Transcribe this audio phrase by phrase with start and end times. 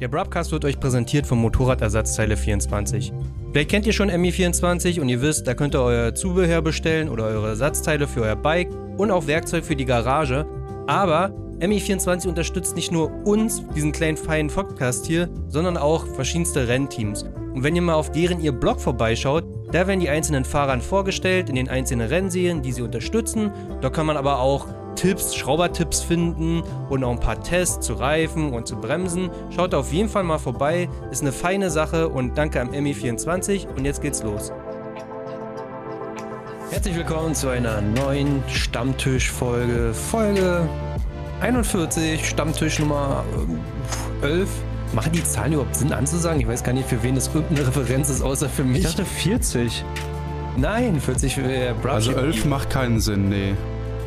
[0.00, 3.12] Der Broadcast wird euch präsentiert vom Motorradersatzteile 24.
[3.52, 7.24] Vielleicht kennt ihr schon MI24 und ihr wisst, da könnt ihr euer Zubehör bestellen oder
[7.24, 10.46] eure Ersatzteile für euer Bike und auch Werkzeug für die Garage.
[10.86, 17.24] Aber MI24 unterstützt nicht nur uns, diesen kleinen feinen Podcast hier, sondern auch verschiedenste Rennteams.
[17.54, 21.50] Und wenn ihr mal auf deren ihr Blog vorbeischaut, da werden die einzelnen Fahrern vorgestellt
[21.50, 23.50] in den einzelnen Rennserien, die sie unterstützen.
[23.82, 28.52] Da kann man aber auch Tipps, Schraubertipps finden und auch ein paar Tests zu Reifen
[28.52, 29.30] und zu Bremsen.
[29.50, 33.84] Schaut auf jeden Fall mal vorbei, ist eine feine Sache und danke am MI24 und
[33.84, 34.52] jetzt geht's los.
[36.70, 40.68] Herzlich willkommen zu einer neuen Stammtischfolge, Folge
[41.40, 43.24] 41, Stammtisch Nummer
[44.22, 44.48] 11.
[44.92, 46.40] Machen die Zahlen überhaupt Sinn anzusagen?
[46.40, 48.78] Ich weiß gar nicht, für wen das irgendeine Referenz ist, außer für mich.
[48.78, 49.84] Ich dachte 40.
[50.56, 51.92] Nein, 40 für äh, Brush.
[51.92, 53.54] Also 11 macht keinen Sinn, nee.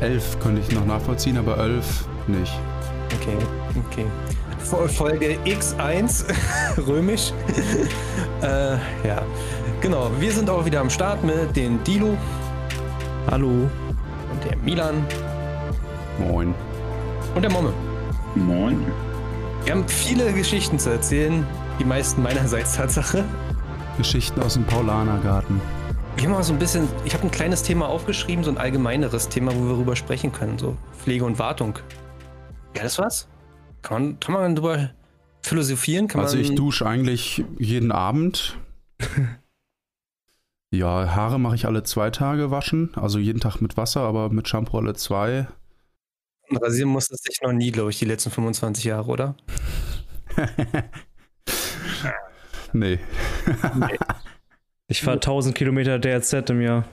[0.04, 2.52] 11 könnte ich noch nachvollziehen, aber 11 nicht.
[3.14, 3.36] Okay,
[3.88, 4.06] okay.
[4.88, 6.24] Folge X1,
[6.86, 7.32] römisch.
[8.42, 8.72] äh,
[9.06, 9.22] ja,
[9.80, 10.10] genau.
[10.18, 12.18] Wir sind auch wieder am Start mit den Dilo.
[13.30, 13.48] Hallo.
[13.48, 15.06] Und der Milan.
[16.18, 16.54] Moin.
[17.34, 17.72] Und der Momme.
[18.34, 18.84] Moin.
[19.64, 21.46] Wir haben viele Geschichten zu erzählen.
[21.78, 23.24] Die meisten meinerseits Tatsache.
[23.96, 25.60] Geschichten aus dem Paulanergarten.
[26.16, 29.28] Wir haben mal so ein bisschen, ich habe ein kleines Thema aufgeschrieben, so ein allgemeineres
[29.28, 31.78] Thema, wo wir darüber sprechen können, so Pflege und Wartung.
[32.76, 33.28] Ja, das was?
[33.82, 34.90] Kann man, kann man darüber
[35.42, 36.08] philosophieren?
[36.08, 38.56] Kann also ich dusche eigentlich jeden Abend.
[40.70, 44.48] ja, Haare mache ich alle zwei Tage waschen, also jeden Tag mit Wasser, aber mit
[44.48, 45.48] Shampoo alle zwei.
[46.48, 49.36] Und rasieren musstest dich noch nie, glaube ich, die letzten 25 Jahre, oder?
[52.72, 52.98] nee.
[53.74, 53.98] nee.
[54.88, 56.84] Ich fahre 1000 Kilometer DRZ im Jahr.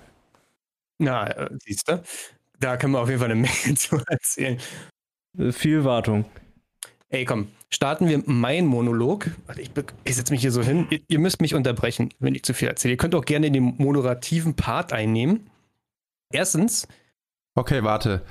[0.98, 2.02] Na, äh, siehst du?
[2.60, 4.60] Da können wir auf jeden Fall eine Menge zu erzählen.
[5.38, 6.26] Äh, viel Wartung.
[7.10, 9.32] Ey, komm, starten wir meinen Monolog.
[9.58, 9.72] Ich,
[10.06, 10.88] ich setze mich hier so hin.
[10.90, 12.94] Ihr, ihr, müsst mich unterbrechen, wenn ich zu viel erzähle.
[12.94, 15.50] Ihr könnt auch gerne den moderativen Part einnehmen.
[16.32, 16.88] Erstens.
[17.56, 18.22] Okay, warte.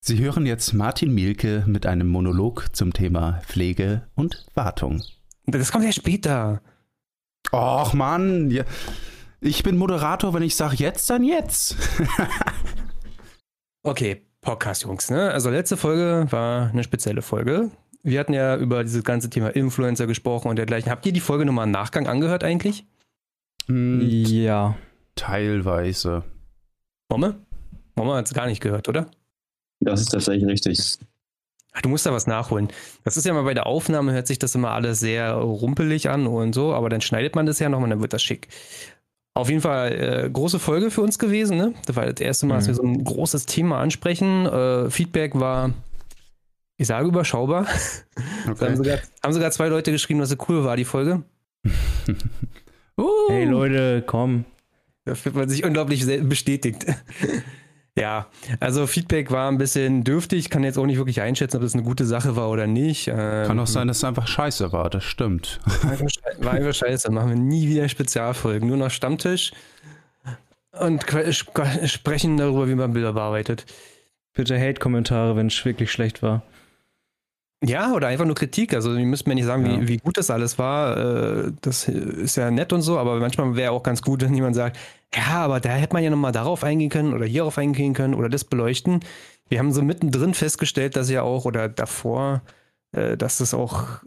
[0.00, 5.02] Sie hören jetzt Martin Mielke mit einem Monolog zum Thema Pflege und Wartung.
[5.44, 6.62] Das kommt ja später.
[7.52, 8.64] Och Mann,
[9.40, 11.76] ich bin Moderator, wenn ich sage jetzt, dann jetzt.
[13.82, 15.10] okay, Podcast, Jungs.
[15.10, 15.30] Ne?
[15.30, 17.70] Also letzte Folge war eine spezielle Folge.
[18.02, 20.90] Wir hatten ja über dieses ganze Thema Influencer gesprochen und dergleichen.
[20.90, 22.86] Habt ihr die Folge nochmal im Nachgang angehört eigentlich?
[23.66, 24.76] Hm, ja.
[25.14, 26.24] Teilweise.
[27.10, 27.40] Momme?
[27.96, 29.10] Momme hat es gar nicht gehört, oder?
[29.80, 30.98] Das ist tatsächlich richtig.
[31.72, 32.68] Ach, du musst da was nachholen.
[33.04, 36.26] Das ist ja mal bei der Aufnahme, hört sich das immer alles sehr rumpelig an
[36.26, 38.48] und so, aber dann schneidet man das ja noch und dann wird das schick.
[39.34, 41.72] Auf jeden Fall äh, große Folge für uns gewesen, ne?
[41.86, 44.46] Das war das erste Mal, dass wir so ein großes Thema ansprechen.
[44.46, 45.72] Äh, Feedback war,
[46.76, 47.66] ich sage überschaubar.
[48.48, 48.64] Okay.
[48.64, 51.22] haben, sogar, haben sogar zwei Leute geschrieben, dass sie cool war, die Folge.
[52.98, 53.28] uh.
[53.28, 54.46] Hey Leute, komm.
[55.04, 56.86] Da fühlt man sich unglaublich bestätigt.
[58.00, 58.26] Ja,
[58.60, 60.38] also Feedback war ein bisschen dürftig.
[60.40, 63.08] Ich kann jetzt auch nicht wirklich einschätzen, ob das eine gute Sache war oder nicht.
[63.08, 65.60] Ähm, kann auch sein, dass es einfach scheiße war, das stimmt.
[66.40, 67.10] War einfach scheiße.
[67.10, 69.52] Machen wir nie wieder Spezialfolgen, nur noch Stammtisch
[70.78, 71.04] und
[71.84, 73.66] sprechen darüber, wie man Bilder bearbeitet.
[74.32, 76.42] Bitte Hate-Kommentare, wenn es wirklich schlecht war.
[77.62, 78.72] Ja, oder einfach nur Kritik.
[78.72, 79.80] Also, die müssen mir nicht sagen, ja.
[79.80, 80.96] wie, wie gut das alles war.
[80.96, 84.56] Äh, das ist ja nett und so, aber manchmal wäre auch ganz gut, wenn jemand
[84.56, 84.78] sagt,
[85.14, 88.28] ja, aber da hätte man ja nochmal darauf eingehen können oder hierauf eingehen können oder
[88.28, 89.00] das beleuchten.
[89.48, 92.42] Wir haben so mittendrin festgestellt, dass ja auch oder davor,
[92.92, 94.00] äh, dass das auch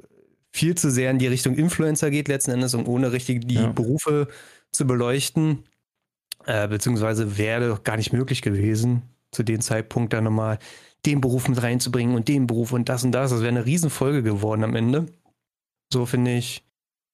[0.51, 3.67] viel zu sehr in die Richtung Influencer geht, letzten Endes, und ohne richtig die ja.
[3.67, 4.27] Berufe
[4.71, 5.63] zu beleuchten.
[6.45, 10.59] Äh, beziehungsweise wäre gar nicht möglich gewesen, zu dem Zeitpunkt da nochmal
[11.05, 13.31] den Beruf mit reinzubringen und den Beruf und das und das.
[13.31, 15.07] Das wäre eine Riesenfolge geworden am Ende.
[15.91, 16.63] So finde ich,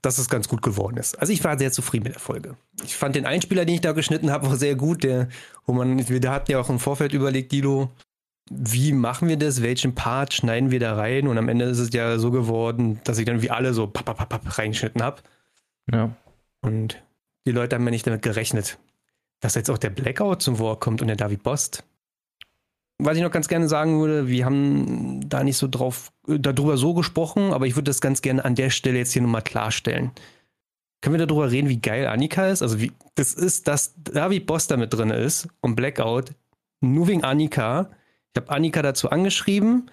[0.01, 1.19] dass es ganz gut geworden ist.
[1.19, 2.55] Also ich war sehr zufrieden mit der Folge.
[2.83, 5.03] Ich fand den Einspieler, den ich da geschnitten habe, auch sehr gut.
[5.03, 5.27] Der,
[5.65, 7.89] wo man, wir hatten ja auch im Vorfeld überlegt, Dilo,
[8.49, 9.61] wie machen wir das?
[9.61, 11.27] Welchen Part schneiden wir da rein?
[11.27, 14.05] Und am Ende ist es ja so geworden, dass ich dann wie alle so papp,
[14.05, 15.21] papp, papp reingeschnitten habe.
[15.91, 16.15] Ja.
[16.61, 17.01] Und
[17.45, 18.79] die Leute haben ja nicht damit gerechnet,
[19.41, 21.83] dass jetzt auch der Blackout zum Wort kommt und der David Bost
[22.99, 26.93] was ich noch ganz gerne sagen würde, wir haben da nicht so drauf, darüber so
[26.93, 30.11] gesprochen, aber ich würde das ganz gerne an der Stelle jetzt hier nochmal klarstellen.
[31.01, 32.61] Können wir darüber reden, wie geil Annika ist?
[32.61, 36.33] Also wie, das ist, dass David Boss da mit drin ist und Blackout,
[36.81, 37.89] nur wegen Annika.
[38.33, 39.89] Ich habe Annika dazu angeschrieben,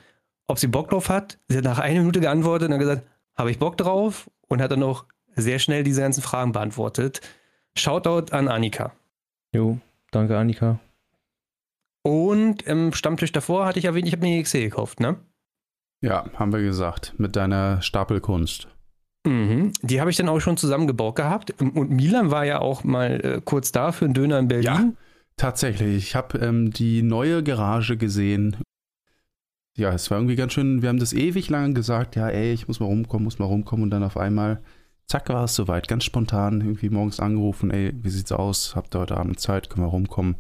[0.48, 1.38] ob sie Bock drauf hat.
[1.48, 3.02] Sie hat nach einer Minute geantwortet und hat gesagt,
[3.36, 4.28] habe ich Bock drauf?
[4.48, 5.04] Und hat dann auch
[5.34, 7.20] sehr schnell diese ganzen Fragen beantwortet.
[7.76, 8.92] Shoutout an Annika.
[9.52, 9.78] Jo,
[10.12, 10.78] danke Annika.
[12.06, 15.16] Und im Stammtisch davor hatte ich erwähnt, ich habe mir die XC gekauft, ne?
[16.00, 18.68] Ja, haben wir gesagt, mit deiner Stapelkunst.
[19.26, 19.72] Mhm.
[19.82, 21.60] Die habe ich dann auch schon zusammengebaut gehabt.
[21.60, 24.64] Und Milan war ja auch mal äh, kurz da für einen Döner in Berlin.
[24.64, 24.92] Ja,
[25.36, 25.96] tatsächlich.
[25.96, 28.56] Ich habe ähm, die neue Garage gesehen.
[29.76, 30.82] Ja, es war irgendwie ganz schön.
[30.82, 32.14] Wir haben das ewig lang gesagt.
[32.14, 33.82] Ja, ey, ich muss mal rumkommen, muss mal rumkommen.
[33.82, 34.62] Und dann auf einmal,
[35.08, 35.88] zack, war es soweit.
[35.88, 37.72] Ganz spontan irgendwie morgens angerufen.
[37.72, 38.76] Ey, wie sieht's aus?
[38.76, 39.70] Habt ihr heute Abend Zeit?
[39.70, 40.36] Können wir rumkommen?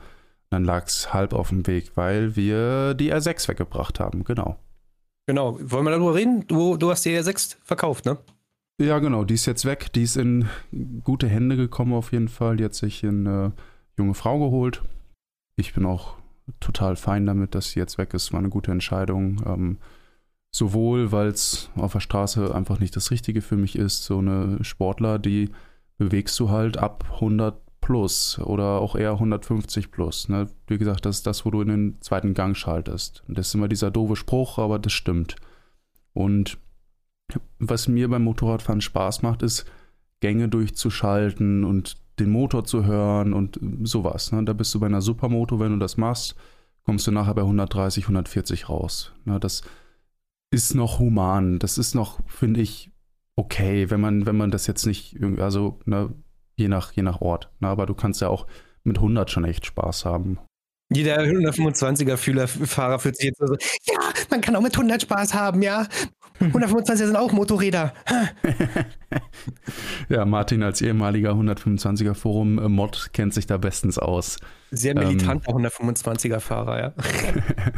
[0.50, 4.24] Dann lag es halb auf dem Weg, weil wir die R6 weggebracht haben.
[4.24, 4.56] Genau.
[5.26, 5.58] Genau.
[5.60, 6.46] Wollen wir darüber reden?
[6.46, 8.18] Du, du hast die R6 verkauft, ne?
[8.78, 9.92] Ja, genau, die ist jetzt weg.
[9.94, 10.48] Die ist in
[11.02, 12.56] gute Hände gekommen auf jeden Fall.
[12.56, 13.52] Die hat sich eine
[13.96, 14.82] junge Frau geholt.
[15.56, 16.16] Ich bin auch
[16.60, 18.32] total fein damit, dass sie jetzt weg ist.
[18.32, 19.42] War eine gute Entscheidung.
[19.46, 19.78] Ähm,
[20.54, 24.04] sowohl, weil es auf der Straße einfach nicht das Richtige für mich ist.
[24.04, 25.50] So eine Sportler, die
[25.98, 30.28] bewegst du halt ab 100 plus oder auch eher 150 plus.
[30.28, 30.48] Ne?
[30.66, 33.22] Wie gesagt, das ist das, wo du in den zweiten Gang schaltest.
[33.28, 35.36] Das ist immer dieser doofe Spruch, aber das stimmt.
[36.12, 36.58] Und
[37.60, 39.66] was mir beim Motorradfahren Spaß macht, ist,
[40.18, 44.32] Gänge durchzuschalten und den Motor zu hören und sowas.
[44.32, 44.42] Ne?
[44.42, 46.34] Da bist du bei einer Supermoto, wenn du das machst,
[46.82, 49.12] kommst du nachher bei 130, 140 raus.
[49.24, 49.38] Ne?
[49.38, 49.62] Das
[50.50, 51.60] ist noch human.
[51.60, 52.90] Das ist noch, finde ich,
[53.36, 56.12] okay, wenn man, wenn man das jetzt nicht also ne,
[56.56, 57.50] je, nach, je nach Ort.
[57.60, 57.68] Ne?
[57.68, 58.46] Aber du kannst ja auch
[58.82, 60.38] mit 100 schon echt Spaß haben.
[60.88, 63.54] Jeder 125er-Fahrer fühlt sich jetzt so,
[63.92, 63.98] ja,
[64.30, 65.86] man kann auch mit 100 Spaß haben, ja.
[66.40, 67.92] 125er sind auch Motorräder.
[70.08, 74.38] ja, Martin als ehemaliger 125er Forum-Mod kennt sich da bestens aus.
[74.70, 76.94] Sehr militanter ähm, 125er-Fahrer, ja.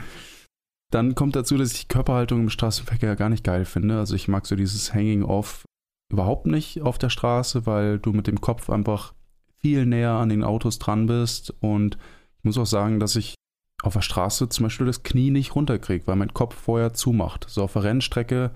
[0.90, 3.98] Dann kommt dazu, dass ich die Körperhaltung im Straßenverkehr gar nicht geil finde.
[3.98, 5.64] Also ich mag so dieses Hanging Off
[6.10, 9.14] überhaupt nicht auf der Straße, weil du mit dem Kopf einfach
[9.58, 11.55] viel näher an den Autos dran bist.
[11.60, 11.99] Und
[12.38, 13.34] ich muss auch sagen, dass ich
[13.82, 17.46] auf der Straße zum Beispiel das Knie nicht runterkriege, weil mein Kopf vorher zumacht.
[17.49, 18.50] So auf der Rennstrecke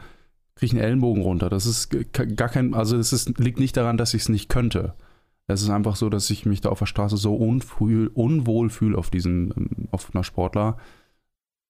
[0.54, 1.48] kriege ich einen Ellenbogen runter.
[1.48, 4.94] Das ist gar kein, also ist, liegt nicht daran, dass ich es nicht könnte.
[5.46, 9.10] Es ist einfach so, dass ich mich da auf der Straße so unwohl fühle auf
[9.10, 10.76] diesem, auf einer Sportler,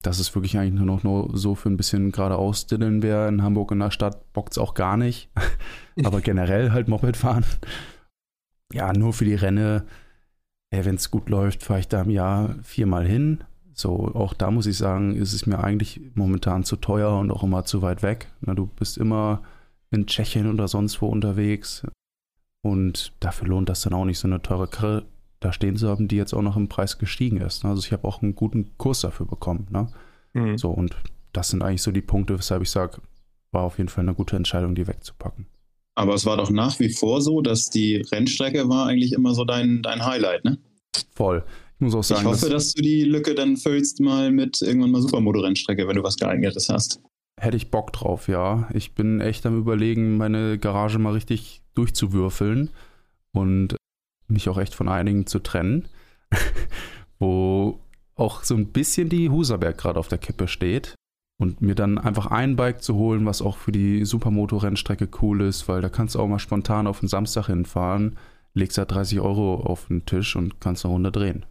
[0.03, 3.29] dass es wirklich eigentlich nur noch nur so für ein bisschen geradeaus dillen wäre.
[3.29, 5.31] In Hamburg in der Stadt bockt es auch gar nicht.
[6.05, 7.45] Aber generell halt Moped fahren.
[8.73, 9.85] Ja, nur für die Renne
[10.73, 13.45] wenn es gut läuft, fahre ich da im Jahr viermal hin.
[13.75, 17.43] So, auch da muss ich sagen, ist es mir eigentlich momentan zu teuer und auch
[17.43, 18.29] immer zu weit weg.
[18.41, 19.43] Na, du bist immer
[19.91, 21.87] in Tschechien oder sonst wo unterwegs.
[22.63, 24.69] Und dafür lohnt das dann auch nicht so eine teure
[25.43, 27.65] da stehen zu haben, die jetzt auch noch im Preis gestiegen ist.
[27.65, 29.67] Also ich habe auch einen guten Kurs dafür bekommen.
[29.71, 29.89] Ne?
[30.35, 30.59] Mhm.
[30.59, 30.97] So, und
[31.33, 33.01] das sind eigentlich so die Punkte, weshalb ich sage,
[33.51, 35.47] war auf jeden Fall eine gute Entscheidung, die wegzupacken.
[35.95, 39.45] Aber es war doch nach wie vor so, dass die Rennstrecke war eigentlich immer so
[39.45, 40.59] dein, dein Highlight, ne?
[41.15, 41.45] Voll.
[41.77, 42.23] Ich muss auch sagen.
[42.23, 45.97] Ich hoffe, dass, dass du die Lücke dann füllst mal mit irgendwann mal Supermoto-Rennstrecke, wenn
[45.97, 47.01] du was geeignetes hast.
[47.39, 48.69] Hätte ich Bock drauf, ja.
[48.73, 52.71] Ich bin echt am überlegen, meine Garage mal richtig durchzuwürfeln
[53.33, 53.77] und
[54.33, 55.89] mich auch echt von einigen zu trennen,
[57.19, 57.81] wo
[58.15, 60.95] auch so ein bisschen die Huserberg gerade auf der Kippe steht
[61.39, 65.69] und mir dann einfach ein Bike zu holen, was auch für die Supermoto-Rennstrecke cool ist,
[65.69, 68.19] weil da kannst du auch mal spontan auf den Samstag hinfahren,
[68.55, 71.45] legst da 30 Euro auf den Tisch und kannst eine Runde drehen.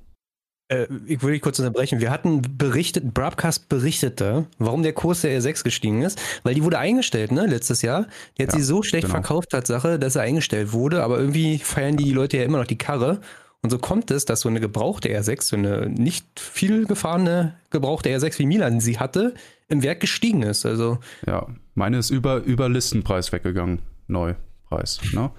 [0.71, 1.99] Äh, ich würde dich kurz unterbrechen.
[1.99, 6.79] Wir hatten berichtet, Broadcast berichtete, warum der Kurs der R6 gestiegen ist, weil die wurde
[6.79, 8.07] eingestellt, ne, letztes Jahr.
[8.37, 9.15] Die hat ja, sie so schlecht genau.
[9.15, 12.77] verkauft, Tatsache, dass er eingestellt wurde, aber irgendwie feiern die Leute ja immer noch die
[12.77, 13.19] Karre.
[13.63, 18.09] Und so kommt es, dass so eine gebrauchte R6, so eine nicht viel gefahrene gebrauchte
[18.09, 19.35] R6 wie Milan sie hatte,
[19.67, 20.65] im Wert gestiegen ist.
[20.65, 20.97] Also
[21.27, 23.79] ja, meine ist über, über Listenpreis weggegangen.
[24.07, 24.99] Neupreis.
[25.13, 25.31] Ne?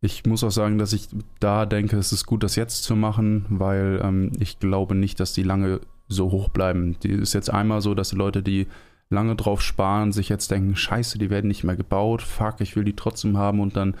[0.00, 1.08] Ich muss auch sagen, dass ich
[1.40, 5.32] da denke, es ist gut, das jetzt zu machen, weil ähm, ich glaube nicht, dass
[5.32, 6.96] die lange so hoch bleiben.
[7.02, 8.68] Die ist jetzt einmal so, dass die Leute, die
[9.10, 12.84] lange drauf sparen, sich jetzt denken, scheiße, die werden nicht mehr gebaut, fuck, ich will
[12.84, 13.96] die trotzdem haben und dann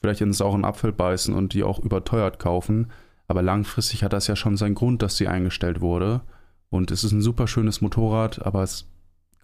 [0.00, 2.90] vielleicht in sauren Apfel beißen und die auch überteuert kaufen.
[3.26, 6.22] Aber langfristig hat das ja schon seinen Grund, dass sie eingestellt wurde.
[6.68, 8.86] Und es ist ein super schönes Motorrad, aber es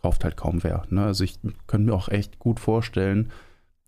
[0.03, 0.85] kauft halt kaum wer.
[0.91, 1.05] Ne?
[1.05, 3.31] Also ich könnte mir auch echt gut vorstellen,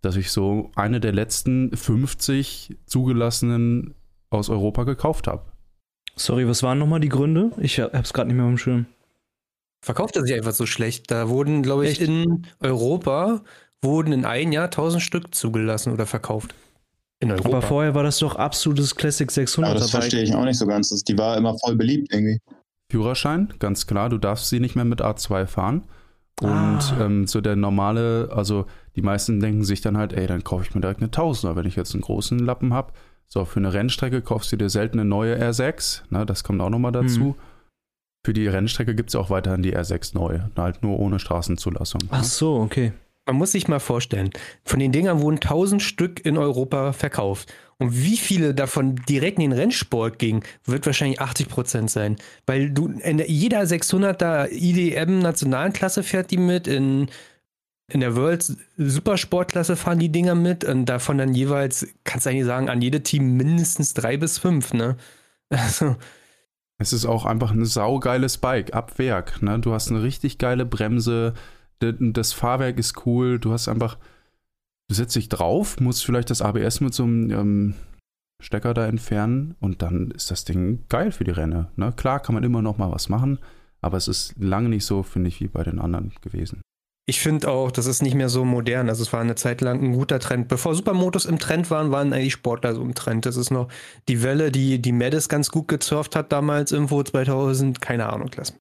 [0.00, 3.95] dass ich so eine der letzten 50 zugelassenen
[4.31, 5.45] aus Europa gekauft habe.
[6.17, 7.52] Sorry, was waren nochmal die Gründe?
[7.59, 8.87] Ich hab's gerade nicht mehr im Schirm.
[9.81, 11.11] Verkauft er sich einfach so schlecht?
[11.11, 12.09] Da wurden, glaube ich, Echt?
[12.09, 13.43] in Europa
[13.83, 16.55] wurden in einem Jahr 1000 Stück zugelassen oder verkauft.
[17.21, 17.49] In Europa.
[17.49, 19.71] Aber vorher war das doch absolutes Classic 600.
[19.71, 20.02] Aber das dabei.
[20.02, 20.90] verstehe ich auch nicht so ganz.
[21.05, 22.40] Die war immer voll beliebt irgendwie.
[22.90, 25.83] Führerschein, ganz klar, du darfst sie nicht mehr mit A2 fahren.
[26.40, 26.97] Und ah.
[27.00, 28.66] ähm, so der normale, also
[28.97, 31.66] die meisten denken sich dann halt, ey, dann kaufe ich mir direkt eine Tausender, wenn
[31.66, 32.92] ich jetzt einen großen Lappen habe.
[33.26, 36.71] So, für eine Rennstrecke kaufst du dir selten eine neue R6, ne, das kommt auch
[36.71, 37.21] nochmal dazu.
[37.21, 37.35] Hm.
[38.25, 42.00] Für die Rennstrecke gibt es auch weiterhin die R6 neu, halt nur ohne Straßenzulassung.
[42.11, 42.92] Ach so, okay.
[43.28, 44.30] Man muss sich mal vorstellen,
[44.64, 47.52] von den Dingern wurden 1000 Stück in Europa verkauft.
[47.76, 52.16] Und wie viele davon direkt in den Rennsport gingen, wird wahrscheinlich 80 Prozent sein.
[52.47, 57.11] Weil du in jeder 600er IDM Nationalklasse fährt die mit, in,
[57.92, 62.47] in der World Supersportklasse fahren die Dinger mit und davon dann jeweils, kannst du eigentlich
[62.47, 64.97] sagen, an jedem Team mindestens drei bis fünf, ne?
[65.50, 65.97] Also.
[66.78, 69.58] Es ist auch einfach ein saugeiles Bike ab Werk, ne?
[69.58, 71.35] Du hast eine richtig geile Bremse,
[71.80, 73.99] das Fahrwerk ist cool, du hast einfach,
[74.88, 77.75] du setzt dich drauf, musst vielleicht das ABS mit so einem ähm,
[78.42, 81.70] Stecker da entfernen und dann ist das Ding geil für die Renne.
[81.76, 81.92] Ne?
[81.97, 83.38] Klar kann man immer noch mal was machen,
[83.80, 86.62] aber es ist lange nicht so, finde ich, wie bei den anderen gewesen.
[87.08, 88.90] Ich finde auch, das ist nicht mehr so modern.
[88.90, 90.47] Also es war eine Zeit lang ein guter Trend.
[90.47, 93.25] Bevor Supermotos im Trend waren, waren eigentlich Sportler so im Trend.
[93.25, 93.68] Das ist noch
[94.08, 98.52] die Welle, die die Medes ganz gut gesurft hat damals irgendwo 2000, keine Ahnung, lass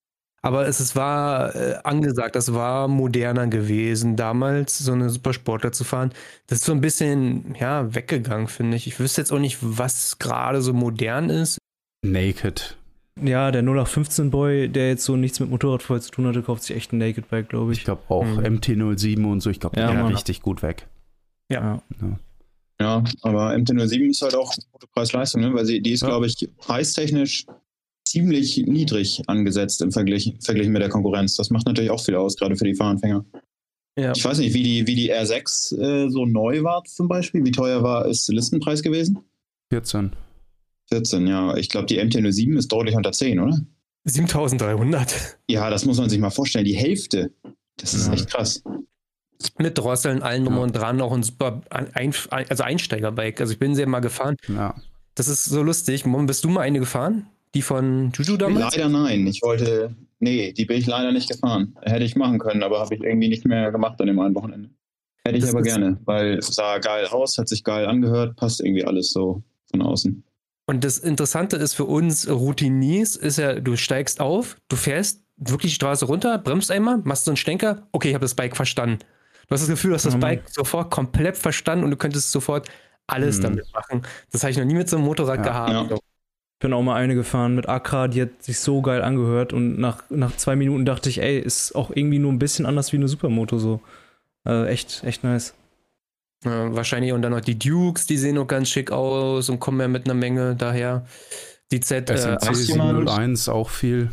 [0.48, 5.84] aber es, es war äh, angesagt, das war moderner gewesen, damals so eine Supersportler zu
[5.84, 6.14] fahren.
[6.48, 8.88] Das ist so ein bisschen, ja, weggegangen, finde ich.
[8.88, 11.58] Ich wüsste jetzt auch nicht, was gerade so modern ist.
[12.02, 12.78] Naked.
[13.22, 16.78] Ja, der 0815 Boy, der jetzt so nichts mit Motorradfeuer zu tun hatte, kauft sich
[16.78, 17.80] echt ein Naked Bike, glaube ich.
[17.80, 18.40] Ich glaube auch mhm.
[18.40, 20.88] MT07 und so, ich glaube, ja, der war richtig gut weg.
[21.52, 21.82] Ja.
[22.02, 22.20] ja.
[22.80, 25.54] Ja, aber MT07 ist halt auch gute Preis-Leistung, ne?
[25.54, 26.08] weil sie, die ist, ja.
[26.08, 27.46] glaube ich, preistechnisch
[28.10, 31.36] ziemlich niedrig angesetzt im Vergleich, Vergleich mit der Konkurrenz.
[31.36, 33.26] Das macht natürlich auch viel aus, gerade für die Fahranfänger.
[33.98, 34.14] Ja.
[34.16, 37.44] Ich weiß nicht, wie die, wie die R6 äh, so neu war zum Beispiel.
[37.44, 39.20] Wie teuer war ist Listenpreis gewesen?
[39.72, 40.12] 14.
[40.90, 41.58] 14, ja.
[41.58, 43.60] Ich glaube, die MT-07 ist deutlich unter 10, oder?
[44.06, 45.40] 7300.
[45.50, 46.66] Ja, das muss man sich mal vorstellen.
[46.66, 47.32] Die Hälfte.
[47.78, 48.14] Das ist ja.
[48.14, 48.64] echt krass.
[49.58, 50.56] Mit Drosseln, allen ja.
[50.56, 52.14] und dran, auch ein super ein,
[52.50, 53.42] also Einsteigerbike.
[53.42, 54.38] Also ich bin sehr mal gefahren.
[54.48, 54.76] Ja.
[55.16, 56.06] Das ist so lustig.
[56.06, 57.28] Bist du mal eine gefahren?
[57.58, 58.76] Die von Juju damals?
[58.76, 59.26] Leider nein.
[59.26, 61.76] Ich wollte, nee, die bin ich leider nicht gefahren.
[61.82, 64.70] Hätte ich machen können, aber habe ich irgendwie nicht mehr gemacht an dem einen Wochenende.
[65.26, 68.62] Hätte ich das aber gerne, weil es sah geil aus, hat sich geil angehört, passt
[68.62, 70.24] irgendwie alles so von außen.
[70.68, 75.72] Und das Interessante ist für uns Routiniers, ist ja, du steigst auf, du fährst wirklich
[75.72, 79.00] die Straße runter, bremst einmal, machst so einen Stenker, okay, ich habe das Bike verstanden.
[79.48, 80.20] Du hast das Gefühl, du hast das mhm.
[80.20, 82.70] Bike sofort komplett verstanden und du könntest sofort
[83.08, 83.44] alles mhm.
[83.44, 84.04] damit machen.
[84.32, 85.92] Das habe ich noch nie mit so einem Motorrad ja, gehabt.
[85.92, 85.98] Ja.
[86.58, 89.78] Ich bin auch mal eine gefahren mit Accra, die hat sich so geil angehört und
[89.78, 92.98] nach, nach zwei Minuten dachte ich, ey, ist auch irgendwie nur ein bisschen anders wie
[92.98, 93.80] eine Supermoto so.
[94.44, 95.54] Äh, echt, echt nice.
[96.44, 99.80] Ja, wahrscheinlich und dann noch die Dukes, die sehen auch ganz schick aus und kommen
[99.80, 101.06] ja mit einer Menge daher.
[101.72, 104.10] Die Z äh, 701 auch viel.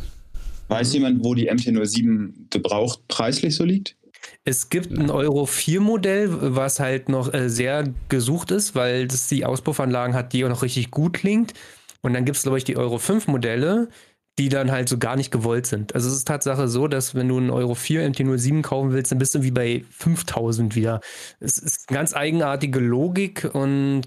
[0.68, 3.96] Weiß jemand, wo die MT-07 gebraucht preislich so liegt?
[4.44, 9.28] Es gibt ein Euro 4 Modell, was halt noch äh, sehr gesucht ist, weil das
[9.28, 11.54] die Auspuffanlagen hat, die auch noch richtig gut klingt.
[12.04, 13.88] Und dann gibt es, glaube ich, die Euro 5 Modelle,
[14.38, 15.94] die dann halt so gar nicht gewollt sind.
[15.94, 19.18] Also es ist Tatsache so, dass wenn du einen Euro 4 MT-07 kaufen willst, dann
[19.18, 21.00] bist du wie bei 5000 wieder.
[21.40, 24.02] Es ist eine ganz eigenartige Logik und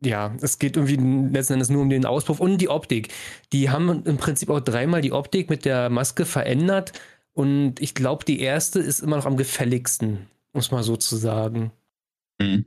[0.00, 0.96] ja, es geht irgendwie
[1.32, 3.12] letzten Endes nur um den Auspuff und die Optik.
[3.52, 6.92] Die haben im Prinzip auch dreimal die Optik mit der Maske verändert
[7.34, 11.70] und ich glaube, die erste ist immer noch am gefälligsten, muss man so zu sagen.
[12.40, 12.64] Mhm.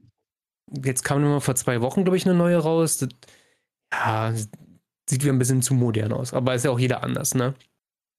[0.86, 2.98] Jetzt kam nur mal vor zwei Wochen, glaube ich, eine neue raus.
[2.98, 3.10] Das,
[3.94, 4.34] ja,
[5.10, 6.34] sieht wieder ein bisschen zu modern aus.
[6.34, 7.54] Aber ist ja auch jeder anders, ne?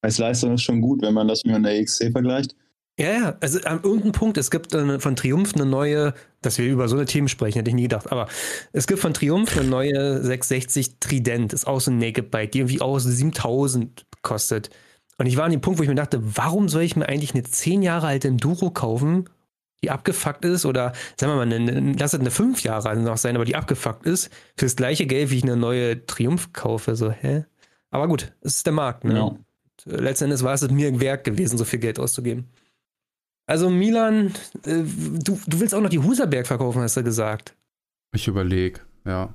[0.02, 2.54] Als Leistung ist schon gut, wenn man das mit einer XC vergleicht.
[2.98, 6.12] Ja, ja, also an irgendeinem Punkt, es gibt eine, von Triumph eine neue,
[6.42, 8.28] dass wir über so eine Themen sprechen, hätte ich nie gedacht, aber
[8.72, 12.58] es gibt von Triumph eine neue 660 Trident, ist auch so ein Naked Bike, die
[12.58, 14.68] irgendwie aus 7000 kostet.
[15.16, 17.34] Und ich war an dem Punkt, wo ich mir dachte, warum soll ich mir eigentlich
[17.34, 19.30] eine 10 Jahre alte Enduro kaufen,
[19.82, 23.34] die abgefuckt ist oder sagen wir mal, eine, lass es eine fünf Jahre noch sein,
[23.34, 26.94] aber die abgefuckt ist, fürs gleiche Geld, wie ich eine neue Triumph kaufe.
[26.94, 27.44] So, hä?
[27.90, 29.14] Aber gut, es ist der Markt, ne?
[29.14, 29.36] Ja.
[29.84, 32.48] Letzten Endes war es mir wert gewesen, so viel Geld auszugeben.
[33.46, 34.32] Also Milan,
[34.64, 37.54] äh, du, du willst auch noch die Huserberg verkaufen, hast du gesagt.
[38.14, 39.34] Ich überlege, ja.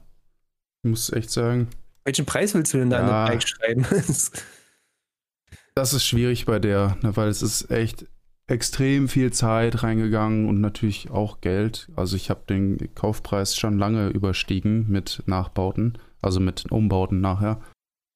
[0.83, 1.67] Ich muss echt sagen.
[2.05, 3.85] Welchen Preis willst du denn da ja, an Bike schreiben?
[5.75, 8.05] das ist schwierig bei der, ne, weil es ist echt
[8.47, 11.89] extrem viel Zeit reingegangen und natürlich auch Geld.
[11.95, 17.59] Also ich habe den Kaufpreis schon lange überstiegen mit Nachbauten, also mit Umbauten nachher.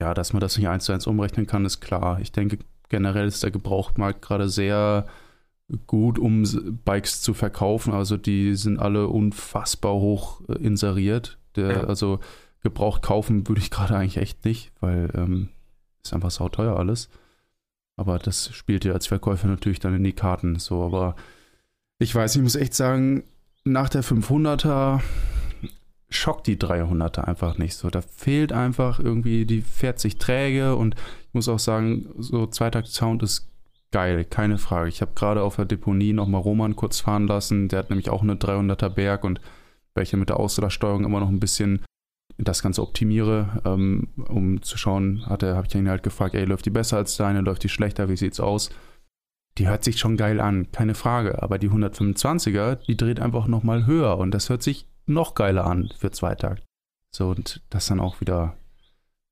[0.02, 2.20] Ja, dass man das nicht eins zu eins umrechnen kann, ist klar.
[2.22, 2.60] Ich denke,
[2.90, 5.06] generell ist der Gebrauchtmarkt gerade sehr
[5.86, 6.44] gut, um
[6.86, 7.94] Bikes zu verkaufen.
[7.94, 11.38] Also die sind alle unfassbar hoch äh, inseriert.
[11.56, 11.84] Der, ja.
[11.84, 12.20] Also
[12.64, 15.50] gebraucht kaufen würde ich gerade eigentlich echt nicht, weil ähm,
[16.04, 17.10] ist einfach sauteuer alles.
[17.98, 20.58] Aber das spielt ja als Verkäufer natürlich dann in die Karten.
[20.60, 21.16] So, aber
[22.00, 23.24] ich weiß, ich muss echt sagen,
[23.64, 25.02] nach der 500er
[26.10, 27.90] schockt die 300er einfach nicht so.
[27.90, 33.24] Da fehlt einfach irgendwie, die fährt sich träge und ich muss auch sagen, so Zweitakt-Sound
[33.24, 33.50] ist
[33.92, 34.90] geil, keine Frage.
[34.90, 38.24] Ich habe gerade auf der Deponie nochmal Roman kurz fahren lassen, der hat nämlich auch
[38.24, 39.40] eine 300er Berg und
[39.94, 41.82] welche mit der Ausladsteuerung immer noch ein bisschen
[42.44, 46.72] das Ganze optimiere, ähm, um zu schauen, habe ich ihn halt gefragt, ey, läuft die
[46.72, 48.70] besser als deine, läuft die schlechter, wie sieht's aus?
[49.58, 53.86] Die hört sich schon geil an, keine Frage, aber die 125er, die dreht einfach nochmal
[53.86, 56.64] höher und das hört sich noch geiler an für Zweitakt.
[57.12, 58.56] So, und das dann auch wieder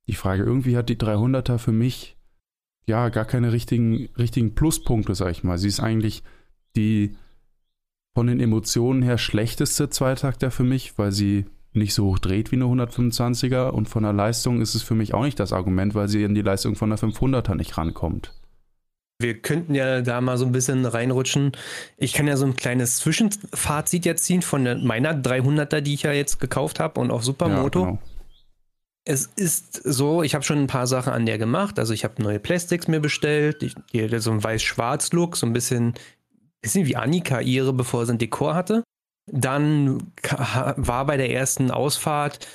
[0.07, 2.17] die Frage, irgendwie hat die 300er für mich
[2.85, 5.57] ja gar keine richtigen, richtigen Pluspunkte, sag ich mal.
[5.57, 6.23] Sie ist eigentlich
[6.75, 7.15] die
[8.13, 12.55] von den Emotionen her schlechteste Zweitakter für mich, weil sie nicht so hoch dreht wie
[12.55, 16.07] eine 125er und von der Leistung ist es für mich auch nicht das Argument, weil
[16.07, 18.33] sie in die Leistung von der 500er nicht rankommt.
[19.21, 21.51] Wir könnten ja da mal so ein bisschen reinrutschen.
[21.97, 26.13] Ich kann ja so ein kleines Zwischenfazit jetzt ziehen von meiner 300er, die ich ja
[26.13, 27.79] jetzt gekauft habe und auch Supermoto.
[27.81, 27.99] Ja, genau.
[29.03, 31.79] Es ist so, ich habe schon ein paar Sachen an der gemacht.
[31.79, 33.61] Also ich habe neue Plastics mir bestellt.
[33.63, 35.95] Ich, hier so ein weiß-schwarz-Look, so ein bisschen,
[36.61, 38.83] bisschen wie Annika ihre, bevor sie ein Dekor hatte.
[39.31, 42.47] Dann war bei der ersten Ausfahrt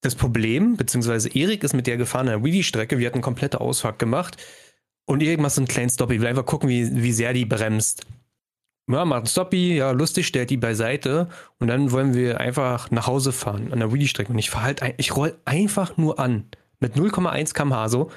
[0.00, 2.98] das Problem, beziehungsweise Erik ist mit der gefahren der Wheelie-Strecke.
[2.98, 4.36] Wir hatten eine komplette Ausfahrt gemacht.
[5.06, 6.20] Und Erik macht so einen kleinen Stoppie.
[6.20, 8.06] Will einfach gucken, wie, wie sehr die bremst.
[8.90, 11.28] Ja, macht einen Stoppie, ja, lustig, stellt die beiseite.
[11.58, 14.32] Und dann wollen wir einfach nach Hause fahren an der Wheelie-Strecke.
[14.32, 16.44] Und ich fahr halt, ich roll einfach nur an.
[16.80, 18.10] Mit 0,1 km/h so.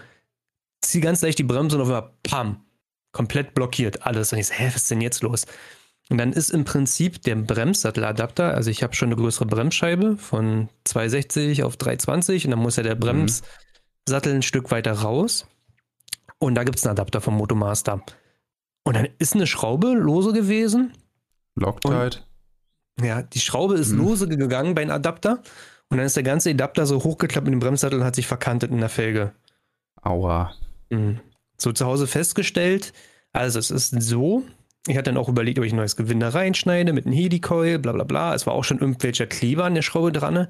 [0.82, 2.64] Zieh ganz leicht die Bremse und auf einmal, pam,
[3.12, 4.34] komplett blockiert alles.
[4.34, 5.46] Und ich so, hä, was ist denn jetzt los?
[6.12, 10.68] Und dann ist im Prinzip der Bremssatteladapter, also ich habe schon eine größere Bremsscheibe von
[10.84, 13.00] 260 auf 320 und dann muss ja der mhm.
[13.00, 15.48] Bremssattel ein Stück weiter raus.
[16.38, 18.04] Und da gibt es einen Adapter vom Motomaster.
[18.84, 20.92] Und dann ist eine Schraube lose gewesen.
[21.56, 22.20] Loctite.
[23.02, 24.00] Ja, die Schraube ist mhm.
[24.00, 25.42] lose gegangen bei einem Adapter.
[25.88, 28.70] Und dann ist der ganze Adapter so hochgeklappt mit dem Bremssattel und hat sich verkantet
[28.70, 29.32] in der Felge.
[30.02, 30.54] Aua.
[30.90, 31.22] Mhm.
[31.58, 32.92] So zu Hause festgestellt.
[33.32, 34.44] Also es ist so,
[34.88, 37.92] ich hatte dann auch überlegt, ob ich ein neues Gewinde reinschneide mit einem Helicoil, bla
[37.92, 38.34] bla bla.
[38.34, 40.48] Es war auch schon irgendwelcher Kleber an der Schraube dran.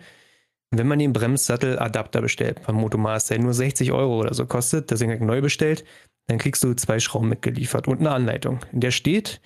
[0.69, 5.11] Wenn man den Bremssatteladapter bestellt beim Motomaster, der nur 60 Euro oder so kostet, deswegen
[5.11, 5.83] habe ich neu bestellt,
[6.27, 8.59] dann kriegst du zwei Schrauben mitgeliefert und eine Anleitung.
[8.71, 9.41] In der steht,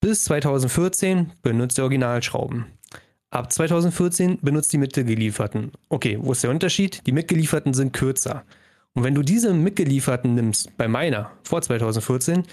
[0.00, 2.64] bis 2014 benutzt der Originalschrauben.
[3.30, 5.72] Ab 2014 benutzt die mitgelieferten.
[5.90, 7.06] Okay, wo ist der Unterschied?
[7.06, 8.44] Die mitgelieferten sind kürzer.
[8.94, 12.44] Und wenn du diese mitgelieferten nimmst, bei meiner, vor 2014,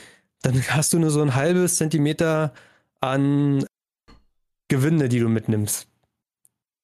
[0.46, 2.54] dann hast du nur so ein halbes Zentimeter
[3.02, 3.66] an
[4.68, 5.88] Gewinde, die du mitnimmst.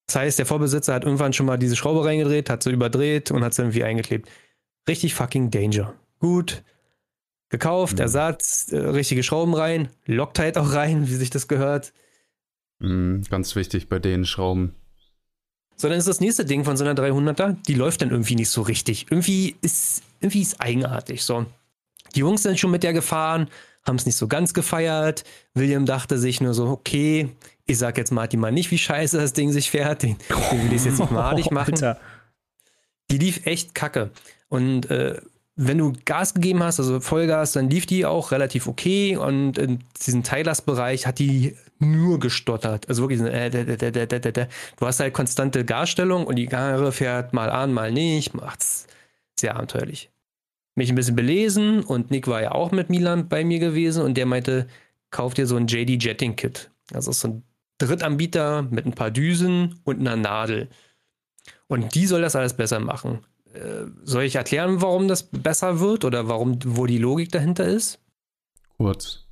[0.08, 3.44] Das heißt, der Vorbesitzer hat irgendwann schon mal diese Schraube reingedreht, hat sie überdreht und
[3.44, 4.30] hat sie irgendwie eingeklebt.
[4.88, 5.94] Richtig fucking Danger.
[6.20, 6.64] Gut.
[7.50, 8.02] Gekauft, mhm.
[8.02, 11.94] Ersatz, äh, richtige Schrauben rein, Loctite auch rein, wie sich das gehört.
[12.80, 14.74] Mhm, ganz wichtig bei den Schrauben.
[15.76, 18.50] So, dann ist das nächste Ding von so einer 300er, die läuft dann irgendwie nicht
[18.50, 19.08] so richtig.
[19.12, 21.24] Irgendwie ist, irgendwie ist eigenartig.
[21.24, 21.46] So,
[22.16, 23.48] die Jungs sind schon mit der gefahren,
[23.86, 25.24] haben es nicht so ganz gefeiert.
[25.54, 27.30] William dachte sich nur so, okay,
[27.66, 30.04] ich sag jetzt Martin mal nicht, wie scheiße das Ding sich fährt.
[30.04, 30.18] Den,
[30.52, 31.74] den will ich jetzt nicht malig machen.
[31.76, 32.00] Alter.
[33.10, 34.12] Die lief echt kacke.
[34.50, 35.20] Und äh,
[35.56, 39.18] wenn du Gas gegeben hast, also Vollgas, dann lief die auch relativ okay.
[39.18, 42.88] Und in diesem Teillastbereich hat die nur gestottert.
[42.88, 47.92] Also wirklich, äh, du hast halt konstante Gasstellung und die Karre fährt mal an, mal
[47.92, 48.34] nicht.
[48.34, 48.88] Macht's
[49.40, 50.11] sehr abenteuerlich
[50.76, 54.16] mich ein bisschen belesen und Nick war ja auch mit Milan bei mir gewesen und
[54.16, 54.68] der meinte,
[55.10, 56.72] kauf dir so ein JD Jetting Kit.
[56.94, 57.44] Also so ein
[57.78, 60.70] Drittanbieter mit ein paar Düsen und einer Nadel.
[61.68, 63.26] Und die soll das alles besser machen.
[63.54, 68.00] Äh, soll ich erklären, warum das besser wird oder warum, wo die Logik dahinter ist?
[68.78, 69.26] Kurz.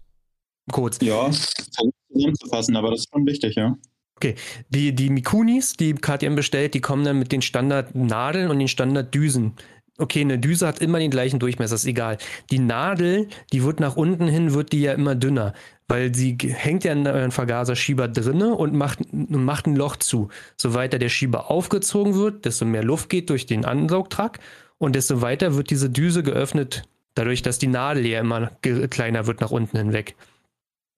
[0.71, 0.99] Kurz.
[1.01, 3.77] Ja, zusammenzufassen, aber das ist schon wichtig, ja.
[4.17, 4.35] Okay,
[4.67, 9.53] die, die Mikunis, die KTM bestellt, die kommen dann mit den Standardnadeln und den Standarddüsen
[9.99, 12.17] okay, eine Düse hat immer den gleichen Durchmesser, ist egal.
[12.51, 15.53] Die Nadel, die wird nach unten hin, wird die ja immer dünner,
[15.87, 20.29] weil sie hängt ja in einem Vergaserschieber drinne und macht, macht ein Loch zu.
[20.57, 24.41] So weiter der Schieber aufgezogen wird, desto mehr Luft geht durch den Ansaugtrakt
[24.77, 26.83] und desto weiter wird diese Düse geöffnet,
[27.15, 30.15] dadurch, dass die Nadel ja immer kleiner wird nach unten hinweg.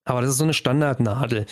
[0.05, 1.45] Aber das ist so eine Standardnadel.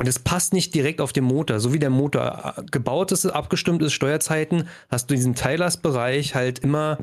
[0.00, 1.60] Und es passt nicht direkt auf den Motor.
[1.60, 6.34] So wie der Motor äh, gebaut ist, abgestimmt ist, Steuerzeiten, hast du in diesem Teilastbereich
[6.34, 6.96] halt immer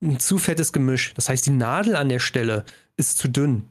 [0.00, 1.14] ein zu fettes Gemisch.
[1.14, 2.64] Das heißt, die Nadel an der Stelle
[2.96, 3.64] ist zu dünn.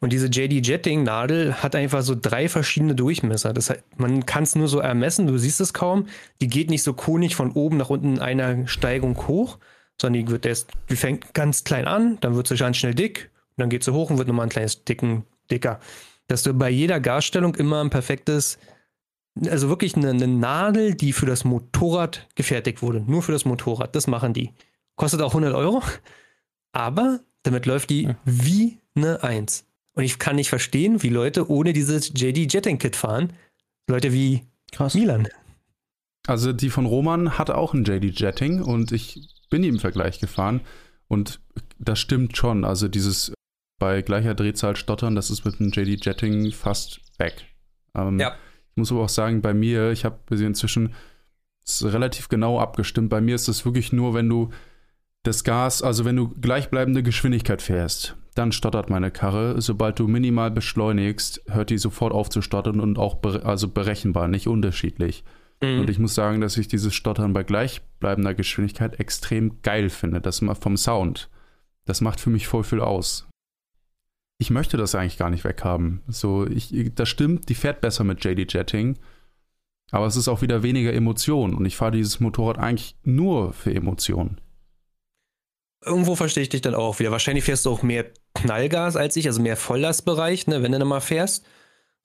[0.00, 3.52] Und diese JD Jetting Nadel hat einfach so drei verschiedene Durchmesser.
[3.52, 6.08] Das heißt, man kann es nur so ermessen, du siehst es kaum.
[6.40, 9.58] Die geht nicht so konig von oben nach unten in einer Steigung hoch,
[10.02, 13.30] sondern die wird erst, die fängt ganz klein an, dann wird sie ganz schnell dick,
[13.50, 15.78] und dann geht sie hoch und wird nochmal ein kleines dicken, dicker
[16.26, 18.58] dass du bei jeder Gasstellung immer ein perfektes
[19.48, 23.00] Also wirklich eine, eine, Nadel, die für das Motorrad gefertigt wurde.
[23.00, 23.94] Nur für das Motorrad.
[23.94, 24.52] Das machen die.
[24.96, 25.82] Kostet auch 100 Euro.
[26.72, 28.16] Aber damit läuft die ja.
[28.24, 29.64] wie eine Eins.
[29.94, 33.32] Und ich kann nicht verstehen, wie Leute ohne dieses JD Jetting Kit fahren.
[33.88, 34.94] Leute wie Krass.
[34.94, 35.28] Milan.
[36.26, 40.18] Also die von Roman hatte auch ein JD Jetting und ich bin ihm im Vergleich
[40.18, 40.60] gefahren.
[41.08, 41.40] Und
[41.78, 42.64] das stimmt schon.
[42.64, 43.32] Also dieses
[43.78, 47.46] bei gleicher Drehzahl stottern, das ist mit dem JD Jetting fast weg.
[47.94, 48.34] Ähm, ja.
[48.70, 50.94] Ich muss aber auch sagen, bei mir, ich habe inzwischen
[51.82, 53.10] relativ genau abgestimmt.
[53.10, 54.50] Bei mir ist es wirklich nur, wenn du
[55.22, 59.60] das Gas, also wenn du gleichbleibende Geschwindigkeit fährst, dann stottert meine Karre.
[59.60, 64.28] Sobald du minimal beschleunigst, hört die sofort auf zu stottern und auch be also berechenbar,
[64.28, 65.24] nicht unterschiedlich.
[65.62, 65.80] Mhm.
[65.80, 70.20] Und ich muss sagen, dass ich dieses Stottern bei gleichbleibender Geschwindigkeit extrem geil finde.
[70.20, 71.28] Das vom Sound.
[71.86, 73.25] Das macht für mich voll viel aus.
[74.38, 76.02] Ich möchte das eigentlich gar nicht weghaben.
[76.08, 78.98] So, ich, das stimmt, die fährt besser mit JD Jetting.
[79.90, 81.54] Aber es ist auch wieder weniger Emotion.
[81.54, 84.40] Und ich fahre dieses Motorrad eigentlich nur für Emotionen.
[85.84, 87.12] Irgendwo verstehe ich dich dann auch wieder.
[87.12, 90.88] Wahrscheinlich fährst du auch mehr Knallgas als ich, also mehr Volllastbereich, ne, wenn du dann
[90.88, 91.46] mal fährst.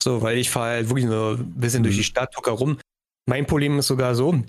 [0.02, 1.84] So, weil ich fahre halt wirklich nur ein bisschen mhm.
[1.84, 2.78] durch die Stadt, tucker rum.
[3.26, 4.40] Mein Problem ist sogar so,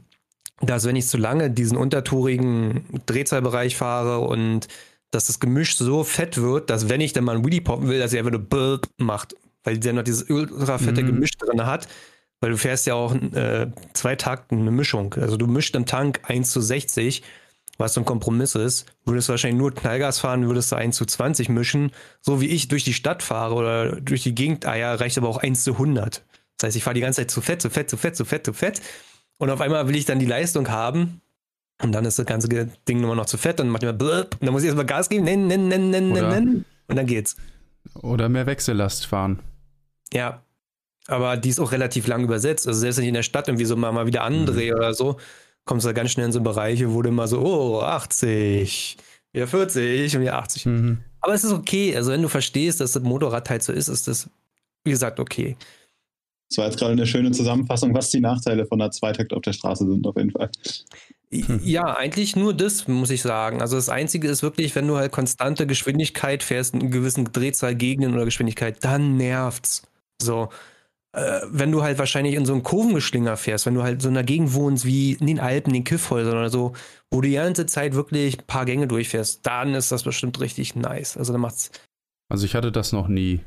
[0.61, 4.67] dass wenn ich zu lange diesen untertourigen Drehzahlbereich fahre und
[5.13, 7.99] dass das Gemisch so fett wird, dass wenn ich dann mal ein Wheelie poppen will,
[7.99, 11.07] dass er einfach nur Burp macht, weil der noch dieses ultra fette mhm.
[11.07, 11.87] Gemisch drin hat,
[12.39, 15.13] weil du fährst ja auch äh, zwei Takten eine Mischung.
[15.13, 17.23] Also du mischst im Tank 1 zu 60,
[17.77, 18.85] was so ein Kompromiss ist.
[19.05, 21.91] Würdest du wahrscheinlich nur Knallgas fahren, würdest du 1 zu 20 mischen.
[22.19, 25.29] So wie ich durch die Stadt fahre oder durch die Gegend, ah ja, reicht aber
[25.29, 26.23] auch 1 zu 100.
[26.57, 28.45] Das heißt, ich fahre die ganze Zeit zu fett, zu fett, zu fett, zu fett,
[28.45, 28.81] zu fett.
[29.37, 31.21] Und auf einmal will ich dann die Leistung haben.
[31.83, 32.47] Und dann ist das ganze
[32.87, 33.59] Ding nur noch zu fett.
[33.59, 34.37] Dann macht ich mal blöp.
[34.39, 35.25] Und dann muss ich erstmal Gas geben.
[35.25, 36.65] Nennen, nennen, nennen, nennen, nennen.
[36.87, 37.35] Und dann geht's.
[38.01, 39.39] Oder mehr Wechsellast fahren.
[40.13, 40.41] Ja.
[41.07, 42.67] Aber die ist auch relativ lang übersetzt.
[42.67, 44.77] Also selbst wenn ich in der Stadt irgendwie so mal, mal wieder andrehe mhm.
[44.77, 45.17] oder so,
[45.65, 48.97] kommst du da ganz schnell in so Bereiche, wo du immer so, oh, 80,
[49.33, 50.65] wieder 40 und wieder 80.
[50.65, 50.99] Mhm.
[51.19, 51.93] Aber es ist okay.
[51.95, 54.29] Also wenn du verstehst, dass das Motorrad halt so ist, ist das,
[54.85, 55.57] wie gesagt, okay.
[56.49, 59.53] Das war jetzt gerade eine schöne Zusammenfassung, was die Nachteile von der Zweitakt auf der
[59.53, 60.49] Straße sind, auf jeden Fall.
[61.63, 63.61] Ja, eigentlich nur das, muss ich sagen.
[63.61, 68.25] Also das Einzige ist wirklich, wenn du halt konstante Geschwindigkeit fährst, in gewissen Drehzahlgegenden oder
[68.25, 69.83] Geschwindigkeit, dann nervt's.
[70.21, 70.49] So.
[71.15, 74.17] Äh, wenn du halt wahrscheinlich in so einem Kurvengeschlinger fährst, wenn du halt so in
[74.17, 76.73] einer Gegend wohnst wie in den Alpen, in den Kiffhäusern oder so,
[77.11, 80.75] wo du die ganze Zeit wirklich ein paar Gänge durchfährst, dann ist das bestimmt richtig
[80.75, 81.15] nice.
[81.15, 81.71] Also dann macht's.
[82.29, 83.41] Also ich hatte das noch nie.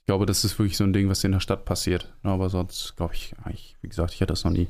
[0.00, 2.14] Ich glaube, das ist wirklich so ein Ding, was in der Stadt passiert.
[2.22, 4.68] Aber sonst glaube ich eigentlich, wie gesagt, ich hatte das noch nie.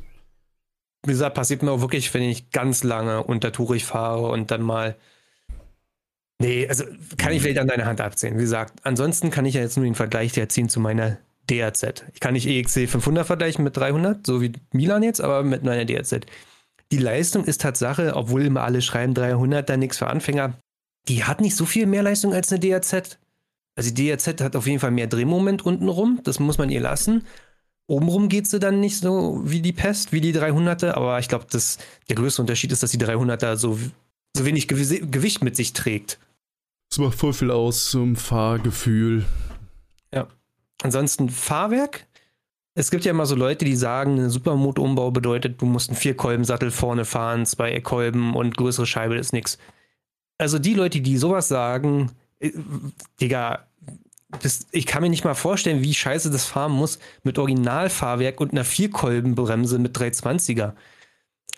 [1.04, 4.96] Wie gesagt, passiert mir auch wirklich, wenn ich ganz lange untertourig fahre und dann mal.
[6.40, 6.84] Nee, also
[7.16, 8.36] kann ich vielleicht an deiner Hand abzählen.
[8.36, 11.18] Wie gesagt, ansonsten kann ich ja jetzt nur den Vergleich dir ziehen zu meiner
[11.50, 12.04] DRZ.
[12.12, 15.84] Ich kann nicht EXC 500 vergleichen mit 300, so wie Milan jetzt, aber mit meiner
[15.84, 16.26] DRZ.
[16.90, 20.54] Die Leistung ist Tatsache, obwohl immer alle schreiben 300, da nichts für Anfänger.
[21.08, 23.18] Die hat nicht so viel mehr Leistung als eine DRZ.
[23.76, 27.24] Also die DRZ hat auf jeden Fall mehr Drehmoment untenrum, das muss man ihr lassen.
[27.86, 31.46] Obenrum geht sie dann nicht so wie die Pest, wie die 300er, aber ich glaube,
[31.52, 33.78] der größte Unterschied ist, dass die 300er so,
[34.34, 36.18] so wenig Gewicht mit sich trägt.
[36.88, 39.24] Das macht voll viel aus zum Fahrgefühl.
[40.14, 40.28] Ja.
[40.82, 42.06] Ansonsten Fahrwerk.
[42.74, 46.70] Es gibt ja immer so Leute, die sagen, ein Supermoto-Umbau bedeutet, du musst einen Vierkolbensattel
[46.70, 49.58] vorne fahren, zwei Kolben und größere Scheibe ist nichts.
[50.38, 52.50] Also die Leute, die sowas sagen, äh,
[53.20, 53.66] Digga,
[54.42, 58.52] das, ich kann mir nicht mal vorstellen, wie scheiße das fahren muss mit Originalfahrwerk und
[58.52, 60.72] einer Vierkolbenbremse mit 320er.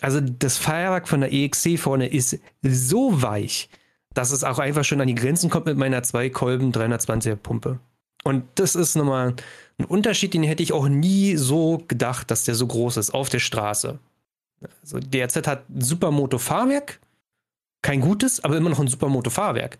[0.01, 3.69] Also das Fahrwerk von der EXC vorne ist so weich,
[4.13, 7.79] dass es auch einfach schon an die Grenzen kommt mit meiner zwei Kolben 320er Pumpe.
[8.23, 9.35] Und das ist nochmal
[9.77, 13.29] ein Unterschied, den hätte ich auch nie so gedacht, dass der so groß ist auf
[13.29, 13.99] der Straße.
[14.81, 16.99] Also DRZ hat ein Supermoto Fahrwerk,
[17.81, 19.77] kein gutes, aber immer noch ein Supermoto Fahrwerk.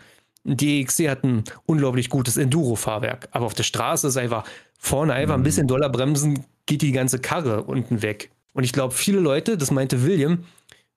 [0.55, 4.45] Die EXC hat ein unglaublich gutes Enduro-Fahrwerk, aber auf der Straße ist einfach
[4.79, 5.45] vorne einfach ein mhm.
[5.45, 8.31] bisschen doller bremsen, geht die ganze Karre unten weg.
[8.53, 10.45] Und ich glaube, viele Leute, das meinte William,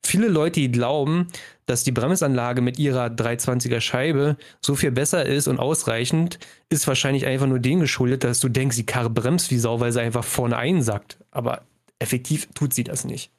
[0.05, 1.27] viele Leute, die glauben,
[1.67, 7.27] dass die Bremsanlage mit ihrer 320er Scheibe so viel besser ist und ausreichend, ist wahrscheinlich
[7.27, 10.25] einfach nur dem geschuldet, dass du denkst, die Karre bremst wie Sau, weil sie einfach
[10.25, 11.19] vorne einsackt.
[11.33, 11.63] Aber
[11.99, 13.31] effektiv tut sie das nicht.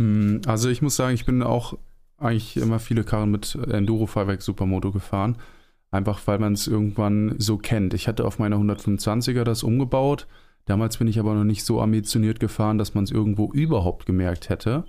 [0.00, 1.76] Hm, also ich muss sagen, ich bin auch
[2.18, 5.36] eigentlich immer viele Karren mit Enduro-Fahrwerk Supermoto gefahren.
[5.90, 7.94] Einfach weil man es irgendwann so kennt.
[7.94, 10.26] Ich hatte auf meiner 125er das umgebaut.
[10.64, 14.48] Damals bin ich aber noch nicht so ambitioniert gefahren, dass man es irgendwo überhaupt gemerkt
[14.48, 14.84] hätte.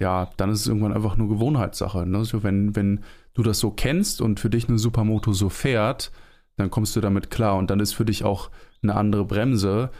[0.00, 2.06] Ja, dann ist es irgendwann einfach nur Gewohnheitssache.
[2.06, 2.18] Ne?
[2.18, 3.00] Also wenn, wenn
[3.34, 6.10] du das so kennst und für dich eine Supermoto so fährt,
[6.56, 8.50] dann kommst du damit klar und dann ist für dich auch
[8.82, 9.90] eine andere Bremse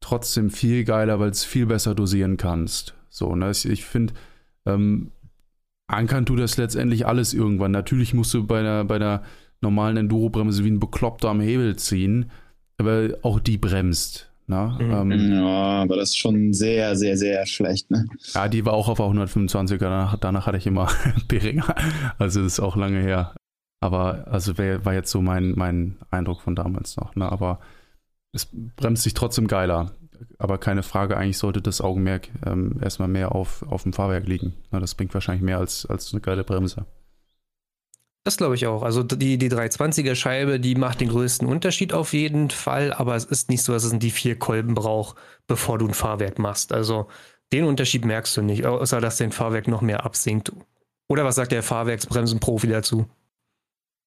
[0.00, 2.94] trotzdem viel geiler, weil es viel besser dosieren kannst.
[3.08, 3.50] So, ne?
[3.50, 4.14] Ich, ich finde,
[4.66, 5.12] ähm,
[5.92, 7.70] ankern tut das letztendlich alles irgendwann.
[7.70, 9.22] Natürlich musst du bei der, bei der
[9.60, 12.30] normalen Enduro-Bremse wie ein Bekloppter am Hebel ziehen,
[12.78, 14.32] aber auch die bremst.
[14.46, 14.76] Ne?
[14.78, 15.12] Mhm.
[15.12, 17.90] Ähm, ja, aber das ist schon sehr, sehr, sehr schlecht.
[17.90, 18.06] Ne?
[18.34, 19.78] Ja, die war auch auf 125er.
[19.78, 20.88] Danach, danach hatte ich immer
[21.28, 21.74] Beringer.
[22.18, 23.34] Also das ist auch lange her.
[23.80, 27.14] Aber also wär, war jetzt so mein, mein Eindruck von damals noch.
[27.16, 27.30] Ne?
[27.30, 27.60] Aber
[28.32, 29.92] es bremst sich trotzdem geiler.
[30.38, 34.54] Aber keine Frage, eigentlich sollte das Augenmerk ähm, erstmal mehr auf, auf dem Fahrwerk liegen.
[34.70, 36.86] Na, das bringt wahrscheinlich mehr als, als eine geile Bremse.
[38.24, 38.82] Das glaube ich auch.
[38.82, 43.24] Also die, die 320er Scheibe, die macht den größten Unterschied auf jeden Fall, aber es
[43.24, 45.16] ist nicht so, dass es die vier Kolben braucht,
[45.48, 46.72] bevor du ein Fahrwerk machst.
[46.72, 47.08] Also
[47.52, 50.52] den Unterschied merkst du nicht, außer dass dein Fahrwerk noch mehr absinkt.
[51.08, 53.06] Oder was sagt der Fahrwerksbremsenprofi dazu?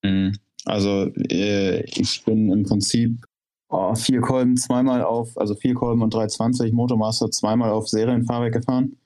[0.02, 0.38] Mhm.
[0.64, 3.24] Also äh, ich bin im Prinzip
[3.70, 8.98] oh, vier Kolben zweimal auf, also vier Kolben und 320 Motormaster zweimal auf Serienfahrwerk gefahren.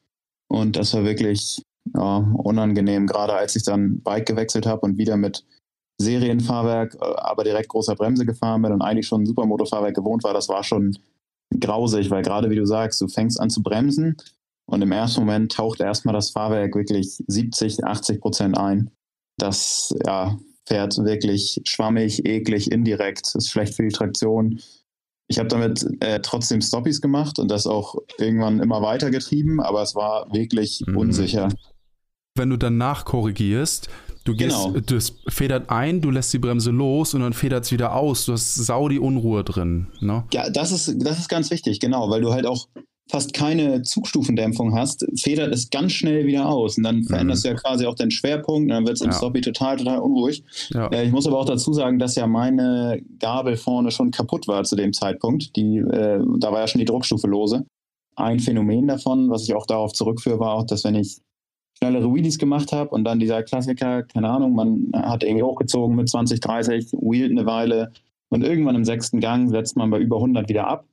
[0.47, 1.63] Und das war wirklich
[1.95, 5.45] ja, unangenehm, gerade als ich dann Bike gewechselt habe und wieder mit
[5.99, 10.33] Serienfahrwerk, äh, aber direkt großer Bremse gefahren bin und eigentlich schon ein Supermotorfahrwerk gewohnt war,
[10.33, 10.97] das war schon
[11.59, 14.17] grausig, weil gerade wie du sagst, du fängst an zu bremsen
[14.65, 18.91] und im ersten Moment taucht erstmal das Fahrwerk wirklich 70, 80 Prozent ein.
[19.37, 20.37] Das ja,
[20.69, 24.61] fährt wirklich schwammig, eklig, indirekt, ist schlecht für die Traktion.
[25.27, 29.81] Ich habe damit äh, trotzdem Stoppies gemacht und das auch irgendwann immer weiter getrieben, aber
[29.81, 30.97] es war wirklich mhm.
[30.97, 31.49] unsicher
[32.39, 33.89] wenn du danach korrigierst,
[34.23, 34.79] du gehst, genau.
[34.79, 38.25] das federt ein, du lässt die Bremse los und dann federt es wieder aus.
[38.25, 39.87] Du hast sau die Unruhe drin.
[39.99, 40.23] Ne?
[40.33, 42.67] Ja, das ist, das ist ganz wichtig, genau, weil du halt auch
[43.09, 46.77] fast keine Zugstufendämpfung hast, federt es ganz schnell wieder aus.
[46.77, 47.07] Und dann mhm.
[47.07, 49.17] veränderst du ja quasi auch den Schwerpunkt und dann wird es im ja.
[49.17, 50.43] Stoppie total, total unruhig.
[50.73, 50.87] Ja.
[50.87, 54.63] Äh, ich muss aber auch dazu sagen, dass ja meine Gabel vorne schon kaputt war
[54.63, 55.55] zu dem Zeitpunkt.
[55.55, 57.65] Die, äh, da war ja schon die Druckstufe lose.
[58.15, 61.17] Ein Phänomen davon, was ich auch darauf zurückführe, war auch, dass wenn ich
[61.77, 66.09] schnellere Wheelies gemacht habe und dann dieser Klassiker, keine Ahnung, man hat irgendwie hochgezogen mit
[66.09, 67.91] 20, 30, wheelt eine Weile
[68.29, 70.85] und irgendwann im sechsten Gang setzt man bei über 100 wieder ab.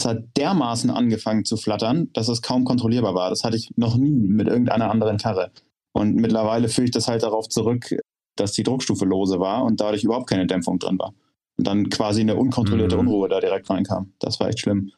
[0.00, 3.28] Es hat dermaßen angefangen zu flattern, dass es kaum kontrollierbar war.
[3.28, 5.50] Das hatte ich noch nie mit irgendeiner anderen Karre.
[5.92, 7.94] Und mittlerweile führe ich das halt darauf zurück,
[8.34, 11.12] dass die Druckstufe lose war und dadurch überhaupt keine Dämpfung drin war.
[11.58, 13.00] Und dann quasi eine unkontrollierte mhm.
[13.00, 14.14] Unruhe da direkt reinkam.
[14.20, 14.90] Das war echt schlimm.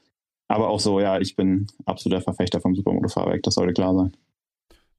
[0.47, 4.12] Aber auch so, ja, ich bin absoluter Verfechter vom Supermoto-Fahrwerk, das sollte klar sein.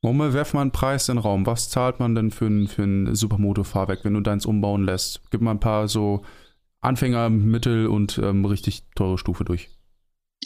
[0.02, 1.46] Moment, werf mal einen Preis in den Raum.
[1.46, 5.22] Was zahlt man denn für ein, für ein Supermoto-Fahrwerk, wenn du deins umbauen lässt?
[5.32, 6.24] Gib mal ein paar so
[6.82, 9.70] Anfänger, Mittel und ähm, richtig teure Stufe durch.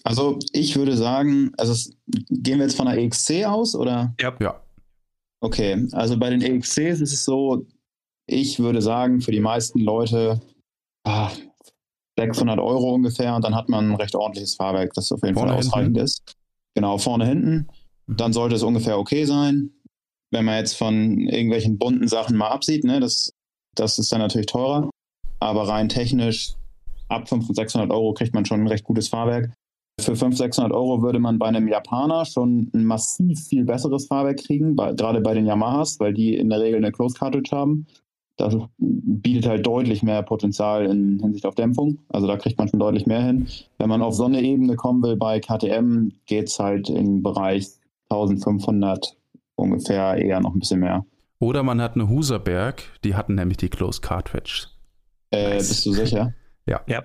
[0.07, 1.91] Also ich würde sagen, also es,
[2.29, 4.15] gehen wir jetzt von der EXC aus oder?
[4.19, 4.35] Ja.
[4.39, 4.61] ja.
[5.41, 7.65] Okay, also bei den EXCs ist es so,
[8.25, 10.41] ich würde sagen, für die meisten Leute
[11.03, 11.31] ah,
[12.17, 15.51] 600 Euro ungefähr und dann hat man ein recht ordentliches Fahrwerk, das auf jeden vorne
[15.51, 16.05] Fall ausreichend hinten.
[16.05, 16.35] ist.
[16.73, 17.67] Genau, vorne, hinten
[18.07, 19.71] dann sollte es ungefähr okay sein.
[20.31, 23.31] Wenn man jetzt von irgendwelchen bunten Sachen mal absieht, ne, das,
[23.75, 24.89] das ist dann natürlich teurer.
[25.39, 26.53] Aber rein technisch,
[27.09, 29.53] ab 500, 600 Euro kriegt man schon ein recht gutes Fahrwerk.
[29.99, 34.37] Für 500, 600 Euro würde man bei einem Japaner schon ein massiv viel besseres Fahrwerk
[34.37, 37.87] kriegen, bei, gerade bei den Yamahas, weil die in der Regel eine Closed Cartridge haben.
[38.37, 41.97] Das bietet halt deutlich mehr Potenzial in Hinsicht auf Dämpfung.
[42.09, 43.47] Also da kriegt man schon deutlich mehr hin.
[43.79, 47.67] Wenn man auf so eine Ebene kommen will bei KTM, geht es halt im Bereich
[48.09, 49.17] 1500
[49.55, 51.05] ungefähr, eher noch ein bisschen mehr.
[51.39, 54.67] Oder man hat eine Huserberg, die hatten nämlich die Closed Cartridge.
[55.31, 55.69] Äh, nice.
[55.69, 56.33] Bist du sicher?
[56.67, 56.81] ja.
[56.87, 57.03] Ja.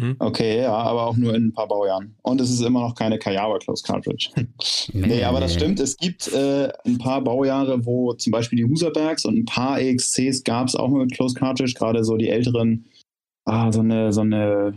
[0.00, 0.16] Mhm.
[0.18, 2.14] Okay, ja, aber auch nur in ein paar Baujahren.
[2.22, 4.30] Und es ist immer noch keine Kayawa Closed Cartridge.
[4.34, 4.46] nee.
[5.06, 5.78] nee, aber das stimmt.
[5.80, 10.44] Es gibt äh, ein paar Baujahre, wo zum Beispiel die Huserbergs und ein paar EXCs
[10.44, 12.86] gab es auch mit Closed Cartridge, gerade so die älteren,
[13.44, 14.74] ah, so eine, so eine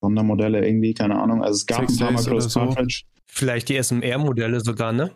[0.00, 1.42] Sondermodelle irgendwie, keine Ahnung.
[1.42, 2.60] Also es gab ein paar Mal Closed so.
[2.60, 3.02] Cartridge.
[3.26, 5.10] Vielleicht die SMR-Modelle sogar, ne?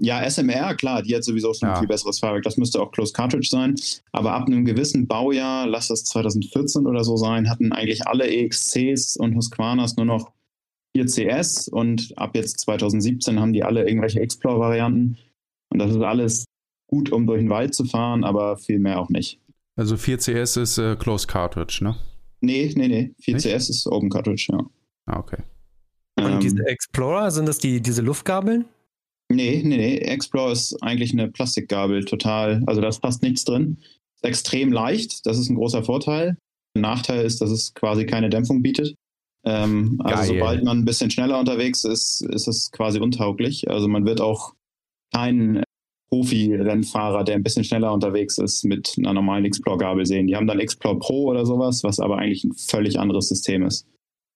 [0.00, 1.74] Ja, SMR, klar, die hat sowieso schon ja.
[1.74, 2.42] ein viel besseres Fahrwerk.
[2.42, 3.76] Das müsste auch Close Cartridge sein.
[4.12, 9.16] Aber ab einem gewissen Baujahr, lass das 2014 oder so sein, hatten eigentlich alle EXCs
[9.16, 10.32] und Husqvarnas nur noch
[10.96, 15.18] 4 CS und ab jetzt 2017 haben die alle irgendwelche Explore-Varianten.
[15.70, 16.44] Und das ist alles
[16.88, 19.40] gut, um durch den Wald zu fahren, aber viel mehr auch nicht.
[19.76, 21.96] Also 4 CS ist äh, Close Cartridge, ne?
[22.40, 23.14] Nee, nee, nee.
[23.20, 23.46] 4 nicht?
[23.46, 24.58] CS ist Open Cartridge, ja.
[25.06, 25.42] Ah, okay.
[26.16, 28.66] Und ähm, diese Explorer, sind das die, diese Luftgabeln?
[29.30, 29.96] Nee, nee, nee.
[29.98, 32.62] Explorer ist eigentlich eine Plastikgabel, total.
[32.66, 33.78] Also da ist fast nichts drin.
[34.16, 36.36] Ist extrem leicht, das ist ein großer Vorteil.
[36.76, 38.94] Der Nachteil ist, dass es quasi keine Dämpfung bietet.
[39.44, 43.68] Ähm, also sobald man ein bisschen schneller unterwegs ist, ist es quasi untauglich.
[43.68, 44.54] Also man wird auch
[45.12, 45.62] keinen
[46.10, 50.26] Profi-Rennfahrer, der ein bisschen schneller unterwegs ist, mit einer normalen Explore-Gabel sehen.
[50.26, 53.86] Die haben dann Explore Pro oder sowas, was aber eigentlich ein völlig anderes System ist.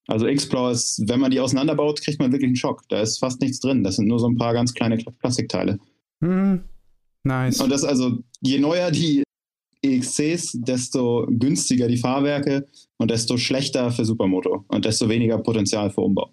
[0.08, 2.82] Also Explorer ist, wenn man die auseinanderbaut, kriegt man wirklich einen Schock.
[2.88, 3.84] Da ist fast nichts drin.
[3.84, 5.78] Das sind nur so ein paar ganz kleine Plastikteile.
[6.22, 6.64] Hm,
[7.24, 7.60] nice.
[7.60, 9.22] Und das also, je neuer die
[9.82, 12.66] EXCs, desto günstiger die Fahrwerke
[12.96, 16.32] und desto schlechter für Supermoto und desto weniger Potenzial für Umbau.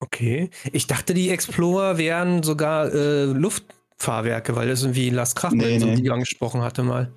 [0.00, 0.50] Okay.
[0.72, 6.04] Ich dachte, die Explorer wären sogar äh, Luftfahrwerke, weil das irgendwie Lars Krachmann nee, nee.
[6.04, 7.14] so angesprochen hatte mal.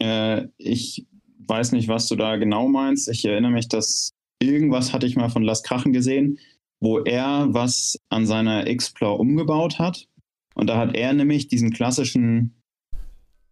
[0.00, 1.06] Äh, ich
[1.46, 3.08] weiß nicht, was du da genau meinst.
[3.08, 4.14] Ich erinnere mich, dass
[4.48, 6.38] irgendwas hatte ich mal von Lars Krachen gesehen,
[6.80, 10.06] wo er was an seiner Explorer umgebaut hat.
[10.54, 12.54] Und da hat er nämlich diesen klassischen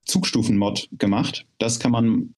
[0.05, 1.46] Zugstufen-Mod gemacht.
[1.59, 2.35] Das kann man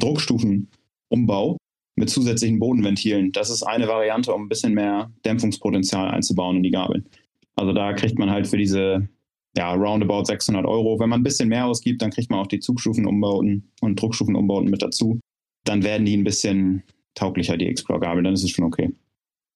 [0.00, 1.56] Druckstufenumbau
[1.96, 3.32] mit zusätzlichen Bodenventilen.
[3.32, 7.08] Das ist eine Variante, um ein bisschen mehr Dämpfungspotenzial einzubauen in die Gabeln.
[7.56, 9.08] Also da kriegt man halt für diese
[9.56, 10.98] ja, roundabout 600 Euro.
[11.00, 14.82] Wenn man ein bisschen mehr ausgibt, dann kriegt man auch die Zugstufenumbauten und Druckstufenumbauten mit
[14.82, 15.18] dazu.
[15.64, 16.82] Dann werden die ein bisschen
[17.16, 18.24] tauglicher, die Explore-Gabeln.
[18.24, 18.92] Dann ist es schon okay.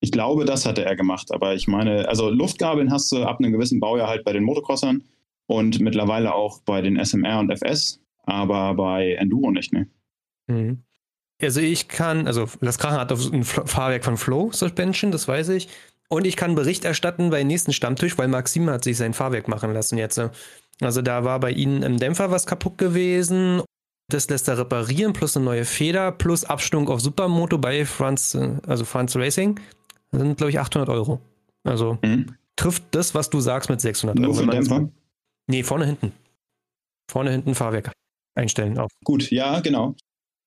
[0.01, 1.31] Ich glaube, das hatte er gemacht.
[1.31, 5.05] Aber ich meine, also Luftgabeln hast du ab einem gewissen Baujahr halt bei den Motocrossern
[5.47, 9.87] und mittlerweile auch bei den SMR und FS, aber bei Enduro nicht mehr.
[10.49, 10.83] Mhm.
[11.41, 15.69] Also ich kann, also das Krachen hat ein Fahrwerk von Flow Suspension, das weiß ich.
[16.09, 19.73] Und ich kann Bericht erstatten bei nächsten Stammtisch, weil Maxim hat sich sein Fahrwerk machen
[19.73, 20.21] lassen jetzt.
[20.81, 23.63] Also da war bei ihnen im Dämpfer was kaputt gewesen.
[24.11, 28.85] Das lässt er reparieren, plus eine neue Feder, plus Abstimmung auf Supermoto bei Franz, also
[28.85, 29.59] Franz Racing.
[30.11, 31.21] Das sind, glaube ich, 800 Euro.
[31.65, 32.27] Also mhm.
[32.57, 34.27] trifft das, was du sagst, mit 600 Euro.
[34.27, 34.89] Nur für Dämpfer?
[35.47, 36.13] Nee, vorne, hinten.
[37.11, 37.93] Vorne, hinten Fahrwerk
[38.35, 38.79] einstellen.
[38.79, 38.91] Auf.
[39.05, 39.95] Gut, ja, genau.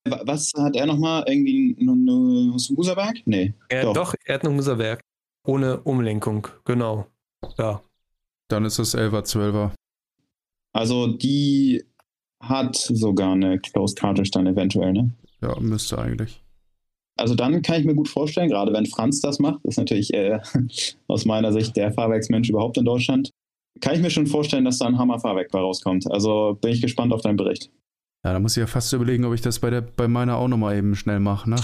[0.06, 1.24] Was hat er nochmal?
[1.28, 1.96] Irgendwie ein
[2.76, 3.18] Muserwerk?
[3.26, 3.54] Nee.
[3.70, 3.94] Er, doch.
[3.94, 5.02] doch, er hat ein Muserwerk.
[5.46, 7.08] Ohne Umlenkung, genau.
[7.58, 7.82] Ja.
[8.50, 9.72] Dann ist es 11er, 12er.
[10.74, 11.86] Also die
[12.44, 15.12] hat sogar eine Closed Cartridge dann eventuell, ne?
[15.42, 16.42] Ja, müsste eigentlich.
[17.16, 20.40] Also dann kann ich mir gut vorstellen, gerade wenn Franz das macht, ist natürlich äh,
[21.08, 23.30] aus meiner Sicht der Fahrwerksmensch überhaupt in Deutschland,
[23.82, 26.10] kann ich mir schon vorstellen, dass da ein Hammer-Fahrwerk bei rauskommt.
[26.12, 27.70] Also bin ich gespannt auf deinen Bericht.
[28.24, 30.48] Ja, da muss ich ja fast überlegen, ob ich das bei, der, bei meiner auch
[30.48, 31.58] nochmal eben schnell mache, ne?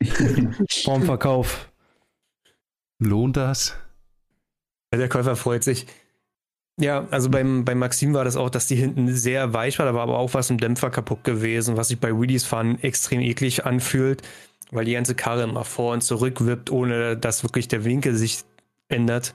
[0.70, 1.70] Vorm Verkauf.
[2.98, 3.76] Lohnt das?
[4.92, 5.86] Der Käufer freut sich.
[6.80, 9.86] Ja, also beim, beim Maxim war das auch, dass die hinten sehr weich war.
[9.86, 13.20] Da war aber auch was im Dämpfer kaputt gewesen, was sich bei Wheelies fahren extrem
[13.20, 14.22] eklig anfühlt,
[14.70, 18.44] weil die ganze Karre immer vor und zurück wippt, ohne dass wirklich der Winkel sich
[18.88, 19.34] ändert.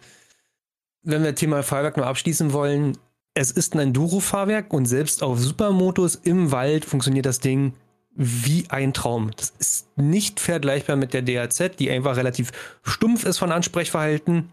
[1.03, 2.97] Wenn wir Thema Fahrwerk nur abschließen wollen,
[3.33, 7.73] es ist ein Enduro-Fahrwerk und selbst auf Supermotos im Wald funktioniert das Ding
[8.15, 9.31] wie ein Traum.
[9.35, 12.51] Das ist nicht vergleichbar mit der DAZ, die einfach relativ
[12.83, 14.49] stumpf ist von Ansprechverhalten.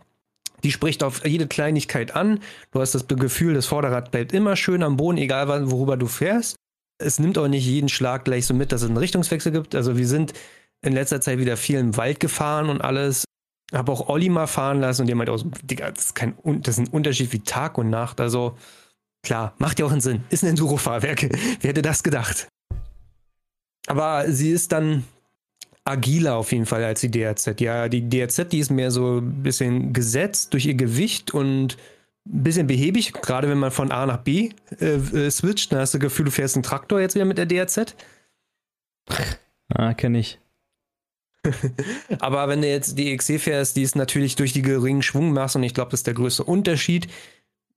[0.62, 2.40] Die spricht auf jede Kleinigkeit an.
[2.73, 6.57] Du hast das Gefühl, das Vorderrad bleibt immer schön am Boden, egal worüber du fährst.
[6.99, 9.75] Es nimmt auch nicht jeden Schlag gleich so mit, dass es einen Richtungswechsel gibt.
[9.75, 10.35] Also wir sind
[10.83, 13.25] in letzter Zeit wieder viel im Wald gefahren und alles.
[13.73, 16.79] Habe auch Olli mal fahren lassen und der meint auch, Digga, das ist, kein, das
[16.79, 18.20] ist ein Unterschied wie Tag und Nacht.
[18.20, 18.57] Also
[19.23, 20.25] klar, macht ja auch einen Sinn.
[20.31, 21.23] Ist ein Enduro-Fahrwerk.
[21.61, 22.49] Wer hätte das gedacht?
[23.87, 25.05] Aber sie ist dann
[25.85, 27.61] agiler auf jeden Fall als die DRZ.
[27.61, 31.77] Ja, die DRZ, die ist mehr so ein bisschen gesetzt durch ihr Gewicht und
[32.27, 35.95] ein bisschen behäbig, gerade wenn man von A nach B äh, äh, switcht, dann hast
[35.95, 37.97] du das Gefühl, du fährst einen Traktor jetzt wieder mit der DRZ.
[39.69, 40.38] Ah, kenne ich.
[42.21, 45.64] Aber wenn du jetzt die XC fährst, die ist natürlich durch die geringen Schwungmasse und
[45.64, 47.09] ich glaube, das ist der größte Unterschied.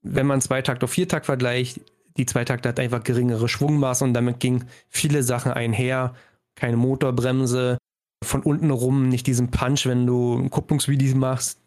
[0.02, 1.80] Wenn man Zweitakt auf Viertakt vergleicht,
[2.18, 6.14] die Zweitakt hat einfach geringere Schwungmaße und damit ging viele Sachen einher.
[6.56, 7.78] Keine Motorbremse,
[8.24, 11.60] von unten rum nicht diesen Punch, wenn du ein Kupplungsvideo machst,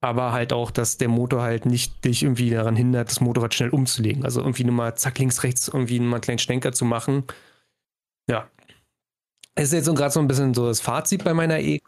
[0.00, 3.70] aber halt auch, dass der Motor halt nicht dich irgendwie daran hindert, das Motorrad schnell
[3.70, 4.24] umzulegen.
[4.24, 7.24] Also irgendwie nur mal zack, links, rechts irgendwie mal einen kleinen Schlenker zu machen.
[8.28, 8.48] Ja.
[9.54, 11.80] Es ist jetzt so gerade so ein bisschen so das Fazit bei meiner E.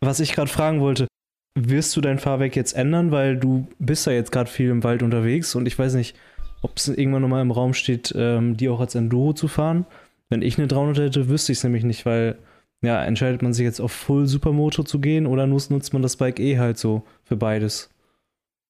[0.00, 1.06] Was ich gerade fragen wollte,
[1.54, 5.02] wirst du dein Fahrwerk jetzt ändern, weil du bist ja jetzt gerade viel im Wald
[5.02, 6.16] unterwegs und ich weiß nicht,
[6.62, 9.86] ob es irgendwann nochmal im Raum steht, ähm, die auch als Enduro zu fahren.
[10.28, 12.38] Wenn ich eine 300 hätte, wüsste ich es nämlich nicht, weil
[12.82, 16.38] ja, entscheidet man sich jetzt auf Full Supermoto zu gehen oder nutzt man das Bike
[16.38, 17.90] eh halt so für beides?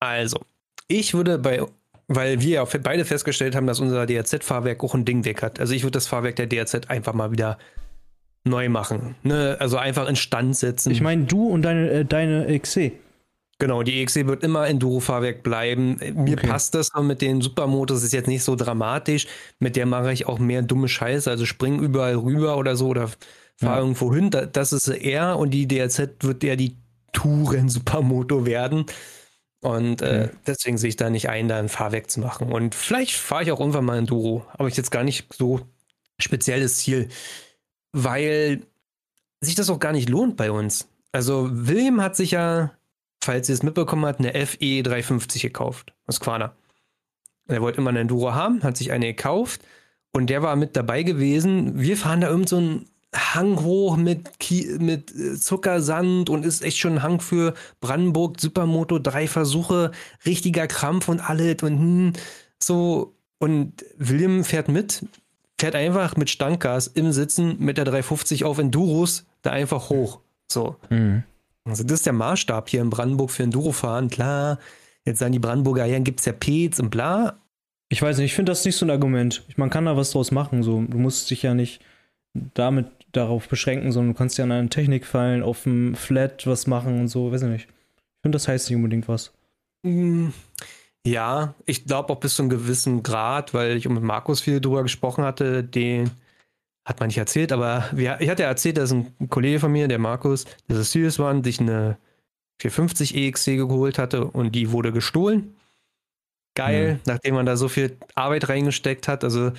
[0.01, 0.41] Also,
[0.87, 1.63] ich würde bei,
[2.09, 5.61] weil wir ja beide festgestellt haben, dass unser DRZ-Fahrwerk auch ein Ding weg hat.
[5.61, 7.59] Also ich würde das Fahrwerk der DRZ einfach mal wieder
[8.45, 9.15] neu machen.
[9.23, 9.57] Ne?
[9.61, 10.91] Also einfach instand setzen.
[10.91, 12.93] Ich meine, du und deine, äh, deine XC.
[13.61, 15.97] Genau, die EXE wird immer Enduro-Fahrwerk bleiben.
[16.15, 16.47] Mir okay.
[16.47, 19.27] passt das mit den Supermotos, ist jetzt nicht so dramatisch.
[19.59, 23.11] Mit der mache ich auch mehr dumme Scheiße, also spring überall rüber oder so oder
[23.59, 23.81] fahr ja.
[23.81, 24.31] irgendwo hin.
[24.31, 26.77] Das ist er und die DRZ wird ja die
[27.13, 28.87] Touren-Supermoto werden.
[29.61, 30.39] Und äh, mhm.
[30.47, 32.53] deswegen sehe ich da nicht ein, da ein Fahrwerk zu machen.
[32.53, 35.61] Und vielleicht fahre ich auch irgendwann mal Enduro, aber ich jetzt gar nicht so
[36.21, 37.09] spezielles Ziel,
[37.93, 38.63] weil
[39.41, 40.89] sich das auch gar nicht lohnt bei uns.
[41.11, 42.73] Also William hat sich ja,
[43.23, 46.55] falls ihr es mitbekommen habt, eine FE 350 gekauft aus Quana.
[47.49, 49.63] Er wollte immer eine Enduro haben, hat sich eine gekauft
[50.13, 51.81] und der war mit dabei gewesen.
[51.81, 56.63] Wir fahren da irgend so einen Hang hoch mit, Ki mit äh, Zuckersand und ist
[56.63, 59.93] echt schon ein Hang für Brandenburg, Supermoto, drei Versuche,
[60.27, 62.13] richtiger Krampf und alles und hm,
[62.63, 63.15] so.
[63.41, 65.07] Und William fährt mit,
[65.61, 70.21] fährt einfach mit Standgas im Sitzen mit der 350 auf Enduros da einfach hoch.
[70.51, 70.77] So.
[70.91, 71.23] Mhm.
[71.65, 74.09] Also, das ist der Maßstab hier in Brandenburg für Enduro fahren.
[74.09, 74.59] Klar,
[75.05, 77.39] jetzt sagen die Brandenburger, ja, gibt es ja Pets und bla.
[77.91, 79.45] Ich weiß nicht, ich finde das nicht so ein Argument.
[79.57, 80.63] Man kann da was draus machen.
[80.63, 80.83] So.
[80.83, 81.81] Du musst dich ja nicht
[82.55, 86.67] damit darauf beschränken, sondern du kannst ja an eine Technik fallen, auf dem Flat was
[86.67, 87.69] machen und so, weiß ich nicht.
[87.69, 89.33] Ich finde, das heißt nicht unbedingt was.
[89.83, 90.29] Mm,
[91.07, 94.83] ja, ich glaube auch bis zu einem gewissen Grad, weil ich mit Markus viel drüber
[94.83, 96.11] gesprochen hatte, den
[96.85, 99.89] hat man nicht erzählt, aber wir, ich hatte ja erzählt, dass ein Kollege von mir,
[99.89, 101.99] der Markus, der ist Serious One, sich eine
[102.61, 105.55] 450 EXC geholt hatte und die wurde gestohlen.
[106.55, 107.01] Geil, mhm.
[107.07, 109.23] nachdem man da so viel Arbeit reingesteckt hat.
[109.23, 109.53] Also,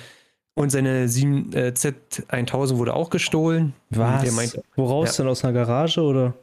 [0.54, 3.74] und seine 7, äh, Z1000 wurde auch gestohlen.
[3.90, 4.30] Was?
[4.32, 5.30] Meint, Woraus ja, denn?
[5.30, 6.34] Aus einer Garage oder?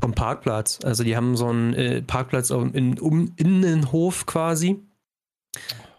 [0.00, 0.78] Vom Parkplatz.
[0.82, 4.80] Also, die haben so einen äh, Parkplatz in, um Innenhof quasi.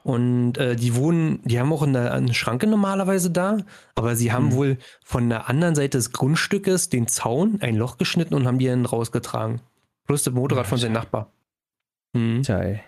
[0.04, 3.58] Und äh, die wohnen, die haben auch eine, eine, Schranke normalerweise da,
[3.93, 4.54] aber sie haben mhm.
[4.54, 8.66] wohl von der anderen Seite des Grundstückes den Zaun, ein Loch geschnitten und haben die
[8.66, 9.62] dann rausgetragen.
[10.08, 11.32] Plus das Motorrad ja, von seinem Nachbar.
[12.14, 12.41] Mhm.
[12.41, 12.82] Tja, ey.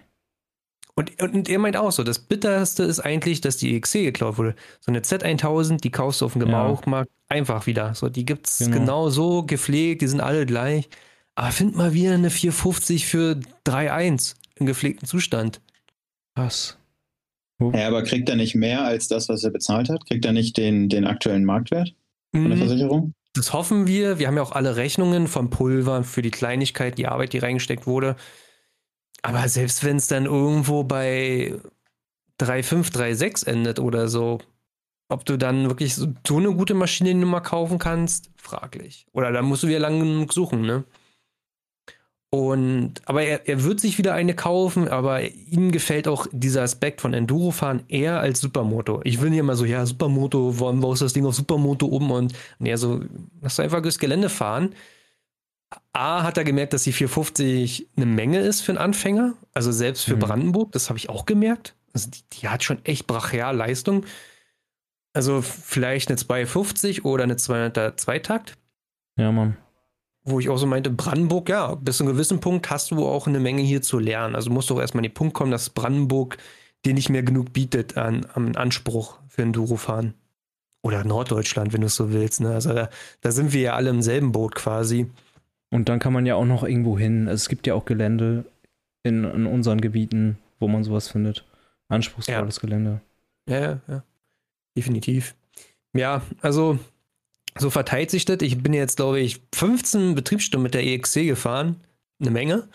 [0.95, 4.55] Und, und er meint auch so, das Bitterste ist eigentlich, dass die EXC geklaut wurde.
[4.79, 7.35] So eine Z1000, die kaufst du auf dem Gebrauchmarkt ja.
[7.35, 7.95] einfach wieder.
[7.95, 8.77] So, die gibt's genau.
[8.77, 10.89] genau so gepflegt, die sind alle gleich.
[11.35, 15.61] Aber find mal wieder eine 450 für 3.1 im gepflegten Zustand.
[16.35, 16.77] Was?
[17.59, 20.05] Ja, aber kriegt er nicht mehr als das, was er bezahlt hat?
[20.05, 21.95] Kriegt er nicht den, den aktuellen Marktwert
[22.31, 22.61] von der mhm.
[22.61, 23.13] Versicherung?
[23.33, 24.19] Das hoffen wir.
[24.19, 27.87] Wir haben ja auch alle Rechnungen vom Pulver für die Kleinigkeit, die Arbeit, die reingesteckt
[27.87, 28.15] wurde.
[29.23, 31.53] Aber selbst wenn es dann irgendwo bei
[32.39, 34.39] 3,5, 3,6 endet oder so,
[35.09, 39.07] ob du dann wirklich so, so eine gute Maschinennummer kaufen kannst, fraglich.
[39.13, 40.83] Oder da musst du wieder lang genug suchen, ne?
[42.31, 46.99] Und, aber er, er wird sich wieder eine kaufen, aber ihm gefällt auch dieser Aspekt
[46.99, 49.01] von Endurofahren eher als Supermoto.
[49.03, 52.09] Ich will nicht immer so, ja, Supermoto, warum baust du das Ding auf Supermoto um?
[52.09, 53.01] Und, und er so,
[53.39, 54.73] lass einfach durchs Gelände fahren.
[55.93, 60.05] A hat er gemerkt, dass die 450 eine Menge ist für einen Anfänger, also selbst
[60.05, 60.19] für mhm.
[60.19, 61.75] Brandenburg, das habe ich auch gemerkt.
[61.93, 64.05] Also die, die, hat schon echt brachial Leistung.
[65.13, 68.57] Also vielleicht eine 250 oder eine 200er Zweitakt.
[69.15, 69.57] Ja, Mann
[70.25, 73.27] wo ich auch so meinte, Brandenburg, ja, bis zu einem gewissen Punkt hast du auch
[73.27, 74.35] eine Menge hier zu lernen.
[74.35, 76.37] Also musst du auch erstmal an den Punkt kommen, dass Brandenburg
[76.85, 80.13] dir nicht mehr genug bietet an, an Anspruch für Endurofahren.
[80.81, 82.41] Oder Norddeutschland, wenn du es so willst.
[82.41, 82.53] Ne?
[82.53, 82.89] Also da,
[83.21, 85.09] da, sind wir ja alle im selben Boot quasi.
[85.73, 87.27] Und dann kann man ja auch noch irgendwo hin.
[87.27, 88.45] Also es gibt ja auch Gelände
[89.01, 91.45] in, in unseren Gebieten, wo man sowas findet.
[91.87, 92.61] Anspruchsvolles ja.
[92.61, 93.01] Gelände.
[93.49, 94.03] Ja, ja, ja.
[94.77, 95.33] Definitiv.
[95.93, 96.77] Ja, also
[97.57, 98.37] so verteilt sich das.
[98.41, 101.77] Ich bin jetzt, glaube ich, 15 Betriebsstunden mit der EXC gefahren.
[102.21, 102.67] Eine Menge.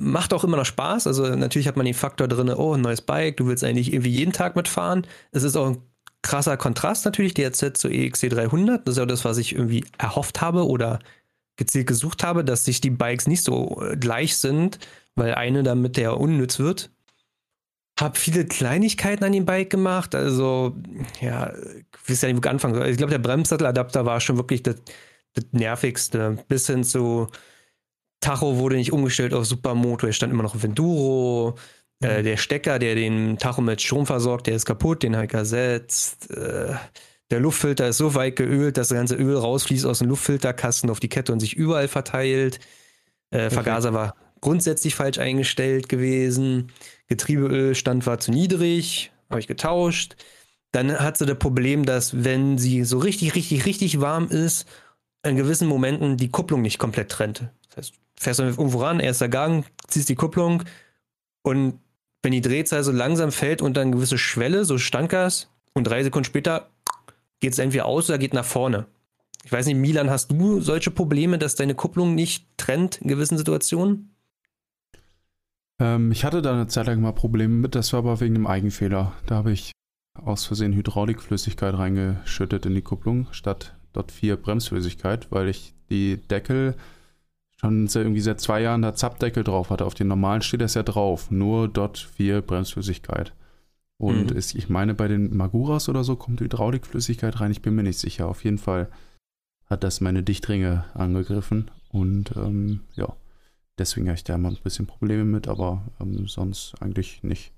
[0.00, 1.06] Macht auch immer noch Spaß.
[1.06, 4.10] Also natürlich hat man den Faktor drin, oh, ein neues Bike, du willst eigentlich irgendwie
[4.10, 5.06] jeden Tag mitfahren.
[5.30, 5.82] Es ist auch ein
[6.22, 8.84] krasser Kontrast natürlich, die DRZ zur EXC 300.
[8.84, 10.98] Das ist ja das, was ich irgendwie erhofft habe oder
[11.60, 14.80] gezielt gesucht habe, dass sich die Bikes nicht so gleich sind,
[15.14, 16.90] weil eine damit der unnütz wird
[18.00, 20.14] habe viele Kleinigkeiten an dem Bike gemacht.
[20.14, 20.76] Also,
[21.20, 22.88] ja, ich weiß ja nicht, wo ich anfangen soll.
[22.88, 24.76] Ich glaube, der Bremssatteladapter war schon wirklich das,
[25.34, 26.38] das Nervigste.
[26.48, 27.28] Bis hin zu
[28.20, 31.56] Tacho wurde nicht umgestellt auf Supermoto, er stand immer noch auf Enduro.
[32.02, 32.10] Äh, mhm.
[32.12, 35.34] Äh, der Stecker, der den Tacho mit Strom versorgt, der ist kaputt, den habe ich
[35.34, 36.30] ersetzt.
[36.30, 36.74] Äh,
[37.30, 41.00] der Luftfilter ist so weit geölt, dass das ganze Öl rausfließt aus dem Luftfilterkasten auf
[41.00, 42.58] die Kette und sich überall verteilt.
[43.30, 46.72] Äh, Vergaser war grundsätzlich falsch eingestellt gewesen.
[47.06, 50.16] Getriebeölstand war zu niedrig, habe ich getauscht.
[50.72, 54.66] Dann hat sie das Problem, dass wenn sie so richtig, richtig, richtig warm ist,
[55.22, 57.48] in gewissen Momenten die Kupplung nicht komplett trennt.
[57.68, 60.62] Das heißt, fährst du irgendwo ran, erster Gang, ziehst die Kupplung
[61.42, 61.78] und
[62.22, 66.24] wenn die Drehzahl so langsam fällt unter eine gewisse Schwelle, so Standgas, und drei Sekunden
[66.24, 66.68] später
[67.40, 68.86] geht es entweder aus oder geht nach vorne.
[69.44, 73.38] Ich weiß nicht, Milan, hast du solche Probleme, dass deine Kupplung nicht trennt in gewissen
[73.38, 74.14] Situationen?
[75.78, 78.46] Ähm, ich hatte da eine Zeit lang mal Probleme mit, das war aber wegen einem
[78.46, 79.14] Eigenfehler.
[79.26, 79.72] Da habe ich
[80.14, 86.76] aus Versehen Hydraulikflüssigkeit reingeschüttet in die Kupplung, statt dort vier Bremsflüssigkeit, weil ich die Deckel
[87.60, 89.84] schon irgendwie seit zwei Jahren da Zapfdeckel drauf hatte.
[89.84, 93.32] Auf den normalen steht das ja drauf, nur dort vier Bremsflüssigkeit.
[94.00, 94.36] Und mhm.
[94.36, 97.98] ist, ich meine, bei den Maguras oder so kommt Hydraulikflüssigkeit rein, ich bin mir nicht
[97.98, 98.28] sicher.
[98.28, 98.88] Auf jeden Fall
[99.66, 103.14] hat das meine Dichtringe angegriffen und ähm, ja,
[103.78, 107.52] deswegen habe ich da immer ein bisschen Probleme mit, aber ähm, sonst eigentlich nicht.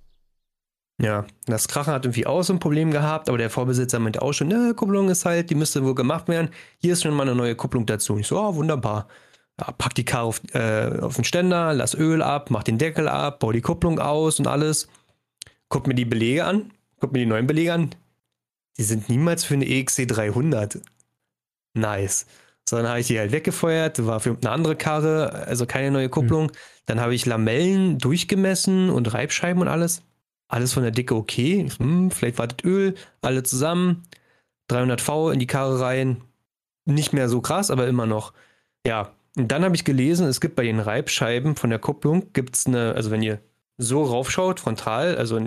[1.00, 4.32] Ja, das Krachen hat irgendwie auch so ein Problem gehabt, aber der Vorbesitzer meinte auch
[4.32, 6.50] schon, ne, Kupplung ist halt, die müsste wohl gemacht werden.
[6.78, 8.18] Hier ist schon mal eine neue Kupplung dazu.
[8.18, 9.06] Ich so, oh, wunderbar.
[9.60, 13.06] Ja, pack die Karre auf, äh, auf den Ständer, lass Öl ab, mach den Deckel
[13.06, 14.88] ab, bau die Kupplung aus und alles.
[15.72, 16.70] Guck mir die Belege an,
[17.00, 17.94] guck mir die neuen Belege an.
[18.76, 20.78] Die sind niemals für eine EXC 300.
[21.72, 22.26] Nice.
[22.68, 26.10] So, dann habe ich die halt weggefeuert, war für eine andere Karre, also keine neue
[26.10, 26.48] Kupplung.
[26.48, 26.56] Hm.
[26.84, 30.02] Dann habe ich Lamellen durchgemessen und Reibscheiben und alles.
[30.46, 31.66] Alles von der Dicke okay.
[31.78, 34.02] Hm, vielleicht wartet Öl, alle zusammen.
[34.68, 36.20] 300 V in die Karre rein.
[36.84, 38.34] Nicht mehr so krass, aber immer noch.
[38.86, 42.56] Ja, und dann habe ich gelesen, es gibt bei den Reibscheiben von der Kupplung, gibt
[42.56, 43.40] es eine, also wenn ihr
[43.78, 45.40] so raufschaut, frontal, also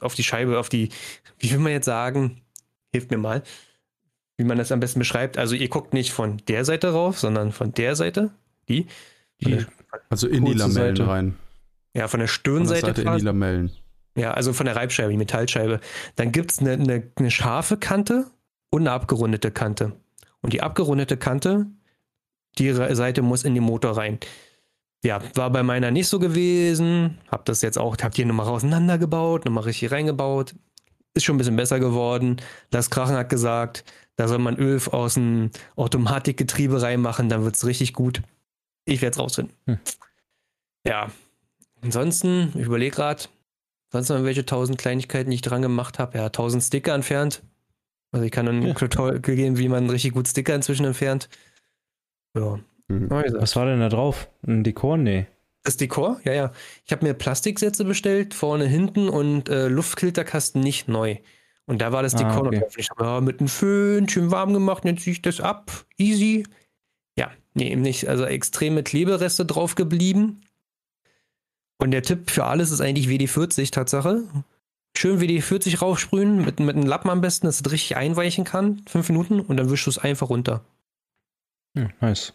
[0.00, 0.90] auf die Scheibe, auf die,
[1.38, 2.42] wie will man jetzt sagen,
[2.90, 3.42] hilft mir mal,
[4.36, 5.38] wie man das am besten beschreibt.
[5.38, 8.30] Also ihr guckt nicht von der Seite rauf, sondern von der Seite,
[8.68, 8.86] die.
[9.40, 9.64] die
[10.08, 11.08] also in die Lamellen Seite.
[11.08, 11.36] rein.
[11.94, 12.80] Ja, von der Stirnseite.
[12.80, 13.72] Von der Seite in die Lamellen.
[14.14, 15.80] Ja, also von der Reibscheibe, die Metallscheibe.
[16.16, 18.26] Dann gibt es eine, eine, eine scharfe Kante
[18.70, 19.92] und eine abgerundete Kante.
[20.40, 21.66] Und die abgerundete Kante,
[22.58, 24.18] die Seite muss in den Motor rein.
[25.04, 27.18] Ja, war bei meiner nicht so gewesen.
[27.28, 30.54] Hab das jetzt auch, hab die nochmal auseinandergebaut, nochmal richtig reingebaut.
[31.14, 32.40] Ist schon ein bisschen besser geworden.
[32.70, 33.84] Das Krachen hat gesagt,
[34.16, 38.22] da soll man Öl aus dem Automatikgetriebe reinmachen, dann wird es richtig gut.
[38.84, 39.56] Ich werde es rausfinden.
[39.66, 39.78] Hm.
[40.86, 41.10] Ja.
[41.82, 43.24] Ansonsten, ich überlege gerade,
[43.90, 46.16] sonst noch welche tausend Kleinigkeiten, die ich dran gemacht habe.
[46.16, 47.42] Ja, tausend Sticker entfernt.
[48.12, 48.74] Also ich kann dann ja.
[48.74, 51.28] Tutorial geben, wie man richtig gut Sticker inzwischen entfernt.
[52.36, 52.60] Ja.
[52.92, 53.10] Mhm.
[53.10, 54.28] Was war denn da drauf?
[54.46, 54.96] Ein Dekor?
[54.96, 55.26] Nee.
[55.62, 56.20] Das Dekor?
[56.24, 56.52] Ja, ja.
[56.84, 61.16] Ich habe mir Plastiksätze bestellt, vorne, hinten und äh, Luftfilterkasten nicht neu.
[61.66, 62.56] Und da war das Dekor ah, okay.
[62.56, 62.78] noch drauf.
[62.78, 65.70] Ich habe ja, mit einem Föhn schön warm gemacht, jetzt ziehe ich das ab.
[65.96, 66.44] Easy.
[67.16, 68.08] Ja, nee, eben nicht.
[68.08, 70.42] Also extreme Klebereste drauf geblieben.
[71.78, 74.24] Und der Tipp für alles ist eigentlich WD-40, Tatsache.
[74.96, 78.82] Schön WD-40 raufsprühen, mit, mit einem Lappen am besten, dass es richtig einweichen kann.
[78.86, 80.64] Fünf Minuten und dann wischst du es einfach runter.
[81.76, 82.34] Hm, nice.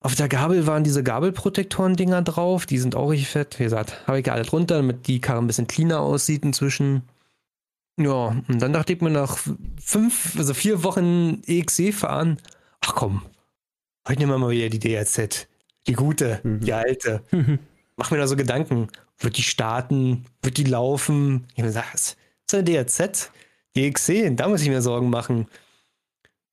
[0.00, 2.66] Auf der Gabel waren diese Gabelprotektoren-Dinger drauf.
[2.66, 3.58] Die sind auch richtig fett.
[3.58, 7.02] Wie gesagt, habe ich alles runter, damit die Karre ein bisschen cleaner aussieht inzwischen.
[7.98, 9.38] Ja, und dann dachte ich mir nach
[9.80, 12.38] fünf, also vier Wochen EXC fahren,
[12.80, 13.22] ach komm,
[14.06, 15.48] heute nehmen wir mal wieder die DRZ.
[15.88, 16.60] Die gute, mhm.
[16.60, 17.24] die alte.
[17.96, 18.88] mach mir da so Gedanken.
[19.18, 20.24] Wird die starten?
[20.42, 21.48] Wird die laufen?
[21.54, 23.32] Ich habe gesagt, was ist eine DRZ?
[23.74, 25.48] Die XC, da muss ich mir Sorgen machen.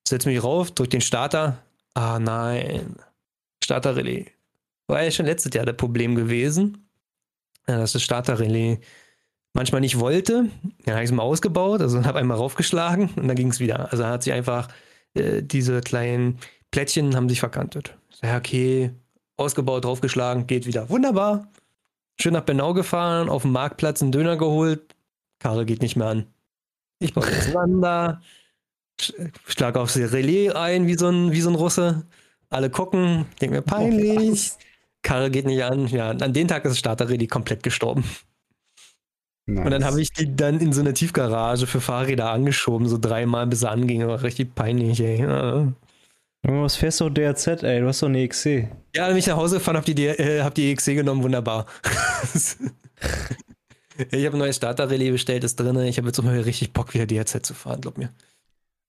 [0.08, 1.60] Setz mich rauf, drück den Starter.
[1.94, 2.96] Ah nein.
[3.66, 4.28] Starter-Relais.
[4.88, 6.88] War ja schon letztes Jahr das Problem gewesen.
[7.66, 8.80] Dass das Starter-Relais
[9.54, 10.50] manchmal nicht wollte.
[10.86, 13.92] Dann habe ich es mal ausgebaut, also habe einmal raufgeschlagen und dann ging es wieder.
[13.92, 14.68] Also hat sich einfach
[15.16, 16.40] äh, diese kleinen
[16.72, 17.98] Plättchen haben sich verkantet.
[18.22, 18.92] Ja, okay,
[19.38, 20.90] ausgebaut, draufgeschlagen, geht wieder.
[20.90, 21.48] Wunderbar.
[22.20, 24.96] Schön nach Bernau gefahren, auf dem Marktplatz einen Döner geholt.
[25.40, 26.28] Karre geht nicht mehr an.
[27.00, 28.22] Ich baue auseinander,
[29.48, 32.06] schlag aufs Relais ein, wie so ein, wie so ein Russe.
[32.50, 34.54] Alle gucken, denk mir peinlich.
[35.02, 35.88] Karre geht nicht an.
[35.88, 38.04] Ja, an dem Tag ist das Starterrelais komplett gestorben.
[39.48, 39.66] Nice.
[39.66, 43.46] Und dann habe ich die dann in so eine Tiefgarage für Fahrräder angeschoben, so dreimal
[43.46, 44.06] bis er anging.
[44.08, 45.22] War richtig peinlich, ey.
[45.22, 45.72] Ja.
[46.48, 47.80] Was fährst du DRZ, ey?
[47.80, 48.68] Du hast doch eine EXC.
[48.96, 51.66] Ja, bin ich nach Hause gefahren, hab die, äh, hab die EXC genommen, wunderbar.
[54.12, 55.78] ich habe ein neues Starter-Relais bestellt, ist drin.
[55.82, 58.10] Ich habe jetzt auch mal richtig Bock, wieder DRZ zu fahren, glaub mir.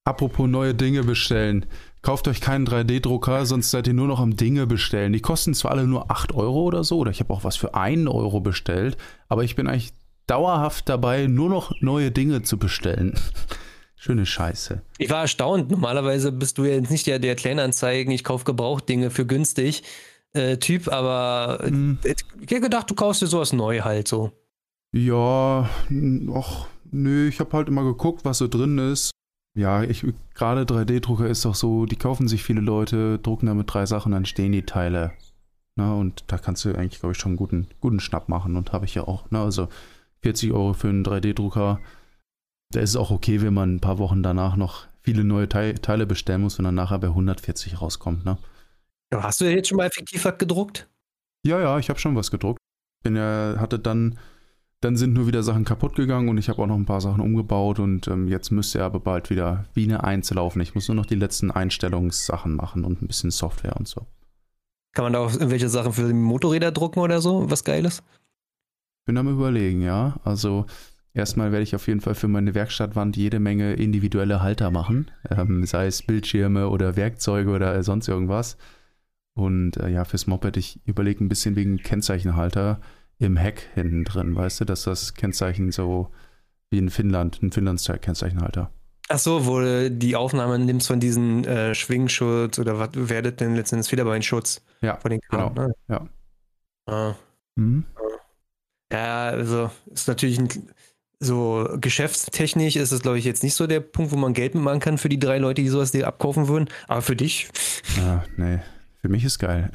[0.04, 1.66] Apropos neue Dinge bestellen.
[2.06, 5.12] Kauft euch keinen 3D-Drucker, sonst seid ihr nur noch am Dinge bestellen.
[5.12, 7.74] Die kosten zwar alle nur 8 Euro oder so, oder ich habe auch was für
[7.74, 8.96] 1 Euro bestellt,
[9.28, 9.92] aber ich bin eigentlich
[10.28, 13.18] dauerhaft dabei, nur noch neue Dinge zu bestellen.
[13.96, 14.82] Schöne Scheiße.
[14.98, 15.68] Ich war erstaunt.
[15.68, 19.82] Normalerweise bist du ja jetzt nicht der, der Kleinanzeigen, ich kaufe Gebrauchtdinge für günstig
[20.32, 21.98] äh, Typ, aber hm.
[22.04, 24.30] ich hätte gedacht, du kaufst dir sowas neu halt so.
[24.92, 25.68] Ja,
[26.32, 29.10] ach, nö, ich habe halt immer geguckt, was so drin ist.
[29.56, 30.04] Ja, ich
[30.34, 34.26] gerade 3D-Drucker ist doch so, die kaufen sich viele Leute, drucken damit drei Sachen, dann
[34.26, 35.12] stehen die Teile.
[35.76, 38.72] Na, und da kannst du eigentlich, glaube ich, schon einen guten, guten Schnapp machen und
[38.72, 39.24] habe ich ja auch.
[39.30, 39.68] Na, also
[40.22, 41.80] 40 Euro für einen 3D-Drucker
[42.70, 46.06] da ist es auch okay, wenn man ein paar Wochen danach noch viele neue Teile
[46.06, 48.24] bestellen muss und dann nachher bei 140 rauskommt.
[48.24, 48.38] Ne?
[49.14, 50.88] Hast du jetzt schon mal effektiv was gedruckt?
[51.46, 52.58] Ja, ja, ich habe schon was gedruckt.
[53.04, 54.18] Bin ja, hatte dann,
[54.80, 57.20] dann sind nur wieder Sachen kaputt gegangen und ich habe auch noch ein paar Sachen
[57.20, 60.60] umgebaut und ähm, jetzt müsste er aber bald wieder wie eine Eins laufen.
[60.60, 64.06] Ich muss nur noch die letzten Einstellungssachen machen und ein bisschen Software und so.
[64.92, 67.50] Kann man da auch irgendwelche Sachen für die Motorräder drucken oder so?
[67.50, 68.02] Was Geiles?
[69.06, 70.16] Bin am überlegen, ja.
[70.24, 70.66] Also
[71.16, 75.64] Erstmal werde ich auf jeden Fall für meine Werkstattwand jede Menge individuelle Halter machen, ähm,
[75.64, 78.58] sei es Bildschirme oder Werkzeuge oder sonst irgendwas.
[79.32, 82.82] Und äh, ja, fürs Moped, ich überlege ein bisschen wegen Kennzeichenhalter
[83.18, 86.10] im Heck hinten drin, weißt du, dass das Kennzeichen so
[86.70, 88.70] wie in Finnland, ein Finnland-Style-Kennzeichenhalter.
[89.08, 93.54] Ach so, wo du die Aufnahme nimmst von diesem äh, Schwingschutz oder was werdet denn
[93.54, 95.68] letztendlich Federbeinschutz ja, von den Karten, genau.
[95.68, 95.74] ne?
[95.88, 96.08] Ja.
[96.86, 97.14] Ah.
[97.54, 97.84] Mhm.
[98.92, 100.48] Ja, also ist natürlich ein,
[101.20, 104.80] so geschäftstechnisch ist es, glaube ich, jetzt nicht so der Punkt, wo man Geld mitmachen
[104.80, 106.68] kann für die drei Leute, die sowas dir abkaufen würden.
[106.88, 107.48] Aber für dich.
[107.96, 108.58] Ja, nee.
[109.00, 109.70] Für mich ist geil.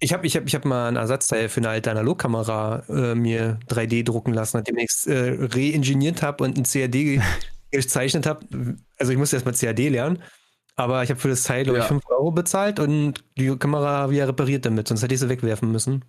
[0.00, 3.58] Ich habe ich hab, ich hab mal ein Ersatzteil für eine alte Analogkamera äh, mir
[3.68, 7.20] 3D drucken lassen, nachdem ich es äh, reingeniert habe und ein CAD
[7.70, 8.46] gezeichnet habe.
[8.98, 10.22] Also ich musste erstmal CAD lernen.
[10.76, 11.88] Aber ich habe für das Teil, glaube ich, ja.
[11.88, 16.06] 5 Euro bezahlt und die Kamera wieder repariert damit, sonst hätte ich sie wegwerfen müssen.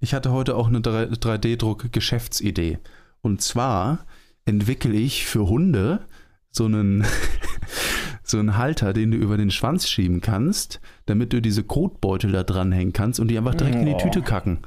[0.00, 2.78] Ich hatte heute auch eine 3D-Druck-Geschäftsidee.
[3.20, 4.06] Und zwar
[4.46, 6.06] entwickle ich für Hunde
[6.50, 7.04] so einen,
[8.30, 12.44] so einen Halter, den du über den Schwanz schieben kannst, damit du diese Kotbeutel da
[12.44, 13.80] dranhängen kannst und die einfach direkt oh.
[13.80, 14.60] in die Tüte kacken.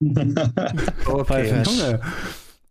[1.06, 1.62] okay.
[1.64, 2.00] Junge,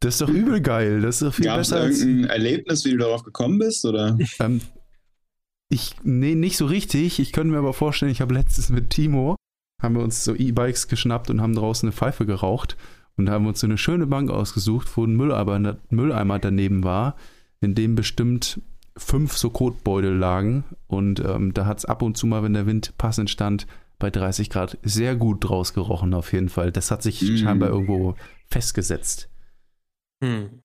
[0.02, 1.02] das ist doch übel geil.
[1.02, 2.02] Das ist doch viel Gab's besser als.
[2.02, 3.86] irgendein Erlebnis, wie du darauf gekommen bist?
[3.86, 4.18] Oder?
[4.40, 4.62] Ähm,
[5.70, 7.20] ich, nee, nicht so richtig.
[7.20, 9.36] Ich könnte mir aber vorstellen, ich habe letztens mit Timo,
[9.82, 12.76] haben wir uns so E-Bikes geschnappt und haben draußen eine Pfeife geraucht
[13.16, 17.16] und haben uns so eine schöne Bank ausgesucht, wo ein Mülleimer, Mülleimer daneben war,
[17.62, 18.60] in dem bestimmt
[18.98, 20.64] fünf so Kotbeutel lagen.
[20.88, 23.68] Und ähm, da hat es ab und zu mal, wenn der Wind passend stand,
[24.00, 26.72] bei 30 Grad sehr gut draus gerochen, auf jeden Fall.
[26.72, 27.38] Das hat sich mm.
[27.38, 28.16] scheinbar irgendwo
[28.48, 29.30] festgesetzt.
[30.24, 30.62] Hm.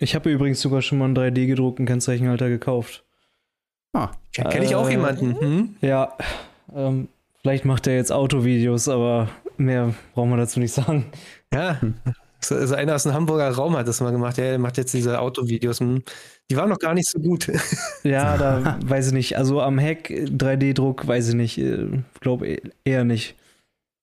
[0.00, 3.04] Ich habe übrigens sogar schon mal einen 3D-gedruckten Kennzeichenhalter gekauft.
[3.92, 5.38] Ah, kenne ich auch äh, jemanden.
[5.40, 5.76] Hm?
[5.80, 6.16] Ja,
[6.74, 7.08] ähm,
[7.42, 11.06] vielleicht macht er jetzt Autovideos, aber mehr brauchen wir dazu nicht sagen.
[11.52, 11.80] Ja,
[12.48, 14.36] also einer aus dem Hamburger Raum hat das mal gemacht.
[14.38, 15.80] Der macht jetzt diese Autovideos.
[15.80, 16.02] Hm.
[16.50, 17.50] Die waren noch gar nicht so gut.
[18.02, 19.36] Ja, da weiß ich nicht.
[19.36, 21.58] Also am Heck 3D-Druck weiß ich nicht.
[21.58, 23.36] Äh, Glaube eher nicht.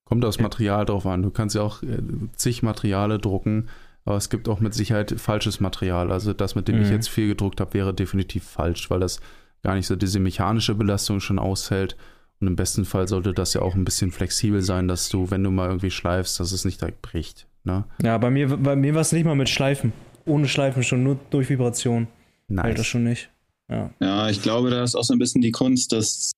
[0.06, 1.24] Kommt aufs Material drauf an.
[1.24, 1.98] Du kannst ja auch äh,
[2.36, 3.70] zig Materiale drucken,
[4.06, 6.12] aber es gibt auch mit Sicherheit falsches Material.
[6.12, 6.84] Also das, mit dem mhm.
[6.84, 9.20] ich jetzt viel gedruckt habe, wäre definitiv falsch, weil das
[9.64, 11.98] gar nicht so diese mechanische Belastung schon aushält.
[12.40, 15.44] Und im besten Fall sollte das ja auch ein bisschen flexibel sein, dass du, wenn
[15.44, 17.48] du mal irgendwie schleifst, dass es nicht direkt bricht.
[17.64, 17.84] Ne?
[18.04, 19.92] Ja, bei mir, bei mir war es nicht mal mit Schleifen.
[20.26, 22.08] Ohne Schleifen schon, nur durch Vibration.
[22.48, 22.78] Nice.
[22.78, 23.30] Das schon nicht.
[23.70, 23.94] Ja.
[24.00, 26.32] ja, ich glaube, da ist auch so ein bisschen die Kunst, dass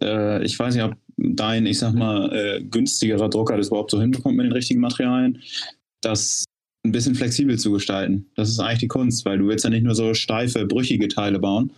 [0.00, 4.00] äh, ich weiß nicht, ob dein, ich sag mal, äh, günstigerer Drucker das überhaupt so
[4.00, 5.42] hinbekommt mit den richtigen Materialien,
[6.02, 6.44] das
[6.86, 8.30] ein bisschen flexibel zu gestalten.
[8.36, 11.40] Das ist eigentlich die Kunst, weil du willst ja nicht nur so steife, brüchige Teile
[11.40, 11.72] bauen,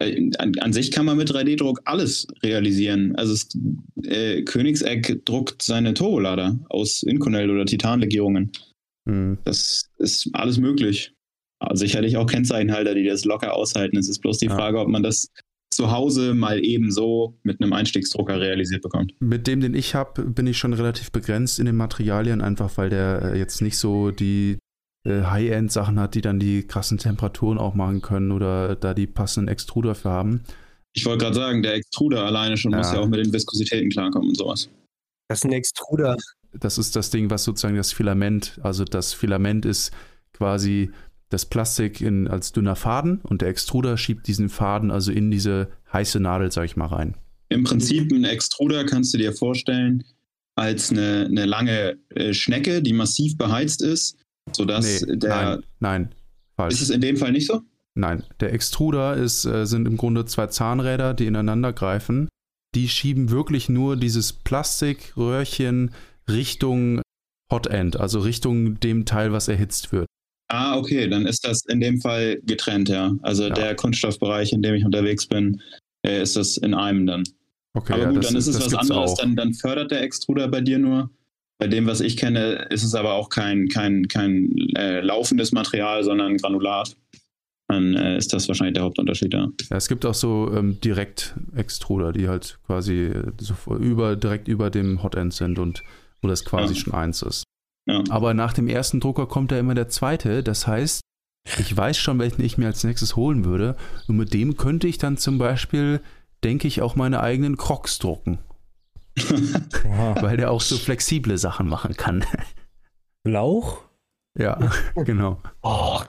[0.00, 3.14] äh, an, an, sich kann man mit 3D-Druck alles realisieren.
[3.16, 3.48] Also es,
[4.04, 8.50] äh, Königseck druckt seine Turbolader aus Inconel oder Titanlegierungen.
[9.04, 9.38] Mhm.
[9.44, 11.12] Das ist alles möglich.
[11.72, 13.96] Sicherlich auch Kennzeichenhalter, die das locker aushalten.
[13.98, 14.54] Es ist bloß die ja.
[14.54, 15.28] Frage, ob man das
[15.70, 19.14] zu Hause mal eben so mit einem Einstiegsdrucker realisiert bekommt.
[19.20, 22.90] Mit dem, den ich habe, bin ich schon relativ begrenzt in den Materialien, einfach weil
[22.90, 24.58] der äh, jetzt nicht so die
[25.06, 29.48] äh, High-End-Sachen hat, die dann die krassen Temperaturen auch machen können oder da die passenden
[29.48, 30.42] Extruder für haben.
[30.92, 32.78] Ich wollte gerade sagen, der Extruder alleine schon ja.
[32.78, 34.68] muss ja auch mit den Viskositäten klarkommen und sowas.
[35.28, 36.16] Das ist ein Extruder.
[36.52, 39.92] Das ist das Ding, was sozusagen das Filament, also das Filament ist
[40.32, 40.90] quasi
[41.30, 45.68] das Plastik in, als dünner Faden und der Extruder schiebt diesen Faden also in diese
[45.92, 47.16] heiße Nadel, sag ich mal, rein.
[47.48, 50.04] Im Prinzip ein Extruder kannst du dir vorstellen
[50.56, 54.16] als eine, eine lange äh, Schnecke, die massiv beheizt ist
[54.54, 55.36] sodass nee, der.
[55.36, 56.14] Nein, nein,
[56.56, 56.74] falsch.
[56.74, 57.62] Ist es in dem Fall nicht so?
[57.94, 62.28] Nein, der Extruder ist, äh, sind im Grunde zwei Zahnräder, die ineinander greifen.
[62.74, 65.90] Die schieben wirklich nur dieses Plastikröhrchen
[66.28, 67.02] Richtung
[67.50, 70.06] Hot End, also Richtung dem Teil, was erhitzt wird.
[70.52, 73.14] Ah, okay, dann ist das in dem Fall getrennt, ja.
[73.22, 73.50] Also ja.
[73.50, 75.62] der Kunststoffbereich, in dem ich unterwegs bin,
[76.02, 77.22] äh, ist das in einem dann.
[77.74, 80.60] Okay, Aber gut, ja, dann ist es was anderes, dann, dann fördert der Extruder bei
[80.60, 81.10] dir nur
[81.60, 86.02] bei dem, was ich kenne, ist es aber auch kein, kein, kein äh, laufendes Material,
[86.02, 86.96] sondern Granulat.
[87.68, 89.46] Dann äh, ist das wahrscheinlich der Hauptunterschied, ja.
[89.70, 94.70] ja es gibt auch so ähm, Direkt-Extruder, die halt quasi äh, so über, direkt über
[94.70, 95.84] dem Hotend sind und
[96.22, 96.80] wo das quasi ja.
[96.80, 97.44] schon eins ist.
[97.90, 98.04] Ja.
[98.10, 100.42] Aber nach dem ersten Drucker kommt ja immer der zweite.
[100.42, 101.00] Das heißt,
[101.58, 103.76] ich weiß schon, welchen ich mir als nächstes holen würde.
[104.08, 106.00] Und mit dem könnte ich dann zum Beispiel,
[106.44, 108.38] denke ich, auch meine eigenen Crocs drucken.
[109.84, 112.24] Weil der auch so flexible Sachen machen kann.
[113.24, 113.82] Lauch?
[114.38, 115.40] Ja, genau.
[115.62, 116.00] Oh,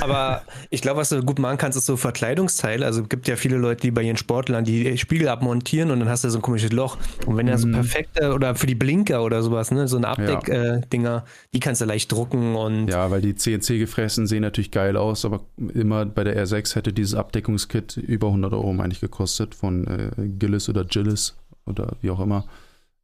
[0.00, 2.84] Aber ich glaube, was du gut machen kannst, ist so Verkleidungsteile.
[2.84, 6.08] Also es gibt ja viele Leute, die bei ihren Sportlern die Spiegel abmontieren und dann
[6.08, 6.98] hast du so ein komisches Loch.
[7.24, 7.72] Und wenn er so mhm.
[7.72, 11.18] perfekte oder für die Blinker oder sowas, ne, so eine Abdeck-Dinger, ja.
[11.18, 11.22] äh,
[11.54, 12.88] die kannst du leicht drucken und.
[12.88, 17.14] Ja, weil die CNC-Gefräßen sehen natürlich geil aus, aber immer bei der R6 hätte dieses
[17.14, 22.20] Abdeckungskit über 100 Euro, meine ich, gekostet von äh, Gillis oder Gillis oder wie auch
[22.20, 22.46] immer.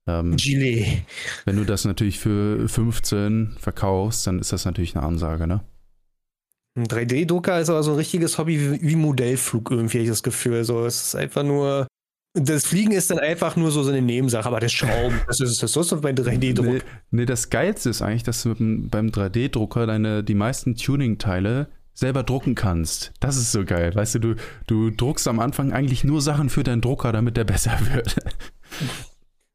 [0.09, 1.03] Ähm, Gilet.
[1.45, 5.61] Wenn du das natürlich für 15 verkaufst, dann ist das natürlich eine Ansage, ne?
[6.75, 10.23] Ein 3D-Drucker ist aber so ein richtiges Hobby wie, wie Modellflug irgendwie, habe ich das
[10.23, 10.65] Gefühl.
[10.65, 11.87] So, es ist einfach nur.
[12.35, 15.77] Das Fliegen ist dann einfach nur so, eine Nebensache, aber das Schrauben, das ist das
[15.77, 16.67] ist bei 3D-Druck.
[16.67, 22.23] Nee, nee, das Geilste ist eigentlich, dass du beim 3D-Drucker deine, die meisten Tuning-Teile selber
[22.23, 23.13] drucken kannst.
[23.21, 23.95] Das ist so geil.
[23.95, 24.35] Weißt du, du,
[24.67, 28.17] du druckst am Anfang eigentlich nur Sachen für deinen Drucker, damit der besser wird.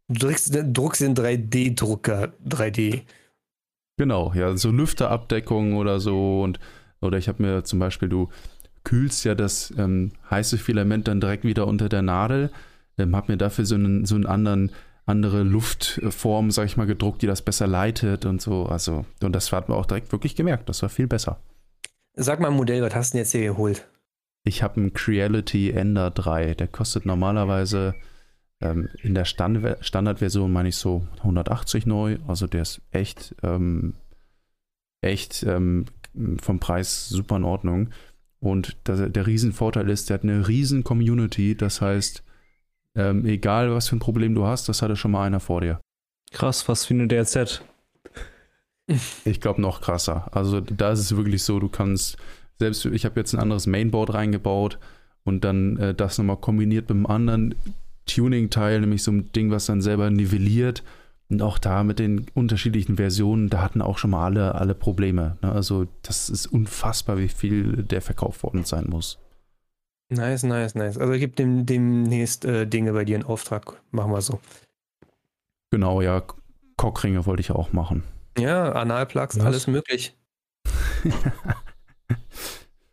[0.08, 3.02] Du druckst, druckst den 3D-Drucker 3D.
[3.98, 6.60] Genau, ja, so Lüfterabdeckung oder so und
[7.02, 8.30] oder ich habe mir zum Beispiel, du
[8.84, 12.52] kühlst ja das ähm, heiße Filament dann direkt wieder unter der Nadel,
[12.98, 14.72] ähm, habe mir dafür so einen, so einen anderen,
[15.06, 18.66] andere Luftform, sag ich mal, gedruckt, die das besser leitet und so.
[18.66, 20.70] Also, und das hat man auch direkt wirklich gemerkt.
[20.70, 21.40] Das war viel besser.
[22.14, 23.88] Sag mal Modell, was hast du denn jetzt hier geholt?
[24.44, 26.56] Ich habe einen Creality Ender 3.
[26.56, 27.96] Der kostet normalerweise
[28.62, 32.18] ähm, in der Stand Standardversion, meine ich so 180 neu.
[32.28, 33.96] Also der ist echt, ähm,
[35.02, 35.86] echt ähm,
[36.42, 37.90] vom Preis super in Ordnung.
[38.40, 41.56] Und der, der Riesenvorteil ist, der hat eine riesen Community.
[41.56, 42.24] Das heißt,
[42.96, 45.80] ähm, egal was für ein Problem du hast, das hatte schon mal einer vor dir.
[46.32, 47.62] Krass, was für eine DRZ.
[49.26, 50.30] Ich glaube noch krasser.
[50.32, 52.18] Also da ist es wirklich so, du kannst,
[52.58, 54.80] selbst ich habe jetzt ein anderes Mainboard reingebaut
[55.24, 57.56] und dann äh, das nochmal kombiniert mit einem anderen
[58.06, 60.84] Tuning-Teil, nämlich so ein Ding, was dann selber nivelliert
[61.30, 65.38] und auch da mit den unterschiedlichen Versionen, da hatten auch schon mal alle, alle Probleme.
[65.42, 65.52] Ne?
[65.52, 69.20] Also das ist unfassbar, wie viel der verkauft worden sein muss.
[70.10, 70.98] Nice, nice, nice.
[70.98, 73.82] Also gib dem, demnächst äh, Dinge bei dir in Auftrag.
[73.92, 74.40] Machen wir so.
[75.70, 76.24] Genau, ja.
[76.78, 78.04] Cockringe wollte ich auch machen.
[78.38, 80.16] Ja, Analplugs, alles möglich.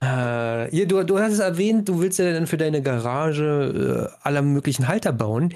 [0.00, 4.26] äh, hier, du, du hast es erwähnt, du willst ja dann für deine Garage äh,
[4.26, 5.54] aller möglichen Halter bauen.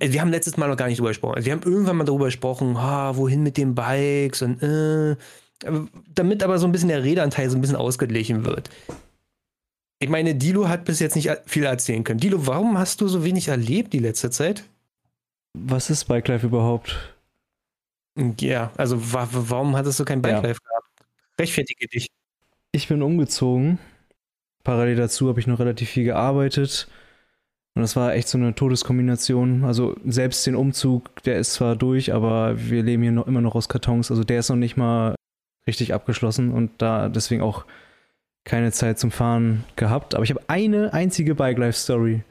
[0.00, 1.36] Also wir haben letztes Mal noch gar nicht drüber gesprochen.
[1.36, 5.16] Also wir haben irgendwann mal drüber gesprochen, ah, wohin mit den Bikes und äh,
[6.14, 8.70] damit aber so ein bisschen der Redanteil so ein bisschen ausgeglichen wird.
[10.00, 12.20] Ich meine, Dilo hat bis jetzt nicht viel erzählen können.
[12.20, 14.64] Dilo, warum hast du so wenig erlebt die letzte Zeit?
[15.54, 17.14] Was ist Bike Life überhaupt?
[18.40, 20.70] Ja, also wa warum hattest du kein Bike Life ja.
[20.70, 21.10] gehabt?
[21.40, 22.08] Rechtfertige dich.
[22.70, 23.78] Ich bin umgezogen.
[24.62, 26.88] Parallel dazu habe ich noch relativ viel gearbeitet
[27.78, 29.62] und das war echt so eine Todeskombination.
[29.62, 33.54] Also selbst den Umzug, der ist zwar durch, aber wir leben hier noch immer noch
[33.54, 34.10] aus Kartons.
[34.10, 35.14] Also der ist noch nicht mal
[35.64, 37.66] richtig abgeschlossen und da deswegen auch
[38.44, 40.16] keine Zeit zum Fahren gehabt.
[40.16, 42.24] Aber ich habe eine einzige Bike Life Story.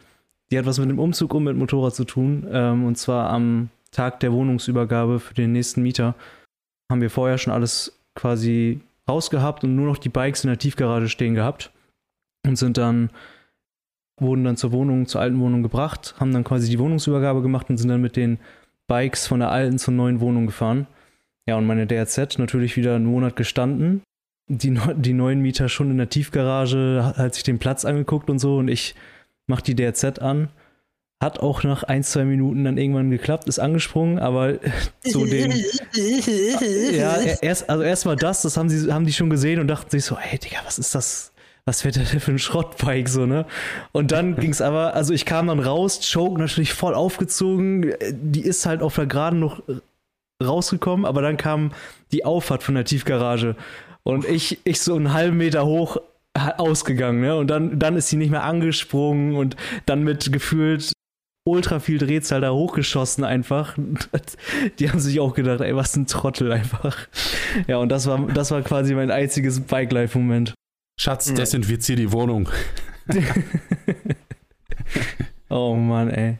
[0.52, 2.46] Die hat was mit dem Umzug und mit Motorrad zu tun.
[2.52, 6.14] Ähm, und zwar am Tag der Wohnungsübergabe für den nächsten Mieter
[6.92, 11.08] haben wir vorher schon alles quasi rausgehabt und nur noch die Bikes in der Tiefgarage
[11.08, 11.72] stehen gehabt
[12.46, 13.12] und sind dann
[14.20, 17.78] wurden dann zur Wohnung, zur alten Wohnung gebracht, haben dann quasi die Wohnungsübergabe gemacht und
[17.78, 18.40] sind dann mit den
[18.88, 20.88] Bikes von der alten zur neuen Wohnung gefahren.
[21.48, 24.02] Ja, und meine DRZ natürlich wieder einen Monat gestanden.
[24.50, 28.58] Die, die neuen Mieter schon in der Tiefgarage, hat sich den Platz angeguckt und so
[28.58, 28.96] und ich
[29.46, 30.50] mach die DRZ an.
[31.22, 34.60] Hat auch nach ein, zwei Minuten dann irgendwann geklappt, ist angesprungen, aber
[35.04, 35.52] so den.
[36.94, 40.06] ja, erst, also erstmal das, das haben sie, haben die schon gesehen und dachten sich
[40.06, 41.34] so, ey Digga, was ist das?
[41.68, 43.46] Was wird das für ein Schrottbike so, ne?
[43.92, 48.42] Und dann ging es aber, also ich kam dann raus, Choke natürlich voll aufgezogen, die
[48.42, 49.62] ist halt auf der Geraden noch
[50.42, 51.74] rausgekommen, aber dann kam
[52.14, 53.58] die Auffahrt von der Tiefgarage
[54.04, 55.98] und ich, ich so einen halben Meter hoch
[56.58, 57.36] ausgegangen, ne?
[57.36, 60.94] Und dann, dann ist sie nicht mehr angesprungen und dann mit gefühlt
[61.46, 63.76] ultra viel Drehzahl da hochgeschossen einfach.
[64.80, 66.98] Die haben sich auch gedacht, ey, was ein Trottel einfach.
[67.68, 70.54] Ja, und das war, das war quasi mein einziges Bike-Life-Moment.
[71.00, 72.50] Schatz, desinfizier die Wohnung.
[75.50, 76.38] oh Mann, ey.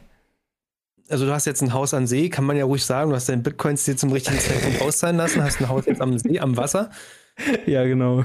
[1.08, 3.28] Also du hast jetzt ein Haus an See, kann man ja ruhig sagen, du hast
[3.28, 6.56] deine Bitcoins dir zum richtigen Zeitpunkt auszahlen lassen, hast ein Haus jetzt am See, am
[6.56, 6.90] Wasser.
[7.66, 8.24] Ja, genau.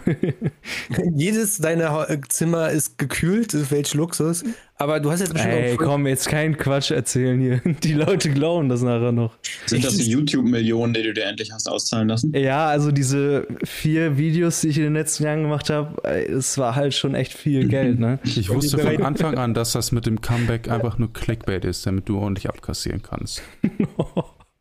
[1.15, 4.43] Jedes deiner Zimmer ist gekühlt, welch Luxus.
[4.77, 7.61] Aber du hast jetzt bestimmt Ey, komm, jetzt kein Quatsch erzählen hier.
[7.83, 9.37] Die Leute glauben das nachher noch.
[9.65, 12.33] Sind das die YouTube-Millionen, die du dir endlich hast auszahlen lassen?
[12.35, 16.75] Ja, also diese vier Videos, die ich in den letzten Jahren gemacht habe, es war
[16.75, 18.19] halt schon echt viel Geld, ne?
[18.23, 22.09] Ich wusste von Anfang an, dass das mit dem Comeback einfach nur Clickbait ist, damit
[22.09, 23.41] du ordentlich abkassieren kannst.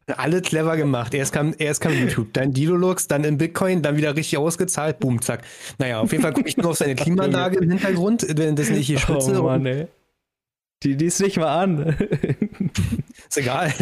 [0.06, 1.14] Alle clever gemacht.
[1.14, 5.22] Erst kam, erst kam YouTube, dann Dilolux, dann in Bitcoin, dann wieder richtig ausgezahlt, boom,
[5.22, 5.42] zack.
[5.78, 8.86] Naja, auf jeden Fall gucke ich nur auf seine Klimaanlage im Hintergrund, wenn das nicht
[8.86, 9.40] hier spitze.
[9.40, 9.86] Oh Mann, ey.
[10.82, 11.96] Die, die ist nicht mal an.
[13.28, 13.72] ist egal.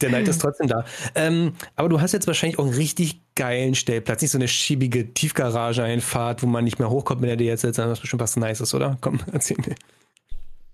[0.00, 0.84] Der Neid ist trotzdem da.
[1.14, 4.22] Ähm, aber du hast jetzt wahrscheinlich auch einen richtig geilen Stellplatz.
[4.22, 7.98] Nicht so eine schiebige Tiefgarage-Einfahrt, wo man nicht mehr hochkommt mit der DSL, sondern das
[7.98, 8.96] ist bestimmt was Nices, oder?
[9.02, 9.74] Komm, erzähl mir.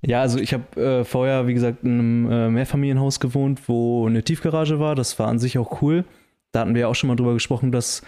[0.03, 4.22] Ja, also ich habe äh, vorher, wie gesagt, in einem äh, Mehrfamilienhaus gewohnt, wo eine
[4.22, 4.94] Tiefgarage war.
[4.94, 6.05] Das war an sich auch cool.
[6.53, 8.03] Da hatten wir ja auch schon mal drüber gesprochen, dass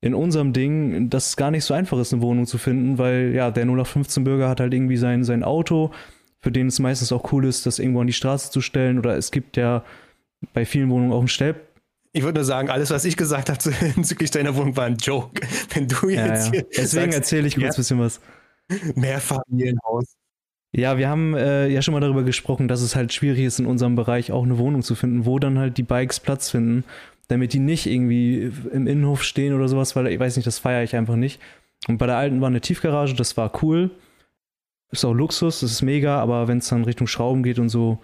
[0.00, 3.50] in unserem Ding das gar nicht so einfach ist, eine Wohnung zu finden, weil ja,
[3.50, 5.92] der 0815-Bürger hat halt irgendwie sein, sein Auto,
[6.40, 8.98] für den es meistens auch cool ist, das irgendwo an die Straße zu stellen.
[8.98, 9.84] Oder es gibt ja
[10.52, 11.64] bei vielen Wohnungen auch einen Stellplatz.
[12.12, 13.60] Ich würde nur sagen, alles, was ich gesagt habe
[13.94, 15.40] bezüglich deiner Wohnung, war ein Joke.
[15.74, 16.62] Wenn du jetzt ja, ja.
[16.76, 18.20] Deswegen erzähle ich kurz ein bisschen was.
[18.94, 20.16] Mehrfamilienhaus.
[20.76, 23.64] Ja, wir haben äh, ja schon mal darüber gesprochen, dass es halt schwierig ist, in
[23.64, 26.84] unserem Bereich auch eine Wohnung zu finden, wo dann halt die Bikes Platz finden,
[27.28, 30.82] damit die nicht irgendwie im Innenhof stehen oder sowas, weil ich weiß nicht, das feiere
[30.82, 31.40] ich einfach nicht.
[31.88, 33.90] Und bei der alten war eine Tiefgarage, das war cool.
[34.90, 37.98] Ist auch Luxus, das ist mega, aber wenn es dann Richtung Schrauben geht und so,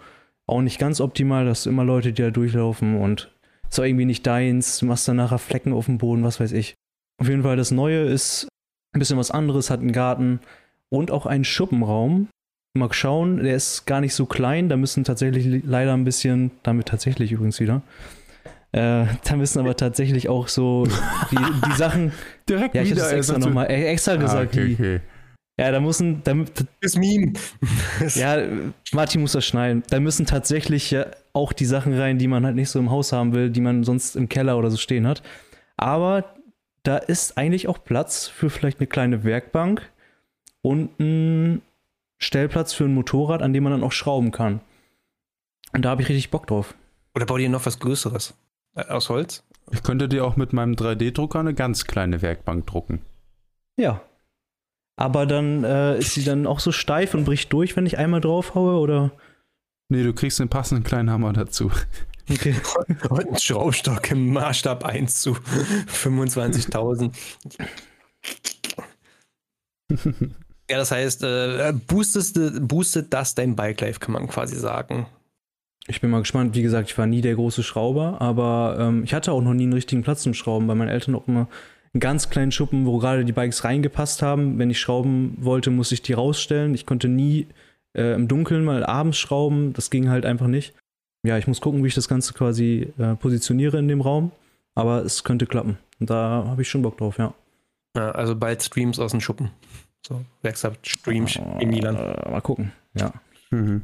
[0.47, 1.45] auch nicht ganz optimal.
[1.45, 3.35] Das sind immer Leute, die da durchlaufen und
[3.69, 4.81] ist auch irgendwie nicht deins.
[4.81, 6.75] Machst dann nachher Flecken auf dem Boden, was weiß ich.
[7.19, 8.49] Auf jeden Fall, das Neue ist
[8.95, 10.41] ein bisschen was anderes, hat einen Garten
[10.89, 12.29] und auch einen Schuppenraum.
[12.75, 14.69] Mal schauen, der ist gar nicht so klein.
[14.69, 17.83] Da müssen tatsächlich leider ein bisschen, damit tatsächlich übrigens wieder,
[18.73, 20.87] äh, da müssen aber tatsächlich auch so
[21.31, 22.13] die, die Sachen.
[22.49, 23.05] Direkt ja, ich wieder.
[23.05, 24.57] habe extra nochmal extra gesagt.
[24.57, 24.99] Ah, okay, okay.
[24.99, 26.23] Die, ja, da müssen.
[26.25, 26.35] Da,
[26.81, 27.35] das Meme.
[28.15, 28.43] ja,
[28.93, 29.83] Martin muss das schneiden.
[29.91, 33.13] Da müssen tatsächlich ja auch die Sachen rein, die man halt nicht so im Haus
[33.13, 35.23] haben will, die man sonst im Keller oder so stehen hat.
[35.77, 36.25] Aber
[36.85, 39.89] da ist eigentlich auch Platz für vielleicht eine kleine Werkbank
[40.63, 41.63] und ein
[42.23, 44.61] Stellplatz für ein Motorrad, an dem man dann auch schrauben kann.
[45.73, 46.75] Und da habe ich richtig Bock drauf.
[47.15, 48.35] Oder bau dir noch was Größeres?
[48.75, 49.45] Äh, aus Holz?
[49.71, 53.03] Ich könnte dir auch mit meinem 3D-Drucker eine ganz kleine Werkbank drucken.
[53.77, 54.03] Ja.
[54.97, 58.21] Aber dann äh, ist sie dann auch so steif und bricht durch, wenn ich einmal
[58.21, 59.13] drauf haue, oder?
[59.89, 61.71] Nee, du kriegst einen passenden kleinen Hammer dazu.
[62.31, 62.55] Okay.
[63.11, 67.13] Und ein Schraubstock im Maßstab 1 zu 25.000.
[70.73, 75.05] Ja, das heißt, äh, boostet, boostet das dein Bike Life, kann man quasi sagen.
[75.87, 76.55] Ich bin mal gespannt.
[76.55, 79.65] Wie gesagt, ich war nie der große Schrauber, aber ähm, ich hatte auch noch nie
[79.65, 81.47] einen richtigen Platz zum Schrauben, weil meine Eltern auch immer
[81.93, 84.59] einen ganz kleinen Schuppen, wo gerade die Bikes reingepasst haben.
[84.59, 86.73] Wenn ich schrauben wollte, musste ich die rausstellen.
[86.73, 87.49] Ich konnte nie
[87.93, 89.75] äh, im Dunkeln mal abends schrauben.
[89.75, 90.73] Das ging halt einfach nicht.
[91.23, 94.33] Ja, ich muss gucken, wie ich das Ganze quasi äh, positioniere in dem Raum.
[94.75, 95.77] Aber es könnte klappen.
[96.01, 97.35] Und da habe ich schon Bock drauf, ja.
[97.95, 98.13] ja.
[98.13, 99.51] Also bald Streams aus dem Schuppen.
[100.07, 101.27] So, Werkstatt Stream
[101.61, 101.97] in Milan.
[101.97, 103.13] Äh, mal gucken, ja.
[103.51, 103.83] Mhm.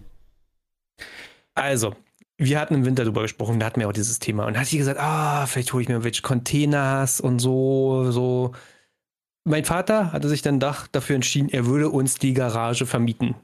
[1.55, 1.95] Also,
[2.39, 4.47] wir hatten im Winter drüber gesprochen, da hatten wir auch dieses Thema.
[4.47, 8.53] Und da hatte ich gesagt, ah, vielleicht hole ich mir welche Containers und so, so.
[9.45, 13.35] Mein Vater hatte sich dann dafür entschieden, er würde uns die Garage vermieten.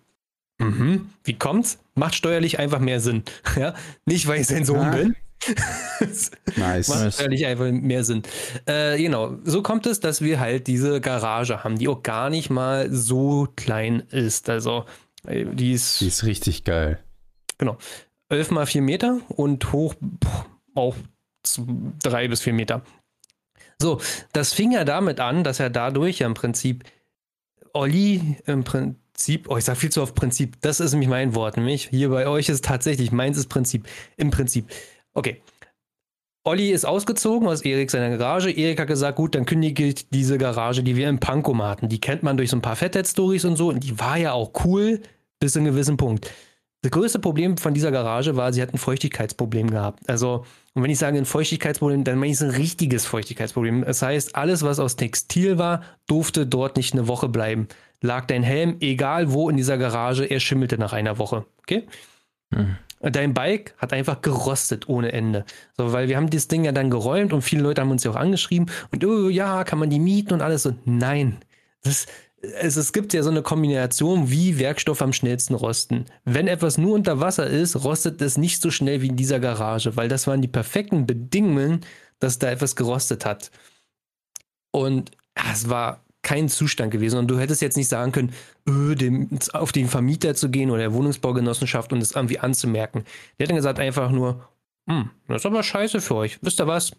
[0.59, 1.11] Mhm.
[1.25, 1.79] Wie kommt's?
[1.95, 3.25] Macht steuerlich einfach mehr Sinn.
[3.57, 3.75] Ja?
[4.05, 4.91] Nicht, weil ich sein Sohn ja.
[4.91, 5.16] bin,
[6.57, 6.89] nice.
[6.89, 8.23] Macht völlig einfach mehr Sinn.
[8.67, 12.51] Äh, genau, so kommt es, dass wir halt diese Garage haben, die auch gar nicht
[12.51, 14.49] mal so klein ist.
[14.49, 14.85] Also,
[15.27, 16.01] äh, die ist.
[16.01, 16.99] Die ist richtig geil.
[17.59, 17.79] Genau.
[18.29, 19.95] 11 mal 4 Meter und hoch
[20.75, 20.97] auch
[22.03, 22.83] 3 bis 4 Meter.
[23.81, 24.01] So,
[24.33, 26.85] das fing ja damit an, dass er dadurch ja im Prinzip
[27.75, 31.57] Olli im Prinzip, oh, ich sag viel zu oft Prinzip, das ist nämlich mein Wort,
[31.57, 33.87] nämlich hier bei euch ist tatsächlich, meins ist Prinzip,
[34.17, 34.67] im Prinzip.
[35.15, 35.41] Okay.
[36.47, 38.51] Olli ist ausgezogen aus Erik seiner Garage.
[38.51, 41.89] Erik hat gesagt, gut, dann kündige ich diese Garage, die wir im Pankow hatten.
[41.89, 43.69] Die kennt man durch so ein paar Fathead-Stories und so.
[43.69, 45.01] Und die war ja auch cool
[45.41, 46.31] bis zu einem gewissen Punkt.
[46.83, 50.07] Das größte Problem von dieser Garage war, sie hat ein Feuchtigkeitsproblem gehabt.
[50.07, 50.45] Also,
[50.75, 53.87] und wenn ich sage ein Feuchtigkeitsproblem, dann meine ich ein richtiges Feuchtigkeitsproblem.
[53.87, 57.69] Das heißt, alles, was aus Textil war, durfte dort nicht eine Woche bleiben.
[58.03, 61.47] Lag dein Helm, egal wo in dieser Garage, er schimmelte nach einer Woche.
[61.61, 61.87] Okay?
[62.51, 62.77] Mhm.
[63.11, 65.45] Dein Bike hat einfach gerostet ohne Ende.
[65.77, 68.11] So, weil wir haben das Ding ja dann geräumt und viele Leute haben uns ja
[68.11, 70.75] auch angeschrieben und oh ja, kann man die mieten und alles so.
[70.85, 71.39] Nein.
[71.83, 72.07] Das,
[72.41, 76.07] es, es gibt ja so eine Kombination, wie Werkstoff am schnellsten rosten.
[76.25, 79.97] Wenn etwas nur unter Wasser ist, rostet es nicht so schnell wie in dieser Garage,
[79.97, 81.81] weil das waren die perfekten Bedingungen,
[82.19, 83.51] dass da etwas gerostet hat.
[84.71, 87.18] Und ja, es war kein Zustand gewesen.
[87.18, 88.33] Und du hättest jetzt nicht sagen können,
[88.68, 93.05] öh, dem, auf den Vermieter zu gehen oder der Wohnungsbaugenossenschaft und es irgendwie anzumerken.
[93.39, 94.49] Der hat dann gesagt einfach nur,
[94.89, 96.39] hm, das ist aber scheiße für euch.
[96.43, 96.93] Wisst ihr was?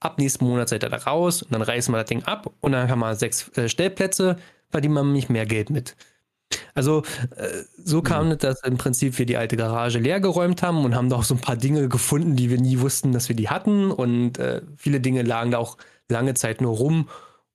[0.00, 2.72] Ab nächsten Monat seid ihr da raus und dann reißen wir das Ding ab und
[2.72, 4.36] dann haben wir sechs äh, Stellplätze,
[4.68, 5.96] verdient man nicht mehr Geld mit.
[6.74, 7.02] Also
[7.36, 7.48] äh,
[7.82, 11.08] so kam es, dass im Prinzip wir die alte Garage leer geräumt haben und haben
[11.08, 13.90] da auch so ein paar Dinge gefunden, die wir nie wussten, dass wir die hatten.
[13.90, 15.76] Und äh, viele Dinge lagen da auch
[16.08, 17.08] lange Zeit nur rum,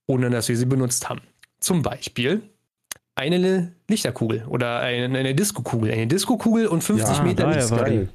[0.09, 1.21] ohne dass wir sie benutzt haben.
[1.59, 2.41] Zum Beispiel
[3.13, 5.91] eine Lichterkugel oder eine, eine Disco-Kugel.
[5.91, 8.09] Eine Disco-Kugel und 50 ja, Meter Lichterkugel.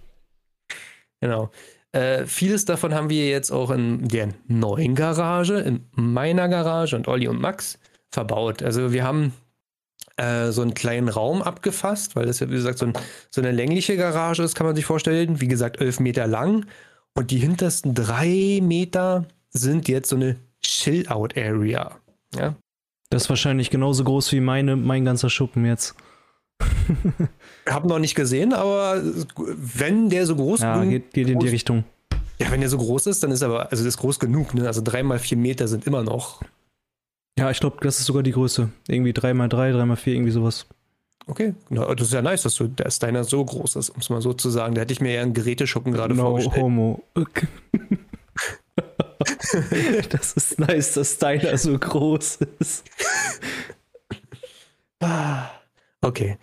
[1.20, 1.50] Genau.
[1.92, 7.06] Äh, vieles davon haben wir jetzt auch in der neuen Garage, in meiner Garage und
[7.06, 7.78] Olli und Max
[8.10, 8.62] verbaut.
[8.62, 9.32] Also wir haben
[10.16, 12.94] äh, so einen kleinen Raum abgefasst, weil das ja, wie gesagt, so, ein,
[13.30, 15.40] so eine längliche Garage ist, kann man sich vorstellen.
[15.40, 16.66] Wie gesagt, elf Meter lang.
[17.14, 21.92] Und die hintersten drei Meter sind jetzt so eine Chill-Out-Area.
[22.34, 22.54] Ja?
[23.10, 25.94] Das ist wahrscheinlich genauso groß wie meine, mein ganzer Schuppen jetzt.
[27.66, 29.02] Hab noch nicht gesehen, aber
[29.36, 30.64] wenn der so groß ist.
[30.64, 31.84] Ja, geht, geht in die Richtung.
[32.38, 34.66] Ja, wenn der so groß ist, dann ist aber, also das ist groß genug, ne?
[34.66, 36.42] Also drei mal vier Meter sind immer noch
[37.38, 38.70] ja, ich glaube, das ist sogar die Größe.
[38.88, 40.66] Irgendwie 3x3, 3x4, irgendwie sowas.
[41.26, 44.20] Okay, das ist ja nice, dass, du, dass deiner so groß ist, um es mal
[44.20, 44.74] so zu sagen.
[44.74, 46.62] Da hätte ich mir eher einen Geräteschuppen gerade no vorgestellt.
[46.62, 47.02] Homo.
[47.14, 47.48] Okay.
[50.10, 52.84] das ist nice, dass deiner so groß ist.
[56.00, 56.38] okay.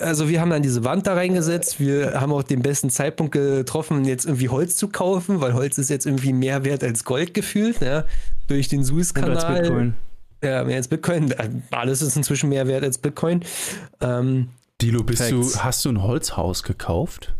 [0.00, 1.78] Also wir haben dann diese Wand da reingesetzt.
[1.78, 5.90] Wir haben auch den besten Zeitpunkt getroffen, jetzt irgendwie Holz zu kaufen, weil Holz ist
[5.90, 7.80] jetzt irgendwie mehr wert als Gold gefühlt.
[7.80, 8.04] Ja?
[8.46, 9.36] Durch den Suezkanal.
[9.36, 9.94] Als Bitcoin.
[10.42, 11.34] Ja, mehr als Bitcoin.
[11.70, 13.44] Alles ist inzwischen mehr wert als Bitcoin.
[14.00, 14.48] Ähm,
[14.80, 17.34] Dilo, bist du, hast du ein Holzhaus gekauft?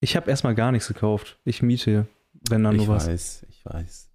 [0.00, 1.38] Ich habe erstmal gar nichts gekauft.
[1.44, 2.06] Ich miete,
[2.50, 3.04] wenn dann nur was.
[3.04, 4.08] Ich weiß, ich weiß.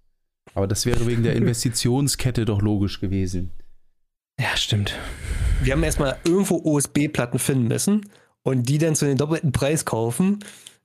[0.54, 3.50] Aber das wäre wegen der Investitionskette doch logisch gewesen.
[4.40, 4.94] Ja, stimmt.
[5.62, 8.10] Wir haben erstmal irgendwo USB-Platten finden müssen
[8.42, 10.40] und die dann zu den doppelten Preis kaufen.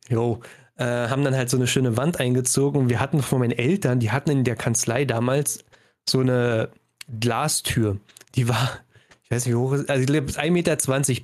[0.09, 0.41] Jo,
[0.77, 2.81] äh, haben dann halt so eine schöne Wand eingezogen.
[2.81, 5.65] Und wir hatten von meinen Eltern, die hatten in der Kanzlei damals
[6.07, 6.69] so eine
[7.19, 7.97] Glastür.
[8.35, 8.79] Die war,
[9.23, 10.77] ich weiß nicht, wie hoch ist, also ich glaube, 1,20 Meter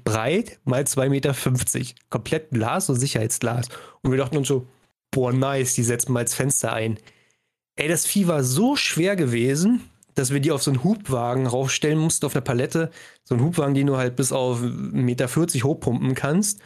[0.03, 1.35] breit mal 2,50 Meter.
[2.09, 3.69] Komplett Glas, so Sicherheitsglas.
[4.01, 4.67] Und wir dachten uns so,
[5.13, 6.99] boah, nice, die setzen wir als Fenster ein.
[7.75, 9.81] Ey, das Vieh war so schwer gewesen,
[10.15, 12.91] dass wir die auf so einen Hubwagen raufstellen mussten, auf eine Palette.
[13.23, 16.59] So einen Hubwagen, den du halt bis auf 1,40 Meter hochpumpen kannst.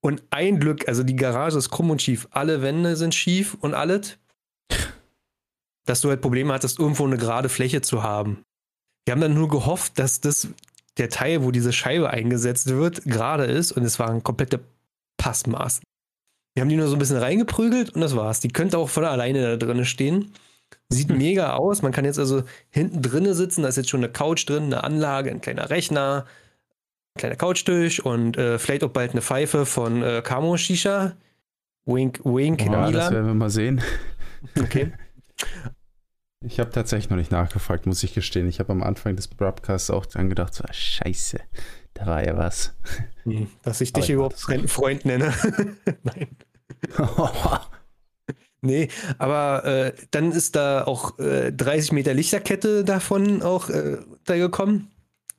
[0.00, 2.26] Und ein Glück, also die Garage ist krumm und schief.
[2.30, 4.18] Alle Wände sind schief und alles.
[5.84, 8.42] Dass du halt Probleme hattest, irgendwo eine gerade Fläche zu haben.
[9.04, 10.48] Wir haben dann nur gehofft, dass das
[10.98, 14.60] der Teil, wo diese Scheibe eingesetzt wird, gerade ist und es war ein kompletter
[15.16, 15.80] Passmaß.
[16.54, 18.40] Wir haben die nur so ein bisschen reingeprügelt und das war's.
[18.40, 20.32] Die könnte auch von alleine da drin stehen.
[20.88, 21.82] Sieht mega aus.
[21.82, 23.62] Man kann jetzt also hinten drinnen sitzen.
[23.62, 26.26] Da ist jetzt schon eine Couch drin, eine Anlage, ein kleiner Rechner,
[27.14, 31.16] ein kleiner Couchtisch und äh, vielleicht auch bald eine Pfeife von äh, Camo Shisha.
[31.86, 32.92] Wink, wink, ja, Milan.
[32.92, 33.80] Das werden wir mal sehen.
[34.58, 34.92] Okay.
[36.42, 38.48] Ich habe tatsächlich noch nicht nachgefragt, muss ich gestehen.
[38.48, 41.38] Ich habe am Anfang des Broadcasts auch dran gedacht, so, ah, scheiße,
[42.00, 42.74] da war ja was.
[43.24, 45.34] Hm, dass ich dich überhaupt Freund nenne.
[46.02, 46.28] Nein.
[48.62, 48.88] Nee,
[49.18, 54.90] aber äh, dann ist da auch äh, 30 Meter Lichterkette davon auch äh, da gekommen.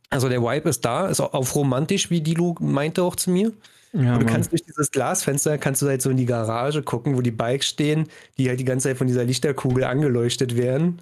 [0.09, 3.53] Also der Vibe ist da, ist auch auf romantisch, wie Dilo meinte auch zu mir.
[3.93, 7.17] Ja, und du kannst durch dieses Glasfenster, kannst du halt so in die Garage gucken,
[7.17, 8.07] wo die Bikes stehen,
[8.37, 11.01] die halt die ganze Zeit von dieser Lichterkugel angeleuchtet werden.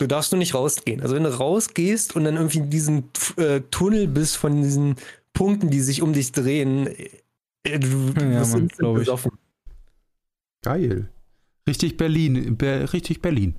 [0.00, 1.02] Du darfst nur nicht rausgehen.
[1.02, 3.04] Also wenn du rausgehst und dann irgendwie in diesen
[3.36, 4.96] äh, Tunnel bist von diesen
[5.34, 6.86] Punkten, die sich um dich drehen,
[7.64, 9.32] äh, du ja, wirst Mann, besoffen.
[10.62, 11.10] Geil.
[11.68, 13.56] Richtig Berlin, Be richtig Berlin.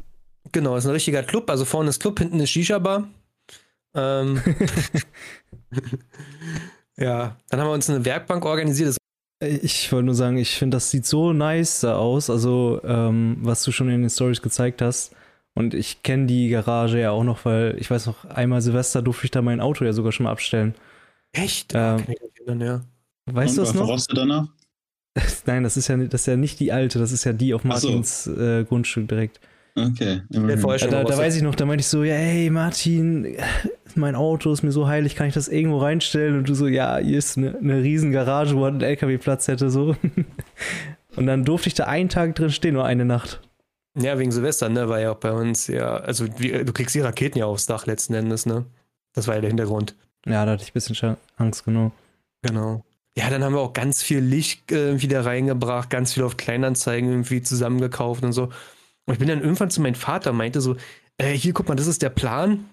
[0.52, 1.48] Genau, ist ein richtiger Club.
[1.48, 3.08] Also vorne ist Club, hinten ist Shisha-Bar.
[3.94, 4.42] Ähm,
[6.98, 8.98] ja, dann haben wir uns eine Werkbank organisiert.
[9.44, 12.32] Ich wollte nur sagen, ich finde, das sieht so nice da aus.
[12.32, 15.16] Also, ähm, was du schon in den Stories gezeigt hast.
[15.54, 19.26] Und ich kenne die Garage ja auch noch, weil ich weiß noch, einmal Silvester durfte
[19.26, 20.76] ich da mein Auto ja sogar schon mal abstellen.
[21.34, 21.74] Echt?
[21.76, 22.18] Ähm, okay,
[22.60, 22.82] ja.
[23.26, 23.88] Weißt du das noch?
[23.90, 24.48] Was du danach?
[25.46, 27.64] Nein, das ist ja, das ist ja nicht die alte, das ist ja die auf
[27.64, 28.40] Martins so.
[28.40, 29.40] äh, Grundstück direkt.
[29.76, 30.22] Okay.
[30.30, 30.40] Da,
[30.78, 33.38] da, da weiß ich noch, da meinte ich so, ja, hey Martin,
[33.96, 36.38] mein Auto ist mir so heilig, kann ich das irgendwo reinstellen?
[36.38, 39.70] Und du so, ja, hier ist eine, eine riesen Garage, wo man einen LKW-Platz hätte,
[39.70, 39.96] so.
[41.16, 43.42] Und dann durfte ich da einen Tag drin stehen, nur eine Nacht.
[43.98, 47.02] Ja, wegen Silvester, ne, war ja auch bei uns, ja, also wie, du kriegst die
[47.02, 48.66] Raketen ja aufs Dach letzten Endes, ne?
[49.14, 49.96] Das war ja der Hintergrund.
[50.26, 51.92] Ja, da hatte ich ein bisschen Angst, genau.
[52.42, 52.86] Genau.
[53.18, 57.10] Ja, dann haben wir auch ganz viel Licht äh, wieder reingebracht, ganz viel auf Kleinanzeigen
[57.10, 58.44] irgendwie zusammengekauft und so.
[59.06, 60.78] Und ich bin dann irgendwann zu meinem Vater, meinte so,
[61.18, 62.66] äh, hier, guck mal, das ist der Plan,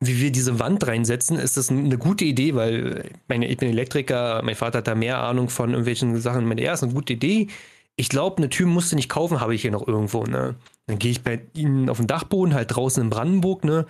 [0.00, 1.38] wie wir diese Wand reinsetzen.
[1.38, 5.18] Ist das eine gute Idee, weil meine, ich bin Elektriker, mein Vater hat da mehr
[5.18, 6.42] Ahnung von irgendwelchen Sachen.
[6.42, 7.48] Ich meine, ja, ist eine gute Idee.
[7.96, 10.54] Ich glaube, eine Tür musst du nicht kaufen, habe ich hier noch irgendwo, ne?
[10.86, 13.86] Dann gehe ich bei ihnen auf den Dachboden, halt draußen in Brandenburg, ne?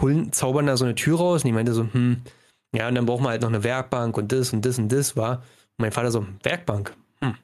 [0.00, 1.42] Holen, zaubern da so eine Tür raus.
[1.42, 2.22] Und ich meinte so, hm,
[2.74, 5.16] Ja, und dann braucht man halt noch eine Werkbank und das und das und das
[5.16, 5.38] war.
[5.38, 6.94] Und mein Vater so, Werkbank?
[7.22, 7.34] Hm.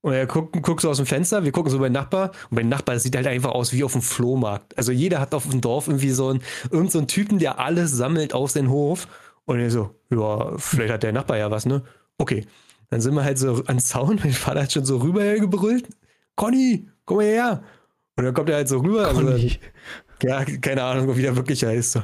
[0.00, 2.56] Und er guckt, guckt so aus dem Fenster, wir gucken so bei den Nachbar und
[2.56, 4.76] bei den Nachbar, sieht halt einfach aus wie auf dem Flohmarkt.
[4.78, 7.92] Also jeder hat auf dem Dorf irgendwie so einen, irgend so einen Typen, der alles
[7.92, 9.08] sammelt auf seinen Hof.
[9.44, 11.82] Und er so, ja, vielleicht hat der Nachbar ja was, ne?
[12.18, 12.46] Okay.
[12.90, 15.88] Dann sind wir halt so an Zaun, mein Vater hat schon so rübergebrüllt.
[16.36, 17.62] Conny, komm mal her.
[18.16, 19.06] Und dann kommt er halt so rüber.
[19.08, 19.36] Also,
[20.22, 21.92] ja, keine Ahnung, wie der wirklich heißt.
[21.92, 22.02] So.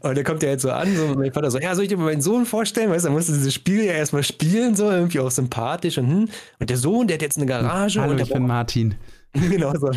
[0.00, 1.96] Und dann kommt er halt so an, so mein Vater so, ja, soll ich dir
[1.96, 2.90] mal meinen Sohn vorstellen?
[2.90, 6.28] Weißt du, dann musste dieses Spiel ja erstmal spielen, so irgendwie auch sympathisch und hm.
[6.58, 8.00] Und der Sohn, der hat jetzt eine Garage.
[8.00, 8.94] Hallo, und ich bin Martin.
[9.50, 9.90] Genau so.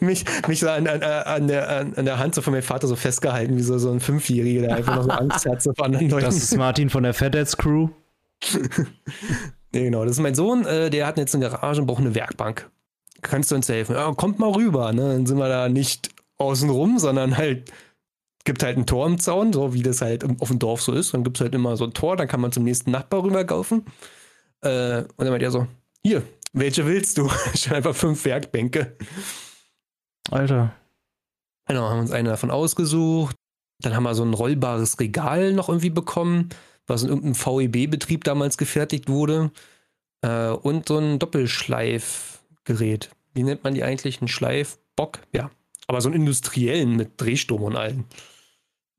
[0.00, 2.96] mich, mich so an, an, an, der, an der Hand so von meinem Vater so
[2.96, 6.08] festgehalten, wie so, so ein Fünfjähriger, der einfach noch so Angst hat so vor anderen
[6.08, 6.24] Leuten.
[6.24, 7.90] Das ist Martin von der Fatheads Crew.
[9.72, 12.14] nee, genau, das ist mein Sohn, äh, der hat jetzt eine Garage und braucht eine
[12.14, 12.70] Werkbank.
[13.22, 13.94] Kannst du uns helfen?
[13.94, 15.12] Ja, kommt mal rüber, ne?
[15.12, 17.70] Dann sind wir da nicht außen rum, sondern halt
[18.44, 21.14] gibt halt ein Tor im Zaun, so wie das halt auf dem Dorf so ist.
[21.14, 23.86] Dann gibt es halt immer so ein Tor, dann kann man zum nächsten Nachbar rüberkaufen.
[24.62, 25.66] Äh, und dann meint er so,
[26.02, 26.22] hier,
[26.52, 27.28] welche willst du?
[27.54, 28.96] Schon einfach fünf Werkbänke.
[30.30, 30.72] Alter.
[31.66, 33.36] Genau, haben uns eine davon ausgesucht.
[33.80, 36.50] Dann haben wir so ein rollbares Regal noch irgendwie bekommen,
[36.86, 39.50] was in irgendeinem VEB-Betrieb damals gefertigt wurde.
[40.22, 43.10] Äh, und so ein Doppelschleifgerät.
[43.34, 44.20] Wie nennt man die eigentlich?
[44.20, 45.20] Ein Schleifbock?
[45.32, 45.50] Ja.
[45.86, 48.04] Aber so einen industriellen mit Drehstrom und allem.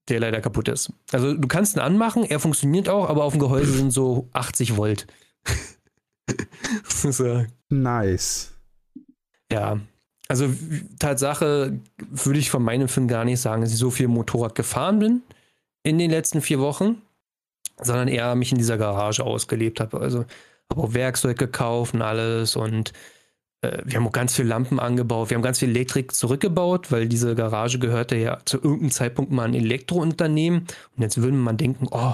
[0.09, 0.91] Der leider kaputt ist.
[1.11, 4.75] Also du kannst ihn anmachen, er funktioniert auch, aber auf dem Gehäuse sind so 80
[4.75, 5.07] Volt.
[6.83, 7.45] so.
[7.69, 8.51] Nice.
[9.49, 9.79] Ja,
[10.27, 10.49] also
[10.99, 14.99] Tatsache würde ich von meinem Film gar nicht sagen, dass ich so viel Motorrad gefahren
[14.99, 15.21] bin
[15.83, 17.01] in den letzten vier Wochen,
[17.81, 19.99] sondern eher mich in dieser Garage ausgelebt habe.
[19.99, 20.25] Also
[20.69, 22.93] habe auch Werkzeug gekauft und alles und
[23.61, 25.29] äh, wir haben auch ganz viel Lampen angebaut.
[25.29, 29.45] Wir haben ganz viel Elektrik zurückgebaut, weil diese Garage gehörte ja zu irgendeinem Zeitpunkt mal
[29.45, 30.67] ein Elektrounternehmen.
[30.95, 32.13] Und jetzt würde man denken, oh,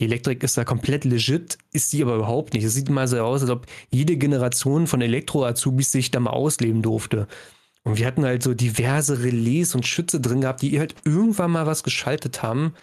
[0.00, 2.64] die Elektrik ist da komplett legit, ist die aber überhaupt nicht.
[2.64, 6.80] Es sieht mal so aus, als ob jede Generation von Elektro-Azubis sich da mal ausleben
[6.80, 7.28] durfte.
[7.82, 11.66] Und wir hatten halt so diverse Relais und Schütze drin gehabt, die halt irgendwann mal
[11.66, 12.74] was geschaltet haben.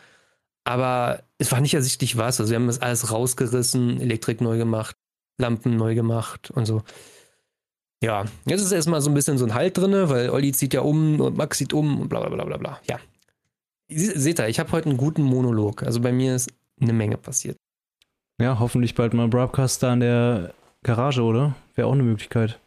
[0.67, 2.41] Aber es war nicht ersichtlich was.
[2.41, 4.97] Also wir haben das alles rausgerissen, Elektrik neu gemacht,
[5.37, 6.83] Lampen neu gemacht und so.
[8.03, 10.81] Ja, jetzt ist erstmal so ein bisschen so ein Halt drin, weil Olli zieht ja
[10.81, 12.79] um und Max zieht um und bla bla bla bla bla.
[12.85, 12.99] Ja.
[13.89, 15.83] Seht ihr, ich habe heute einen guten Monolog.
[15.83, 16.51] Also bei mir ist
[16.81, 17.55] eine Menge passiert.
[18.41, 20.53] Ja, hoffentlich bald mal Broadcast da in der
[20.83, 21.55] Garage, oder?
[21.75, 22.59] Wäre auch eine Möglichkeit.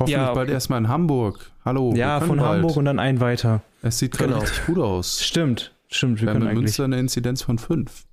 [0.00, 1.52] Hoffentlich ja, bald erstmal in Hamburg.
[1.64, 1.94] Hallo.
[1.94, 2.48] Ja, von bald.
[2.48, 3.62] Hamburg und dann ein weiter.
[3.80, 4.40] Es sieht genau.
[4.40, 5.22] richtig gut aus.
[5.22, 6.20] Stimmt, stimmt.
[6.20, 8.06] Wir, wir haben in Münster eine Inzidenz von 5.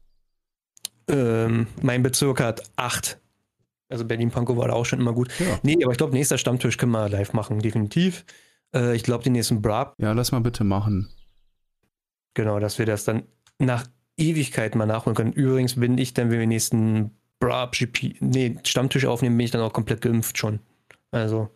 [1.08, 3.20] Ähm, mein Bezirk hat 8.
[3.90, 5.30] Also Berlin-Pankow war da auch schon immer gut.
[5.40, 5.60] Ja.
[5.64, 8.26] Nee, aber ich glaube, nächster Stammtisch können wir live machen, definitiv.
[8.74, 9.96] Äh, ich glaube, den nächsten Brab.
[10.00, 11.10] Ja, lass mal bitte machen.
[12.34, 13.24] Genau, dass wir das dann
[13.60, 13.86] nach
[14.18, 15.34] Ewigkeit mal nachholen können.
[15.34, 19.62] Übrigens bin ich dann, wenn wir nächsten Brab GP, nee, Stammtisch aufnehmen, bin ich dann
[19.62, 20.60] auch komplett geimpft schon.
[21.12, 21.50] Also.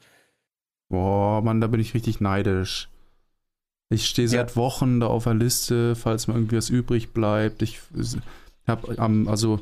[0.90, 2.90] Boah, Mann, da bin ich richtig neidisch.
[3.90, 4.56] Ich stehe seit ja.
[4.56, 7.62] Wochen da auf der Liste, falls mal irgendwie was übrig bleibt.
[7.64, 7.80] Ich
[8.68, 9.60] habe am, also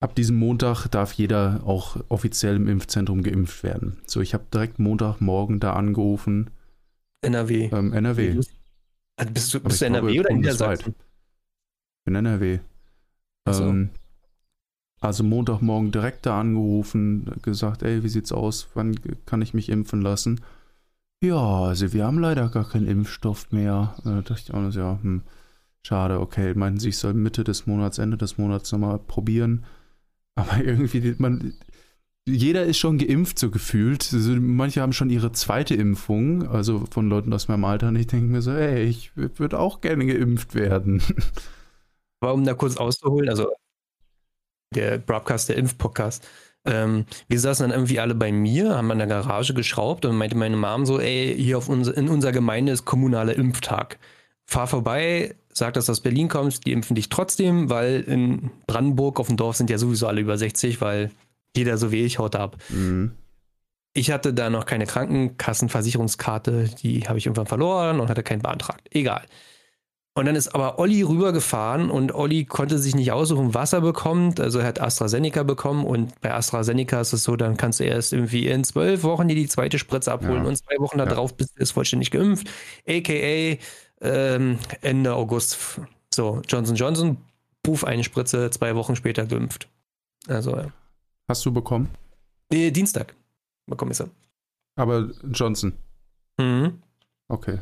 [0.00, 3.96] ab diesem Montag darf jeder auch offiziell im Impfzentrum geimpft werden.
[4.06, 6.50] So, ich habe direkt Montagmorgen da angerufen.
[7.22, 7.70] NRW.
[7.72, 8.40] Ähm, NRW.
[9.16, 10.94] Also bist du, bist du NRW glaube, oder Niedersachsen?
[12.06, 12.58] in NRW.
[13.48, 13.64] So.
[13.64, 13.90] Ähm,
[15.00, 18.68] also Montagmorgen direkt da angerufen, gesagt, ey, wie sieht's aus?
[18.74, 20.42] Wann kann ich mich impfen lassen?
[21.22, 23.94] Ja, also wir haben leider gar keinen Impfstoff mehr.
[24.04, 25.22] Da dachte ich auch, ja, hm,
[25.86, 26.54] schade, okay.
[26.54, 29.64] Meinten sie, ich soll Mitte des Monats, Ende des Monats nochmal probieren.
[30.36, 31.54] Aber irgendwie, man,
[32.26, 34.12] jeder ist schon geimpft, so gefühlt.
[34.14, 37.88] Also manche haben schon ihre zweite Impfung, also von Leuten aus meinem Alter.
[37.88, 41.02] Und ich denke mir so, ey, ich würde auch gerne geimpft werden.
[42.20, 43.48] Aber um da kurz auszuholen, also
[44.74, 46.26] der Broadcast, der Impfpodcast,
[46.64, 50.36] ähm, wir saßen dann irgendwie alle bei mir, haben an der Garage geschraubt und meinte
[50.36, 53.98] meine Mom so, ey, hier auf unser, in unserer Gemeinde ist kommunaler Impftag.
[54.44, 59.20] Fahr vorbei, sag, dass du aus Berlin kommst, die impfen dich trotzdem, weil in Brandenburg
[59.20, 61.10] auf dem Dorf sind ja sowieso alle über 60, weil
[61.56, 62.56] jeder so wie ich haut ab.
[62.68, 63.12] Mhm.
[63.92, 68.88] Ich hatte da noch keine Krankenkassenversicherungskarte, die habe ich irgendwann verloren und hatte keinen beantragt.
[68.92, 69.22] Egal.
[70.14, 74.40] Und dann ist aber Olli rübergefahren und Olli konnte sich nicht aussuchen, was er bekommt.
[74.40, 78.12] Also er hat AstraZeneca bekommen und bei AstraZeneca ist es so, dann kannst du erst
[78.12, 80.48] irgendwie in zwölf Wochen dir die zweite Spritze abholen ja.
[80.48, 81.36] und zwei Wochen darauf ja.
[81.36, 82.50] bist du vollständig geimpft.
[82.88, 83.58] AKA
[84.00, 85.80] ähm, Ende August.
[86.12, 87.18] So, Johnson Johnson,
[87.62, 89.68] puff, eine Spritze, zwei Wochen später geimpft.
[90.26, 90.72] Also ja.
[91.28, 91.88] Hast du bekommen?
[92.50, 93.14] Nee, Dienstag
[93.66, 94.10] bekomme ich sie.
[94.74, 95.72] Aber Johnson?
[96.36, 96.82] Mhm.
[97.28, 97.60] Okay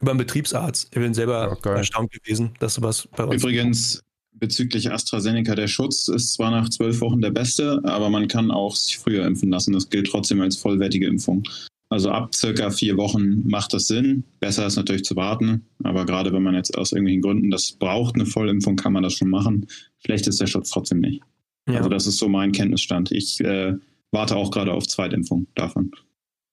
[0.00, 0.88] über einen Betriebsarzt.
[0.90, 3.42] Ich bin selber ja, erstaunt gewesen, dass sowas bei uns.
[3.42, 4.02] Übrigens,
[4.32, 8.74] bezüglich AstraZeneca, der Schutz ist zwar nach zwölf Wochen der beste, aber man kann auch
[8.74, 9.72] sich früher impfen lassen.
[9.72, 11.44] Das gilt trotzdem als vollwertige Impfung.
[11.90, 14.22] Also ab circa vier Wochen macht das Sinn.
[14.38, 18.14] Besser ist natürlich zu warten, aber gerade wenn man jetzt aus irgendwelchen Gründen das braucht,
[18.14, 19.66] eine Vollimpfung, kann man das schon machen.
[19.98, 21.20] Schlecht ist der Schutz trotzdem nicht.
[21.68, 21.78] Ja.
[21.78, 23.10] Also das ist so mein Kenntnisstand.
[23.10, 23.74] Ich äh,
[24.12, 25.90] warte auch gerade auf Zweitimpfung davon.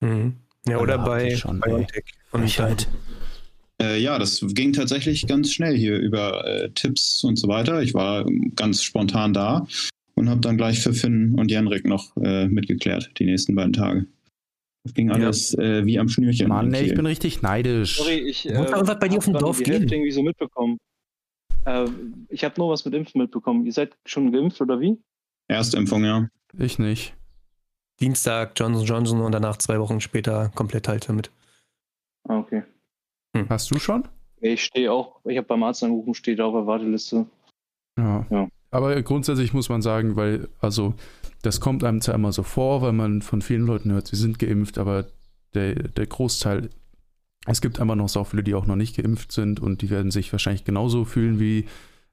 [0.01, 0.37] Mhm.
[0.67, 2.05] Ja, oder ja, bei schon, BioNTech.
[2.31, 2.87] Und halt.
[3.81, 7.81] Äh, ja, das ging tatsächlich ganz schnell hier über äh, Tipps und so weiter.
[7.81, 8.25] Ich war
[8.55, 9.67] ganz spontan da
[10.15, 14.07] und habe dann gleich für Finn und Jenrik noch äh, mitgeklärt, die nächsten beiden Tage.
[14.83, 15.63] Das ging alles ja.
[15.63, 16.47] Äh, wie am Schnürchen.
[16.47, 17.97] Mann, ey, ich bin richtig neidisch.
[17.97, 20.77] Sorry, ich äh, was bei dir auf dem Dorf Hälfte irgendwie so mitbekommen.
[21.65, 21.87] Äh,
[22.29, 23.65] ich habe nur was mit Impfen mitbekommen.
[23.65, 24.97] Ihr seid schon geimpft oder wie?
[25.49, 26.29] Erstimpfung, ja.
[26.57, 27.13] Ich nicht.
[27.99, 31.31] Dienstag Johnson Johnson und danach zwei Wochen später komplett halt damit.
[32.27, 32.63] Ah, okay.
[33.37, 33.49] Hm.
[33.49, 34.07] Hast du schon?
[34.39, 37.25] Ich stehe auch, ich habe beim Arzt angerufen, steht auf der Warteliste.
[37.97, 38.25] Ja.
[38.29, 38.47] ja.
[38.69, 40.93] Aber grundsätzlich muss man sagen, weil, also,
[41.41, 44.39] das kommt einem zwar immer so vor, weil man von vielen Leuten hört, sie sind
[44.39, 45.07] geimpft, aber
[45.53, 46.69] der, der Großteil,
[47.45, 50.11] es gibt einfach noch so viele, die auch noch nicht geimpft sind und die werden
[50.11, 51.65] sich wahrscheinlich genauso fühlen wie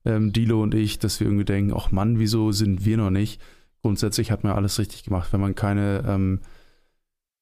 [0.04, 3.40] ähm, Dilo und ich, dass wir irgendwie denken, ach Mann, wieso sind wir noch nicht?
[3.82, 5.32] Grundsätzlich hat man alles richtig gemacht.
[5.32, 6.40] Wenn man keine ähm,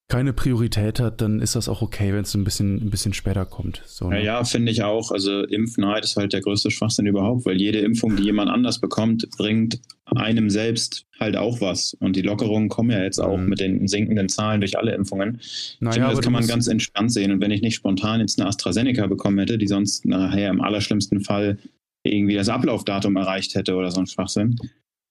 [0.08, 3.46] keine Priorität hat, dann ist das auch okay, wenn es ein bisschen, ein bisschen später
[3.46, 3.82] kommt.
[3.86, 4.18] So, ne?
[4.18, 5.10] Ja, ja finde ich auch.
[5.10, 9.26] Also Impfneid ist halt der größte Schwachsinn überhaupt, weil jede Impfung, die jemand anders bekommt,
[9.38, 11.94] bringt einem selbst halt auch was.
[11.94, 13.48] Und die Lockerungen kommen ja jetzt auch mhm.
[13.48, 15.40] mit den sinkenden Zahlen durch alle Impfungen.
[15.80, 17.32] Naja, finde, das kann man ganz entspannt sehen.
[17.32, 21.22] Und wenn ich nicht spontan jetzt eine AstraZeneca bekommen hätte, die sonst nachher im allerschlimmsten
[21.22, 21.58] Fall
[22.04, 24.58] irgendwie das Ablaufdatum erreicht hätte oder so ein Schwachsinn,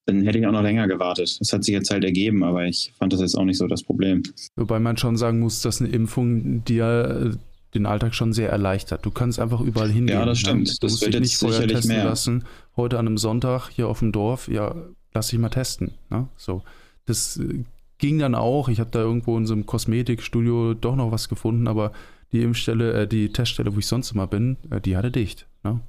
[0.06, 1.36] dann hätte ich auch noch länger gewartet.
[1.40, 3.82] Das hat sich jetzt halt ergeben, aber ich fand das jetzt auch nicht so das
[3.82, 4.22] Problem.
[4.56, 7.36] Wobei man schon sagen muss, dass eine Impfung dir äh,
[7.74, 9.04] den Alltag schon sehr erleichtert.
[9.06, 10.18] Du kannst einfach überall hingehen.
[10.18, 10.48] Ja, das ne?
[10.48, 10.68] stimmt.
[10.68, 12.04] Du das musst dich nicht vorher testen mehr.
[12.04, 12.44] lassen.
[12.76, 14.74] Heute an einem Sonntag hier auf dem Dorf, ja,
[15.14, 15.92] lass dich mal testen.
[16.10, 16.28] Ne?
[16.36, 16.62] So,
[17.06, 17.64] das äh,
[17.98, 18.68] ging dann auch.
[18.68, 21.92] Ich habe da irgendwo in so einem Kosmetikstudio doch noch was gefunden, aber
[22.32, 25.46] die Impfstelle, äh, die Teststelle, wo ich sonst immer bin, äh, die hatte dicht.
[25.62, 25.80] Ne?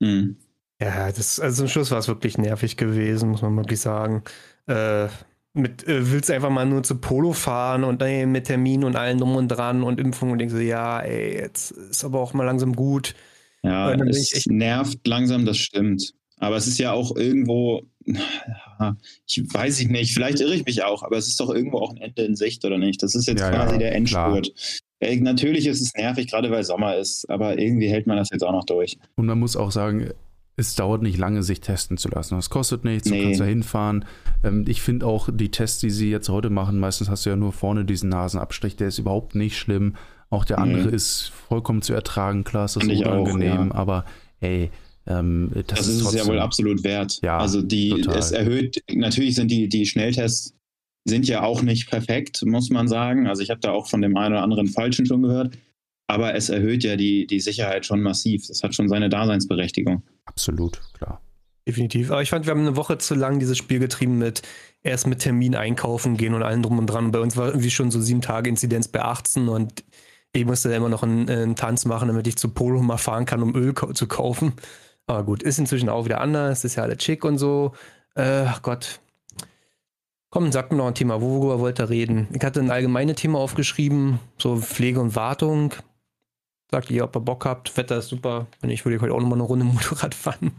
[0.00, 0.36] Mhm.
[0.80, 4.22] Ja, das, also zum Schluss war es wirklich nervig gewesen, muss man wirklich sagen.
[4.66, 5.08] Äh,
[5.54, 9.18] mit, äh, willst einfach mal nur zu Polo fahren und ey, mit Termin und allen
[9.18, 12.44] drum und dran und Impfung und denkst so, ja, ey, jetzt ist aber auch mal
[12.44, 13.14] langsam gut.
[13.62, 14.50] Ja, es echt...
[14.50, 16.12] nervt langsam, das stimmt.
[16.38, 21.02] Aber es ist ja auch irgendwo, ich weiß ich nicht, vielleicht irre ich mich auch,
[21.02, 23.02] aber es ist doch irgendwo auch ein Ende in Sicht, oder nicht?
[23.02, 24.52] Das ist jetzt ja, quasi ja, der Endspurt.
[25.00, 28.42] Äh, natürlich ist es nervig, gerade weil Sommer ist, aber irgendwie hält man das jetzt
[28.42, 28.98] auch noch durch.
[29.16, 30.10] Und man muss auch sagen,
[30.56, 32.38] es dauert nicht lange, sich testen zu lassen.
[32.38, 33.18] Es kostet nichts, nee.
[33.18, 34.04] du kannst da hinfahren.
[34.42, 37.36] Ähm, ich finde auch die Tests, die sie jetzt heute machen, meistens hast du ja
[37.36, 39.96] nur vorne diesen Nasenabstrich, der ist überhaupt nicht schlimm.
[40.30, 40.96] Auch der andere nee.
[40.96, 43.74] ist vollkommen zu ertragen, klar, ist das unangenehm, ja.
[43.74, 44.04] aber
[44.40, 44.70] ey,
[45.06, 47.20] ähm, das, das, ist, ist es ja wohl absolut wert.
[47.22, 48.18] Ja, also die, total.
[48.18, 50.54] es erhöht, natürlich sind die, die Schnelltests
[51.06, 53.28] sind ja auch nicht perfekt, muss man sagen.
[53.28, 55.56] Also ich habe da auch von dem einen oder anderen Falschen schon gehört.
[56.08, 58.46] Aber es erhöht ja die, die Sicherheit schon massiv.
[58.48, 60.02] Das hat schon seine Daseinsberechtigung.
[60.26, 61.20] Absolut, klar.
[61.66, 62.10] Definitiv.
[62.12, 64.42] Aber ich fand, wir haben eine Woche zu lang dieses Spiel getrieben mit
[64.82, 67.10] erst mit Termin einkaufen gehen und allen drum und dran.
[67.10, 69.82] Bei uns war irgendwie schon so sieben Tage Inzidenz bei 18 und
[70.32, 73.42] ich musste immer noch einen, einen Tanz machen, damit ich zu Polo mal fahren kann,
[73.42, 74.52] um Öl zu kaufen.
[75.08, 77.72] Aber gut, ist inzwischen auch wieder anders, ist ja alle chic und so.
[78.14, 79.00] Äh, ach Gott.
[80.30, 82.28] Komm, sag mir noch ein Thema, worüber wollt ihr reden?
[82.32, 85.72] Ich hatte ein allgemeines Thema aufgeschrieben, so Pflege und Wartung.
[86.70, 87.76] Sagt ihr, ob ihr Bock habt.
[87.76, 88.46] Wetter ist super.
[88.60, 90.52] Wenn ich würde heute auch nochmal eine Runde Motorrad fahren.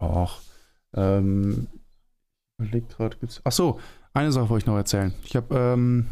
[0.00, 0.40] Och.
[0.94, 1.68] Ähm,
[2.58, 3.40] überlegt gerade, gibt's.
[3.44, 3.78] Ach so,
[4.14, 5.14] eine Sache wollte ich noch erzählen.
[5.24, 6.08] Ich habe ähm,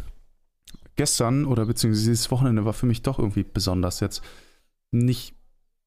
[0.97, 4.23] gestern oder beziehungsweise dieses Wochenende war für mich doch irgendwie besonders jetzt.
[4.93, 5.35] Nicht.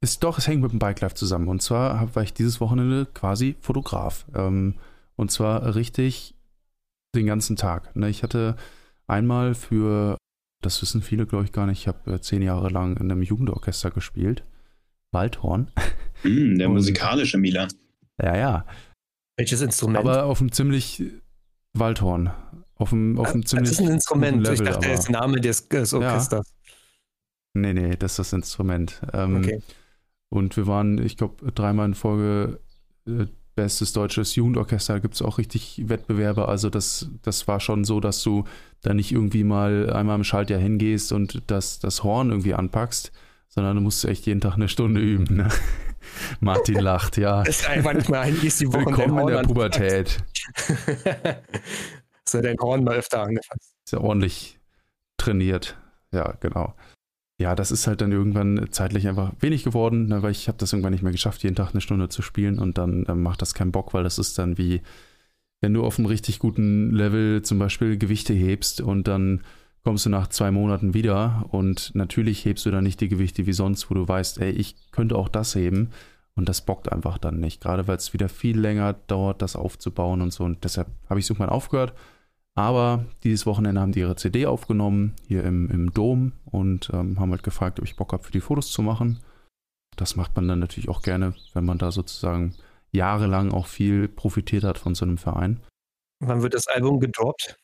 [0.02, 1.48] Ist doch, es hängt mit dem Bike Life zusammen.
[1.48, 4.26] Und zwar hab, war ich dieses Wochenende quasi Fotograf.
[4.36, 4.76] Ähm,
[5.16, 6.36] und zwar richtig
[7.16, 7.96] den ganzen Tag.
[7.96, 8.10] Ne?
[8.10, 8.58] Ich hatte
[9.08, 10.18] einmal für
[10.66, 11.82] das wissen viele, glaube ich, gar nicht.
[11.82, 14.44] Ich habe äh, zehn Jahre lang in einem Jugendorchester gespielt.
[15.12, 15.72] Waldhorn.
[16.24, 17.72] Mm, der Und, musikalische Milan.
[18.22, 18.66] Ja, ja.
[19.38, 20.00] Welches Instrument?
[20.00, 21.04] Aber auf einem ziemlich
[21.74, 22.32] Waldhorn.
[22.76, 23.70] Auf einem, auf einem ziemlich.
[23.70, 24.44] Das ist ein Instrument.
[24.44, 26.54] Level, ich dachte, aber, der ist der Name des, des Orchesters.
[26.56, 26.72] Ja.
[27.56, 29.02] Nee, nee, das ist das Instrument.
[29.14, 29.62] Ähm, okay.
[30.30, 32.60] Und wir waren, ich glaube, dreimal in Folge
[33.08, 36.48] äh, bestes deutsches Jugendorchester, da gibt es auch richtig Wettbewerbe.
[36.48, 38.46] Also das, das war schon so, dass du
[38.82, 43.12] da nicht irgendwie mal einmal im Schaltjahr hingehst und das, das Horn irgendwie anpackst,
[43.50, 45.36] sondern du musst echt jeden Tag eine Stunde üben.
[45.36, 45.50] Ne?
[46.40, 47.44] Martin lacht, ja.
[47.44, 50.24] Das ist einfach nicht mal eigentlich die Woche Willkommen in der Pubertät.
[52.26, 53.76] Hast du dein Horn mal öfter angefasst?
[53.86, 54.60] Ist ja ordentlich
[55.18, 55.78] trainiert.
[56.12, 56.76] Ja, genau.
[57.44, 60.72] Ja, das ist halt dann irgendwann zeitlich einfach wenig geworden, ne, weil ich habe das
[60.72, 63.54] irgendwann nicht mehr geschafft, jeden Tag eine Stunde zu spielen und dann äh, macht das
[63.54, 64.82] keinen Bock, weil das ist dann wie,
[65.60, 69.42] wenn du auf einem richtig guten Level zum Beispiel Gewichte hebst und dann
[69.84, 73.52] kommst du nach zwei Monaten wieder und natürlich hebst du dann nicht die Gewichte wie
[73.52, 75.90] sonst, wo du weißt, ey, ich könnte auch das heben
[76.36, 80.22] und das bockt einfach dann nicht, gerade weil es wieder viel länger dauert, das aufzubauen
[80.22, 81.94] und so und deshalb habe ich mal aufgehört
[82.56, 87.32] aber dieses Wochenende haben die ihre CD aufgenommen, hier im, im Dom, und ähm, haben
[87.32, 89.20] halt gefragt, ob ich Bock habe, für die Fotos zu machen.
[89.96, 92.56] Das macht man dann natürlich auch gerne, wenn man da sozusagen
[92.92, 95.62] jahrelang auch viel profitiert hat von so einem Verein.
[96.20, 97.58] Wann wird das Album gedroppt?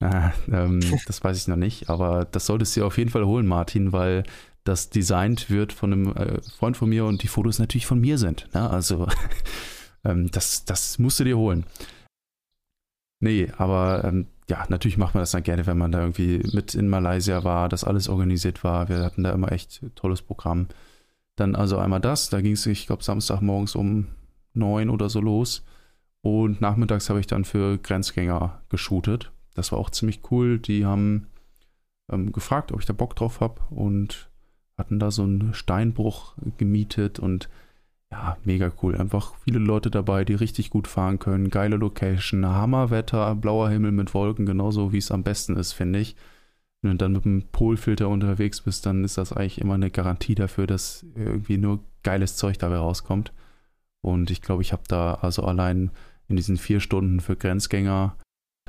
[0.00, 3.24] Ah, ähm, das weiß ich noch nicht, aber das solltest du dir auf jeden Fall
[3.24, 4.24] holen, Martin, weil
[4.64, 8.18] das designt wird von einem äh, Freund von mir und die Fotos natürlich von mir
[8.18, 8.48] sind.
[8.52, 8.68] Ne?
[8.68, 9.08] Also
[10.04, 11.64] ähm, das, das musst du dir holen.
[13.20, 16.74] Nee, aber ähm, ja, natürlich macht man das dann gerne, wenn man da irgendwie mit
[16.74, 18.88] in Malaysia war, dass alles organisiert war.
[18.88, 20.68] Wir hatten da immer echt tolles Programm.
[21.36, 24.08] Dann also einmal das, da ging es, ich glaube, Samstagmorgens um
[24.54, 25.64] neun oder so los.
[26.20, 29.32] Und nachmittags habe ich dann für Grenzgänger geshootet.
[29.54, 30.58] Das war auch ziemlich cool.
[30.58, 31.28] Die haben
[32.10, 34.30] ähm, gefragt, ob ich da Bock drauf habe und
[34.76, 37.48] hatten da so einen Steinbruch gemietet und
[38.12, 38.96] ja, mega cool.
[38.96, 41.50] Einfach viele Leute dabei, die richtig gut fahren können.
[41.50, 46.16] Geile Location, Hammerwetter, blauer Himmel mit Wolken, genauso wie es am besten ist, finde ich.
[46.80, 50.34] Wenn du dann mit dem Polfilter unterwegs bist, dann ist das eigentlich immer eine Garantie
[50.34, 53.32] dafür, dass irgendwie nur geiles Zeug dabei rauskommt.
[54.00, 55.90] Und ich glaube, ich habe da also allein
[56.28, 58.16] in diesen vier Stunden für Grenzgänger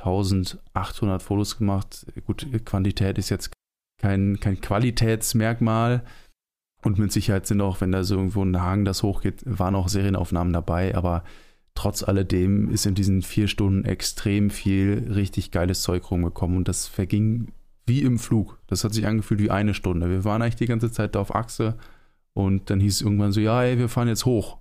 [0.00, 2.06] 1800 Fotos gemacht.
[2.26, 3.52] Gut, Quantität ist jetzt
[3.98, 6.04] kein, kein Qualitätsmerkmal,
[6.82, 9.88] und mit Sicherheit sind auch, wenn da so irgendwo ein Hagen das hochgeht, waren auch
[9.88, 11.24] Serienaufnahmen dabei, aber
[11.74, 16.86] trotz alledem ist in diesen vier Stunden extrem viel richtig geiles Zeug rumgekommen und das
[16.86, 17.48] verging
[17.86, 18.58] wie im Flug.
[18.66, 20.08] Das hat sich angefühlt wie eine Stunde.
[20.08, 21.76] Wir waren eigentlich die ganze Zeit da auf Achse
[22.32, 24.58] und dann hieß es irgendwann so, ja, ey, wir fahren jetzt hoch.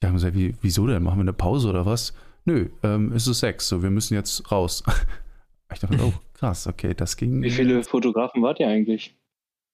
[0.00, 1.02] Ich habe gesagt, wie, wieso denn?
[1.02, 2.12] Machen wir eine Pause oder was?
[2.44, 4.82] Nö, ähm, es ist sechs, so wir müssen jetzt raus.
[5.72, 7.40] ich dachte, oh, krass, okay, das ging.
[7.42, 9.16] Wie viele Fotografen wart ihr eigentlich?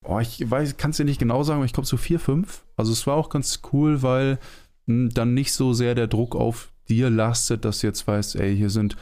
[0.04, 2.64] Oh, ich weiß, kann es dir nicht genau sagen, aber ich glaube so vier, fünf.
[2.76, 4.38] Also es war auch ganz cool, weil
[4.86, 8.36] mh, hm, dann nicht so sehr der Druck auf dir lastet, dass du jetzt weißt,
[8.36, 8.96] ey, hier sind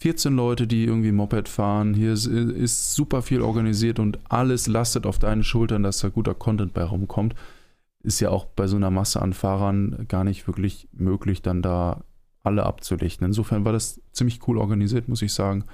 [0.00, 5.06] 14 Leute, die irgendwie Moped fahren, hier ist, ist super viel organisiert und alles lastet
[5.06, 7.34] auf deinen Schultern, dass da guter Content bei rumkommt.
[8.02, 12.04] Ist ja auch bei so einer Masse an Fahrern gar nicht wirklich möglich, dann da
[12.42, 13.26] alle abzulichten.
[13.26, 15.64] Insofern war das ziemlich cool organisiert, muss ich sagen,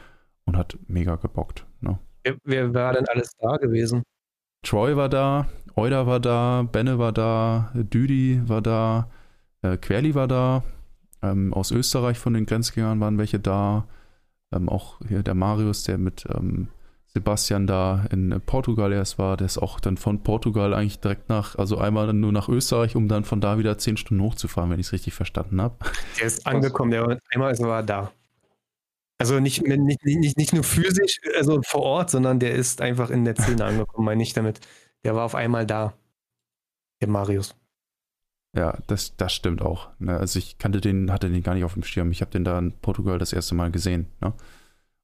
[0.47, 1.67] und hat mega gebockt.
[1.81, 1.99] Ne?
[2.23, 4.03] Wer, wer war denn alles da gewesen?
[4.63, 9.11] Troy war da, Euda war da, Benne war da, Düdi war da,
[9.63, 10.63] äh, Querli war da.
[11.23, 13.87] Ähm, aus Österreich von den Grenzgängern waren welche da.
[14.53, 16.69] Ähm, auch hier der Marius, der mit ähm,
[17.07, 21.57] Sebastian da in Portugal erst war, der ist auch dann von Portugal eigentlich direkt nach,
[21.57, 24.81] also einmal dann nur nach Österreich, um dann von da wieder zehn Stunden hochzufahren, wenn
[24.81, 25.77] ich es richtig verstanden habe.
[26.19, 28.11] Der ist angekommen, der einmal war da.
[29.23, 33.25] Also nicht, nicht, nicht, nicht nur physisch, also vor Ort, sondern der ist einfach in
[33.25, 34.59] der Szene angekommen, meine ich damit.
[35.05, 35.95] Der war auf einmal da.
[37.01, 37.55] Der Marius.
[38.57, 39.91] Ja, das, das stimmt auch.
[40.01, 40.17] Ne?
[40.17, 42.11] Also ich kannte den, hatte den gar nicht auf dem Schirm.
[42.11, 44.09] Ich habe den da in Portugal das erste Mal gesehen.
[44.21, 44.33] Ne?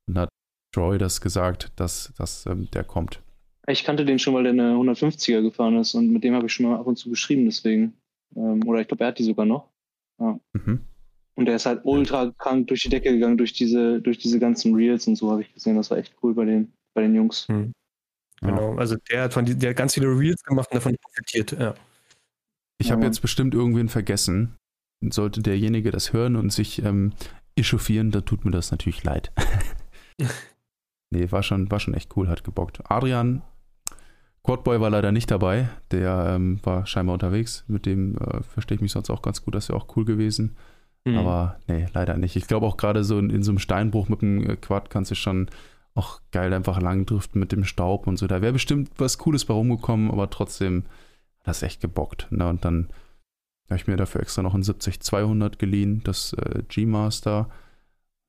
[0.09, 0.31] Und hat
[0.75, 3.23] Troy das gesagt, dass, dass ähm, der kommt.
[3.69, 6.53] Ich kannte den schon, weil der eine 150er gefahren ist und mit dem habe ich
[6.53, 7.95] schon mal ab und zu geschrieben, deswegen.
[8.35, 9.69] Ähm, oder ich glaube, er hat die sogar noch.
[10.19, 10.41] Ja.
[10.55, 10.81] Mhm.
[11.39, 14.75] Und der ist halt ultra krank durch die Decke gegangen, durch diese, durch diese ganzen
[14.75, 15.77] Reels und so habe ich gesehen.
[15.77, 17.47] Das war echt cool bei den, bei den Jungs.
[17.49, 17.71] Mhm.
[18.41, 21.77] Genau, also der hat, von, der hat ganz viele Reels gemacht und davon profitiert, ja.
[22.79, 24.57] Ich habe jetzt bestimmt irgendwen vergessen.
[25.11, 27.13] Sollte derjenige das hören und sich ähm,
[27.55, 29.31] echauffieren, dann tut mir das natürlich leid.
[31.11, 32.81] nee, war schon, war schon echt cool, hat gebockt.
[32.91, 33.43] Adrian,
[34.43, 35.69] Quadboy war leider nicht dabei.
[35.93, 37.63] Der ähm, war scheinbar unterwegs.
[37.69, 39.55] Mit dem äh, verstehe ich mich sonst auch ganz gut.
[39.55, 40.57] Das wäre auch cool gewesen.
[41.05, 41.19] Mhm.
[41.19, 42.37] Aber nee, leider nicht.
[42.37, 45.11] Ich glaube auch gerade so in, in, so einem Steinbruch mit dem äh, Quad kannst
[45.11, 45.49] du schon
[45.95, 48.27] auch geil einfach lang driften mit dem Staub und so.
[48.27, 50.85] Da wäre bestimmt was Cooles bei rumgekommen, aber trotzdem
[51.41, 52.29] hat das echt gebockt.
[52.31, 52.49] Ne?
[52.49, 52.89] Und dann
[53.69, 57.51] habe ich mir dafür extra noch ein 70-200 geliehen, das äh, G-Master.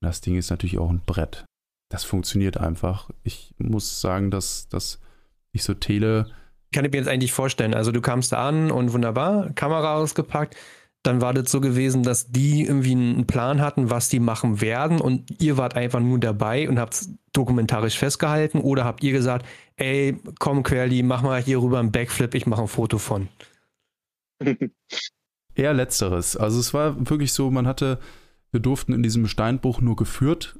[0.02, 1.46] Das Ding ist natürlich auch ein Brett.
[1.90, 3.10] Das funktioniert einfach.
[3.24, 5.00] Ich muss sagen, dass, dass
[5.52, 6.28] ich so Tele.
[6.72, 7.74] Kann ich mir jetzt eigentlich vorstellen.
[7.74, 10.56] Also du kamst da an und wunderbar, Kamera ausgepackt
[11.04, 15.00] dann war das so gewesen, dass die irgendwie einen Plan hatten, was die machen werden
[15.00, 19.46] und ihr wart einfach nur dabei und habt es dokumentarisch festgehalten oder habt ihr gesagt,
[19.78, 23.30] ey, komm Querli, mach mal hier rüber einen Backflip, ich mache ein Foto von.
[25.56, 26.36] Eher letzteres.
[26.36, 28.00] Also es war wirklich so, man hatte,
[28.52, 30.60] wir durften in diesem Steinbruch nur geführt,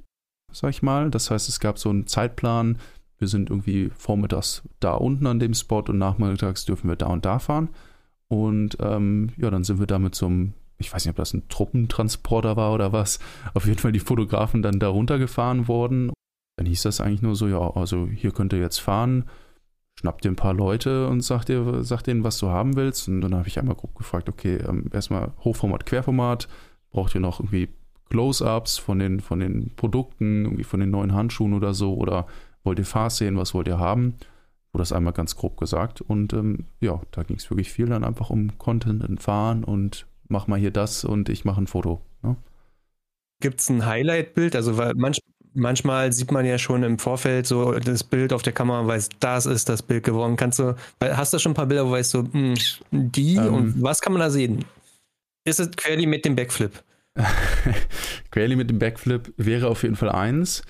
[0.52, 1.10] sag ich mal.
[1.10, 2.78] Das heißt, es gab so einen Zeitplan,
[3.18, 7.26] wir sind irgendwie vormittags da unten an dem Spot und nachmittags dürfen wir da und
[7.26, 7.70] da fahren.
[8.30, 11.34] Und ähm, ja, dann sind wir da mit so einem, ich weiß nicht, ob das
[11.34, 13.19] ein Truppentransporter war oder was,
[13.53, 16.11] auf jeden Fall die Fotografen dann da runtergefahren worden.
[16.57, 19.26] Dann hieß das eigentlich nur so, ja, also hier könnt ihr jetzt fahren,
[19.99, 23.07] schnappt ihr ein paar Leute und sagt, ihr, sagt denen, was du haben willst.
[23.07, 26.47] Und dann habe ich einmal grob gefragt, okay, ähm, erstmal Hochformat, Querformat,
[26.91, 27.69] braucht ihr noch irgendwie
[28.10, 32.27] Close-ups von den, von den Produkten, irgendwie von den neuen Handschuhen oder so, oder
[32.64, 34.15] wollt ihr Fast sehen, was wollt ihr haben?
[34.71, 36.01] Wurde das einmal ganz grob gesagt.
[36.01, 40.05] Und ähm, ja, da ging es wirklich viel dann einfach um Content und Fahren und
[40.27, 42.01] mach mal hier das und ich mache ein Foto.
[42.21, 42.35] Ne?
[43.41, 44.55] Gibt es ein Highlight-Bild?
[44.55, 45.19] Also weil manch,
[45.53, 49.09] manchmal sieht man ja schon im Vorfeld so das Bild auf der Kamera und weiß,
[49.19, 50.35] das ist das Bild geworden.
[50.35, 52.55] Kannst du, hast du schon ein paar Bilder, wo weißt du, mh, hm,
[53.11, 54.65] die ähm, und was kann man da sehen?
[55.45, 56.83] Ist es Querly mit dem Backflip?
[58.31, 60.61] Querly mit dem Backflip wäre auf jeden Fall eins.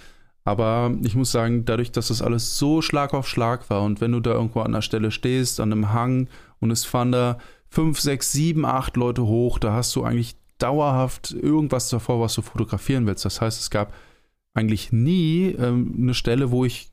[0.44, 4.12] Aber ich muss sagen, dadurch, dass das alles so Schlag auf Schlag war und wenn
[4.12, 6.28] du da irgendwo an der Stelle stehst, an einem Hang
[6.60, 7.38] und es fahren da
[7.68, 12.42] fünf, sechs, sieben, acht Leute hoch, da hast du eigentlich dauerhaft irgendwas davor, was du
[12.42, 13.26] fotografieren willst.
[13.26, 13.94] Das heißt, es gab
[14.54, 16.92] eigentlich nie ähm, eine Stelle, wo ich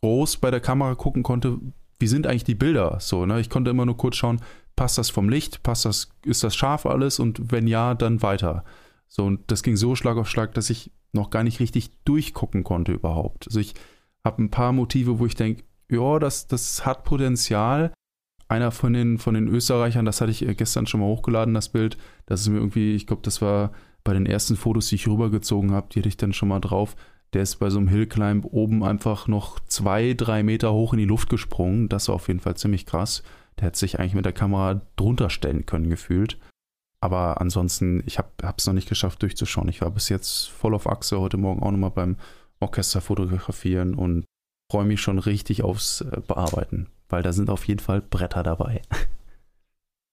[0.00, 1.58] groß bei der Kamera gucken konnte,
[1.98, 3.26] wie sind eigentlich die Bilder so.
[3.26, 3.40] Ne?
[3.40, 4.40] Ich konnte immer nur kurz schauen,
[4.76, 8.64] passt das vom Licht, passt das, ist das scharf alles und wenn ja, dann weiter.
[9.08, 12.64] So, und das ging so Schlag auf Schlag, dass ich noch gar nicht richtig durchgucken
[12.64, 13.46] konnte überhaupt.
[13.46, 13.74] Also ich
[14.24, 17.92] habe ein paar Motive, wo ich denke, ja, das, das hat Potenzial.
[18.48, 21.68] Einer von den, von den Österreichern, das hatte ich äh, gestern schon mal hochgeladen, das
[21.68, 21.98] Bild.
[22.26, 23.72] Das ist mir irgendwie, ich glaube, das war
[24.04, 26.96] bei den ersten Fotos, die ich rübergezogen habe, die hatte ich dann schon mal drauf.
[27.34, 31.04] Der ist bei so einem Hillclimb oben einfach noch zwei, drei Meter hoch in die
[31.04, 31.90] Luft gesprungen.
[31.90, 33.22] Das war auf jeden Fall ziemlich krass.
[33.58, 36.38] Der hätte sich eigentlich mit der Kamera drunter stellen können, gefühlt.
[37.00, 39.68] Aber ansonsten, ich habe es noch nicht geschafft durchzuschauen.
[39.68, 42.16] Ich war bis jetzt voll auf Achse, heute Morgen auch nochmal beim
[42.60, 44.24] Orchester fotografieren und
[44.70, 48.82] freue mich schon richtig aufs äh, Bearbeiten, weil da sind auf jeden Fall Bretter dabei.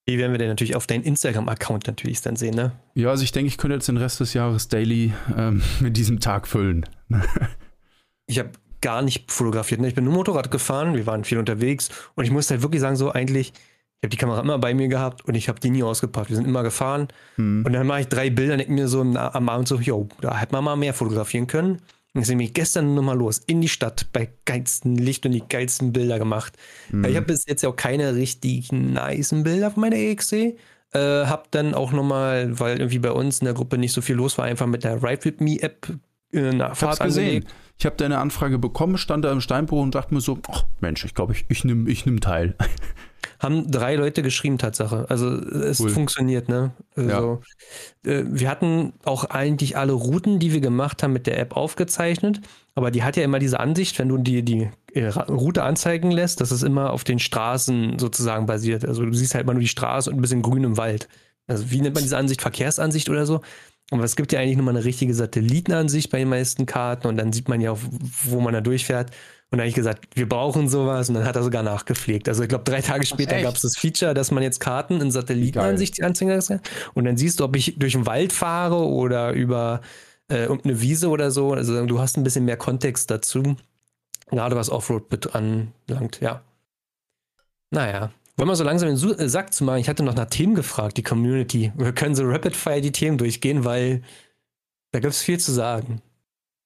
[0.08, 2.74] Die werden wir dann natürlich auf deinen Instagram-Account natürlich dann sehen, ne?
[2.94, 6.20] Ja, also ich denke, ich könnte jetzt den Rest des Jahres daily ähm, mit diesem
[6.20, 6.86] Tag füllen.
[8.28, 8.52] ich habe
[8.82, 9.82] gar nicht fotografiert.
[9.82, 9.88] Ne?
[9.88, 12.96] Ich bin nur Motorrad gefahren, wir waren viel unterwegs und ich muss halt wirklich sagen,
[12.96, 13.52] so eigentlich,
[14.02, 16.30] ich habe die Kamera immer bei mir gehabt und ich habe die nie ausgepackt.
[16.30, 17.64] Wir sind immer gefahren hm.
[17.66, 20.38] und dann mache ich drei Bilder und denke mir so am Abend so, yo, da
[20.38, 21.80] hätte man mal mehr fotografieren können.
[22.16, 25.44] Und deswegen bin ich gestern nochmal los, in die Stadt, bei geilsten Licht und die
[25.48, 26.54] geilsten Bilder gemacht.
[26.90, 27.04] Mhm.
[27.04, 30.34] Ich habe bis jetzt ja auch keine richtig niceen Bilder von meiner EXC.
[30.34, 30.56] Äh,
[30.94, 34.38] hab dann auch nochmal, weil irgendwie bei uns in der Gruppe nicht so viel los
[34.38, 35.88] war, einfach mit der Ride With Me App
[36.32, 37.46] äh, eine Fahrt gesehen.
[37.78, 41.04] Ich habe deine Anfrage bekommen, stand da im Steinbruch und dachte mir so, ach Mensch,
[41.04, 42.56] ich glaube, ich, ich nehme ich nehm teil.
[43.46, 45.06] Haben drei Leute geschrieben, Tatsache.
[45.10, 45.90] Also es cool.
[45.90, 46.74] funktioniert, ne?
[46.96, 47.42] Also,
[48.04, 48.12] ja.
[48.12, 52.42] äh, wir hatten auch eigentlich alle Routen, die wir gemacht haben, mit der App aufgezeichnet.
[52.74, 56.42] Aber die hat ja immer diese Ansicht, wenn du die, die äh, Route anzeigen lässt,
[56.42, 58.84] dass es immer auf den Straßen sozusagen basiert.
[58.84, 61.08] Also du siehst halt mal nur die Straße und ein bisschen grün im Wald.
[61.48, 62.42] Also wie nennt man diese Ansicht?
[62.42, 63.42] Verkehrsansicht oder so?
[63.92, 67.18] Aber es gibt ja eigentlich nur mal eine richtige Satellitenansicht bei den meisten Karten und
[67.18, 67.80] dann sieht man ja, auch,
[68.24, 69.12] wo man da durchfährt.
[69.52, 72.28] Und dann habe ich gesagt, wir brauchen sowas und dann hat er sogar nachgepflegt.
[72.28, 75.12] Also ich glaube, drei Tage später gab es das Feature, dass man jetzt Karten in
[75.12, 76.62] Satellitenansicht anzeigen kann.
[76.94, 79.82] Und dann siehst du, ob ich durch den Wald fahre oder über
[80.30, 81.54] äh, irgendeine Wiese oder so.
[81.54, 83.56] Also du hast ein bisschen mehr Kontext dazu.
[84.32, 86.42] Gerade was Offroad anlangt, ja.
[87.70, 88.12] Naja.
[88.38, 89.80] Wollen wir so langsam den äh, Sack zu machen?
[89.80, 91.72] Ich hatte noch nach Themen gefragt, die Community.
[91.76, 94.02] Wir können so Rapid Fire die Themen durchgehen, weil
[94.92, 96.02] da gibt es viel zu sagen.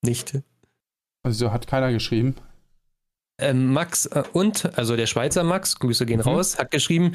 [0.02, 0.40] Nicht?
[1.22, 2.34] Also hat keiner geschrieben.
[3.40, 6.28] Ähm, Max äh, und, also der Schweizer Max, Grüße gehen mhm.
[6.28, 7.12] raus, hat geschrieben,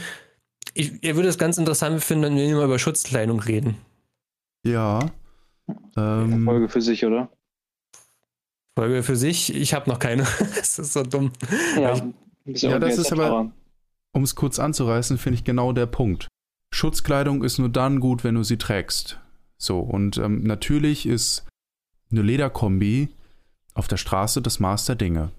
[0.73, 3.77] ich, er würde es ganz interessant finden, wenn wir mal über Schutzkleidung reden.
[4.65, 5.11] Ja.
[5.95, 7.29] Ähm, Folge für sich, oder?
[8.77, 10.23] Folge für sich, ich habe noch keine.
[10.55, 11.31] das ist so dumm.
[11.79, 11.95] Ja,
[12.45, 13.51] ich, ja das ist aber,
[14.11, 16.27] um es kurz anzureißen, finde ich genau der Punkt.
[16.73, 19.19] Schutzkleidung ist nur dann gut, wenn du sie trägst.
[19.57, 21.45] So, und ähm, natürlich ist
[22.11, 23.09] eine Lederkombi
[23.73, 25.31] auf der Straße das Maß der Dinge.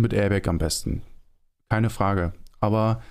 [0.00, 1.02] Mit Airbag am besten.
[1.68, 2.32] Keine Frage.
[2.60, 3.02] Aber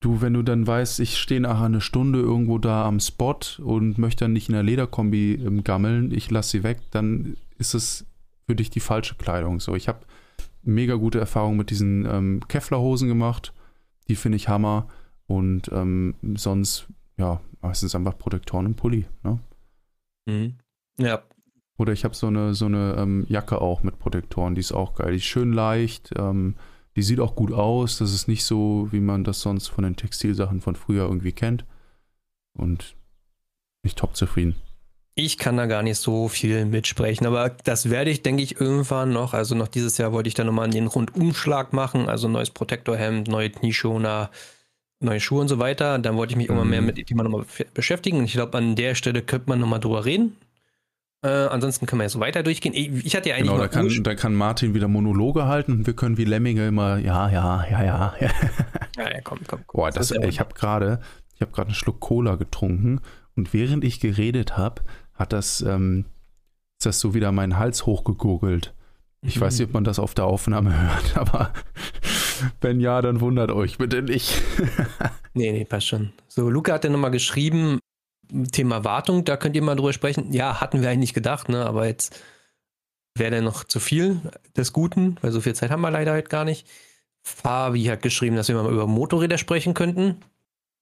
[0.00, 3.98] du, wenn du dann weißt, ich stehe nachher eine Stunde irgendwo da am Spot und
[3.98, 8.06] möchte dann nicht in der Lederkombi ähm, gammeln, ich lasse sie weg, dann ist es
[8.46, 9.60] für dich die falsche Kleidung.
[9.60, 10.00] So, ich habe
[10.62, 13.52] mega gute Erfahrungen mit diesen ähm, Kevlarhosen gemacht.
[14.08, 14.88] Die finde ich Hammer.
[15.26, 16.86] Und ähm, sonst,
[17.18, 19.04] ja, meistens einfach Protektoren und Pulli.
[19.22, 19.38] Ne?
[20.26, 20.54] Mhm.
[20.98, 21.22] Ja,
[21.78, 24.94] oder ich habe so eine, so eine ähm, Jacke auch mit Protektoren, die ist auch
[24.96, 25.12] geil.
[25.12, 26.56] Die ist schön leicht, ähm,
[26.96, 27.98] die sieht auch gut aus.
[27.98, 31.64] Das ist nicht so, wie man das sonst von den Textilsachen von früher irgendwie kennt.
[32.52, 32.96] Und
[33.82, 34.56] ich top zufrieden.
[35.14, 39.12] Ich kann da gar nicht so viel mitsprechen, aber das werde ich, denke ich, irgendwann
[39.12, 39.32] noch.
[39.32, 43.50] Also noch dieses Jahr wollte ich dann nochmal den Rundumschlag machen, also neues Protektorhemd, neue
[43.50, 44.30] Knieschoner,
[45.00, 45.98] neue Schuhe und so weiter.
[46.00, 46.54] Dann wollte ich mich mhm.
[46.54, 48.18] irgendwann mehr mit dem Thema nochmal beschäftigen.
[48.18, 50.36] Und ich glaube, an der Stelle könnte man nochmal drüber reden.
[51.22, 52.74] Äh, ansonsten können wir ja so weiter durchgehen.
[52.74, 53.50] Ich, hatte ja eigentlich.
[53.50, 56.98] Genau, da kann, da kann, Martin wieder Monologe halten und wir können wie Lemminge immer,
[56.98, 58.14] ja, ja, ja, ja.
[58.20, 58.30] ja,
[58.96, 59.60] ja, komm, komm.
[59.66, 59.80] komm.
[59.80, 61.00] Boah, das, das ich habe gerade
[61.40, 63.00] hab einen Schluck Cola getrunken
[63.34, 64.82] und während ich geredet habe,
[65.14, 66.04] hat das, ähm,
[66.78, 68.74] ist das so wieder meinen Hals hochgegurgelt.
[69.20, 69.40] Ich mhm.
[69.40, 71.52] weiß nicht, ob man das auf der Aufnahme hört, aber
[72.60, 74.40] wenn ja, dann wundert euch bitte nicht.
[75.34, 76.12] nee, nee, passt schon.
[76.28, 77.80] So, Luca hat ja nochmal geschrieben,
[78.52, 80.32] Thema Wartung, da könnt ihr mal drüber sprechen.
[80.32, 81.64] Ja, hatten wir eigentlich gedacht, ne?
[81.64, 82.20] aber jetzt
[83.16, 84.20] wäre dann noch zu viel
[84.56, 86.66] des Guten, weil so viel Zeit haben wir leider halt gar nicht.
[87.22, 90.16] Fabi hat geschrieben, dass wir mal über Motorräder sprechen könnten.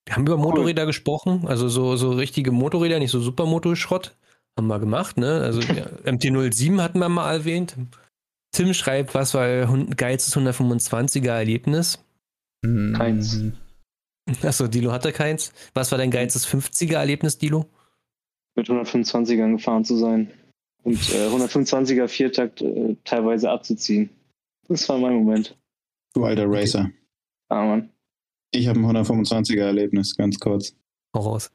[0.04, 0.88] Wir haben über Motorräder cool.
[0.88, 4.14] gesprochen, also so, so richtige Motorräder, nicht so Supermotorschrott.
[4.56, 5.40] Haben wir gemacht, ne?
[5.40, 7.76] Also ja, MT-07 hatten wir mal erwähnt.
[8.52, 9.66] Tim schreibt, was war
[9.96, 11.98] geilstes 125er Erlebnis?
[12.62, 13.40] Keins.
[14.42, 15.52] Achso, Dilo hatte keins.
[15.74, 17.66] Was war dein geilstes 50er Erlebnis, Dilo?
[18.56, 20.30] Mit 125ern gefahren zu sein.
[20.82, 24.10] Und äh, 125er Viertakt äh, teilweise abzuziehen.
[24.68, 25.56] Das war mein Moment.
[26.14, 26.90] Du alter Racer.
[27.48, 27.90] Ah, Mann.
[28.52, 30.74] Ich habe ein 125er Erlebnis, ganz kurz.
[31.12, 31.50] Voraus.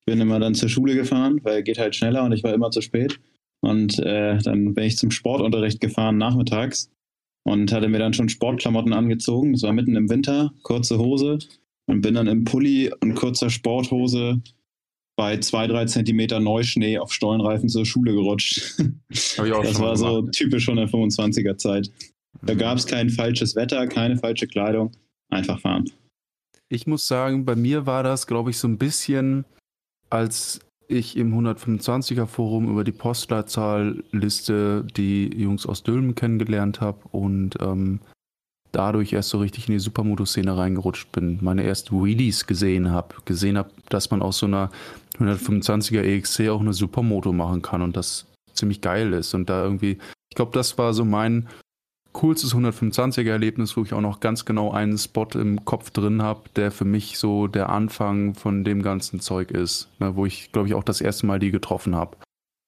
[0.00, 2.70] Ich bin immer dann zur Schule gefahren, weil geht halt schneller und ich war immer
[2.70, 3.20] zu spät.
[3.60, 6.90] Und äh, dann bin ich zum Sportunterricht gefahren nachmittags
[7.44, 9.52] und hatte mir dann schon Sportklamotten angezogen.
[9.52, 11.38] Das war mitten im Winter, kurze Hose
[11.86, 14.40] und bin dann im Pulli und kurzer Sporthose
[15.16, 18.78] bei zwei, drei Zentimeter Neuschnee auf Stollenreifen zur Schule gerutscht.
[19.08, 19.38] das
[19.80, 21.90] war so typisch schon der 25er Zeit.
[22.42, 24.90] Da gab es kein falsches Wetter, keine falsche Kleidung,
[25.30, 25.84] einfach fahren.
[26.68, 29.44] Ich muss sagen, bei mir war das, glaube ich, so ein bisschen,
[30.08, 37.56] als ich im 125er Forum über die Postleitzahlliste die Jungs aus Dülmen kennengelernt habe und
[37.60, 38.00] ähm,
[38.72, 43.58] dadurch erst so richtig in die Supermoto-Szene reingerutscht bin, meine ersten Wheelies gesehen habe, gesehen
[43.58, 44.70] habe, dass man aus so einer
[45.18, 49.98] 125er EXC auch eine Supermoto machen kann und das ziemlich geil ist und da irgendwie,
[50.30, 51.48] ich glaube, das war so mein
[52.12, 56.42] coolstes 125er Erlebnis, wo ich auch noch ganz genau einen Spot im Kopf drin habe,
[56.56, 60.68] der für mich so der Anfang von dem ganzen Zeug ist, ne, wo ich, glaube
[60.68, 62.16] ich, auch das erste Mal die getroffen habe.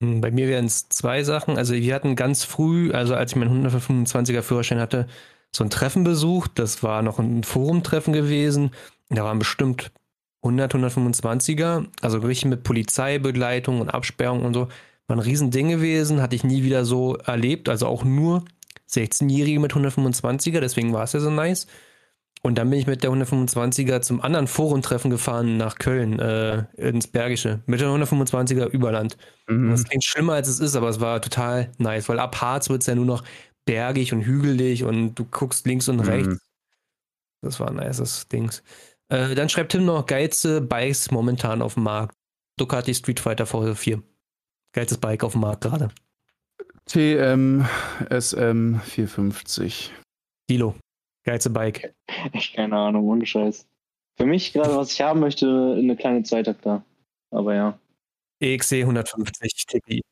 [0.02, 1.56] Hm, bei mir wären es zwei Sachen.
[1.58, 5.06] Also wir hatten ganz früh, also als ich meinen 125er Führerschein hatte,
[5.54, 6.52] so ein Treffen besucht.
[6.56, 8.70] Das war noch ein Forumtreffen gewesen.
[9.08, 9.92] Da waren bestimmt
[10.42, 14.68] 100, 125er, also richtig mit Polizeibegleitung und Absperrung und so.
[15.06, 17.68] War ein Riesending gewesen, hatte ich nie wieder so erlebt.
[17.68, 18.44] Also auch nur
[18.90, 21.66] 16-Jährige mit 125er, deswegen war es ja so nice.
[22.42, 27.06] Und dann bin ich mit der 125er zum anderen Forumtreffen gefahren nach Köln, äh, ins
[27.06, 29.16] Bergische, mit der 125er Überland.
[29.48, 29.70] Mhm.
[29.70, 32.82] Das klingt schlimmer als es ist, aber es war total nice, weil ab Harz wird
[32.82, 33.24] es ja nur noch
[33.64, 36.02] bergig und hügelig und du guckst links und mhm.
[36.02, 36.50] rechts.
[37.42, 38.62] Das war ein nices Dings.
[39.08, 42.16] Äh, dann schreibt Tim noch geilste Bikes momentan auf dem Markt.
[42.56, 44.02] Ducati Street Fighter V4.
[44.72, 45.88] Geilstes Bike auf dem Markt gerade.
[46.86, 47.64] TM
[48.10, 49.92] SM 450.
[50.48, 50.74] Dilo.
[51.24, 51.94] Geilste Bike.
[52.32, 53.66] Echt keine Ahnung, ohne Scheiß.
[54.16, 56.84] Für mich gerade, was ich haben möchte, eine kleine Zweitakter.
[57.30, 57.78] Aber ja.
[58.40, 60.02] EXC 150 TPI.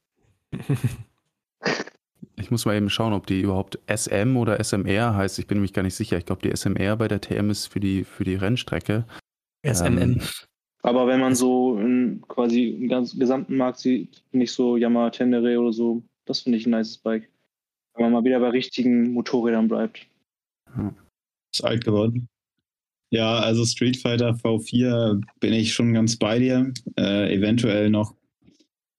[2.43, 5.39] Ich muss mal eben schauen, ob die überhaupt SM oder SMR heißt.
[5.39, 6.19] Ich bin nämlich gar nicht sicher.
[6.19, 9.07] Ich glaube, die SMR bei der TM ist für die, für die Rennstrecke.
[9.65, 10.15] SMN.
[10.15, 10.21] Ähm,
[10.83, 15.61] aber wenn man so in, quasi im ganzen gesamten Markt sieht, nicht so Yamaha Tenere
[15.61, 17.31] oder so, das finde ich ein nices Bike.
[17.95, 20.07] Wenn man mal wieder bei richtigen Motorrädern bleibt.
[21.55, 22.29] Ist alt geworden.
[23.11, 26.73] Ja, also Street Fighter V4 bin ich schon ganz bei dir.
[26.99, 28.17] Äh, eventuell noch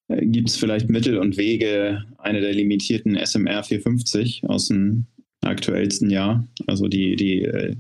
[0.10, 5.06] gibt es vielleicht Mittel und Wege, eine der limitierten SMR 450 aus dem
[5.42, 6.48] aktuellsten Jahr.
[6.68, 7.76] Also die, die äh,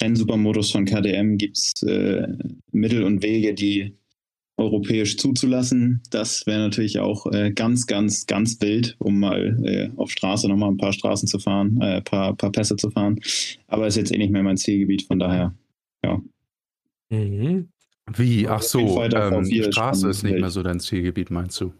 [0.00, 2.26] Rennsupermodus von KDM gibt es äh,
[2.72, 3.94] Mittel und Wege, die
[4.56, 6.00] europäisch zuzulassen.
[6.10, 10.70] Das wäre natürlich auch äh, ganz, ganz, ganz wild, um mal äh, auf Straße nochmal
[10.70, 13.20] ein paar Straßen zu fahren, äh, ein paar, paar Pässe zu fahren.
[13.66, 15.54] Aber ist jetzt eh nicht mehr mein Zielgebiet, von daher,
[16.04, 16.20] ja.
[17.10, 17.68] Mhm.
[18.12, 18.46] Wie?
[18.48, 21.72] Ach so, ähm, Straße ist nicht mehr so dein Zielgebiet, meinst du?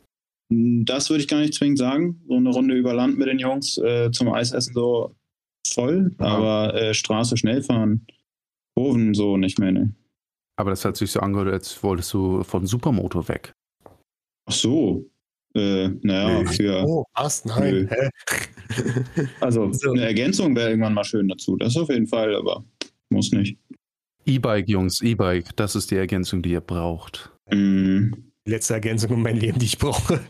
[0.51, 2.23] Hm, das würde ich gar nicht zwingend sagen.
[2.27, 5.15] So eine Runde über Land mit den Jungs äh, zum Eisessen so
[5.67, 6.27] voll, ja.
[6.27, 8.07] aber äh, Straße schnell fahren,
[8.77, 9.95] Kurven so nicht mehr, ne.
[10.57, 13.53] Aber das hat sich so angehört, als wolltest du von Supermoto weg.
[14.47, 15.11] Ach so.
[15.55, 16.47] Äh, naja, nee.
[16.47, 16.85] für.
[16.85, 17.45] Oh, was?
[17.45, 17.89] Nein.
[19.41, 19.93] also, so.
[19.93, 21.57] eine Ergänzung wäre irgendwann mal schön dazu.
[21.57, 22.65] Das auf jeden Fall, aber
[23.11, 23.59] muss nicht.
[24.27, 27.31] E-Bike, Jungs, E-Bike, das ist die Ergänzung, die ihr braucht.
[27.51, 28.11] Die
[28.47, 30.21] letzte Ergänzung um mein Leben, die ich brauche.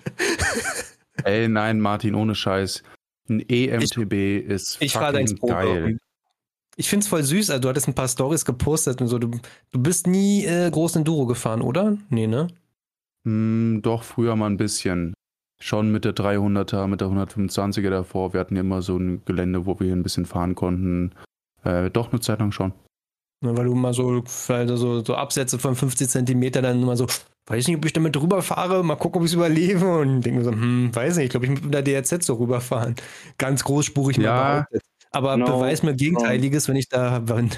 [1.25, 2.83] Ey, nein, Martin, ohne Scheiß.
[3.29, 5.99] Ein EMTB ich, ist ich fucking geil.
[6.77, 7.51] Ich find's voll süß.
[7.51, 9.19] Also, du hattest ein paar Stories gepostet und so.
[9.19, 9.31] Du,
[9.71, 11.97] du bist nie äh, groß Enduro gefahren, oder?
[12.11, 12.49] Nee, ne?
[13.23, 15.15] Mm, doch, früher mal ein bisschen.
[15.63, 18.33] Schon mit der 300er, mit der 125er davor.
[18.33, 21.13] Wir hatten immer so ein Gelände, wo wir ein bisschen fahren konnten.
[21.63, 22.73] Äh, doch, eine Zeit lang schon.
[23.43, 27.07] Ja, weil du mal so, so, so Absätze von 50 Zentimeter dann immer so,
[27.47, 29.99] weiß nicht, ob ich damit rüberfahre, mal gucken, ob ich es überlebe.
[29.99, 32.35] Und denke mir so, hm, weiß nicht, ich glaube, ich muss mit der DRZ so
[32.35, 32.95] rüberfahren.
[33.39, 34.83] Ganz großspurig ja, mal behauptet.
[35.13, 36.73] Aber no, beweis mir Gegenteiliges, no.
[36.73, 37.51] wenn ich da bin.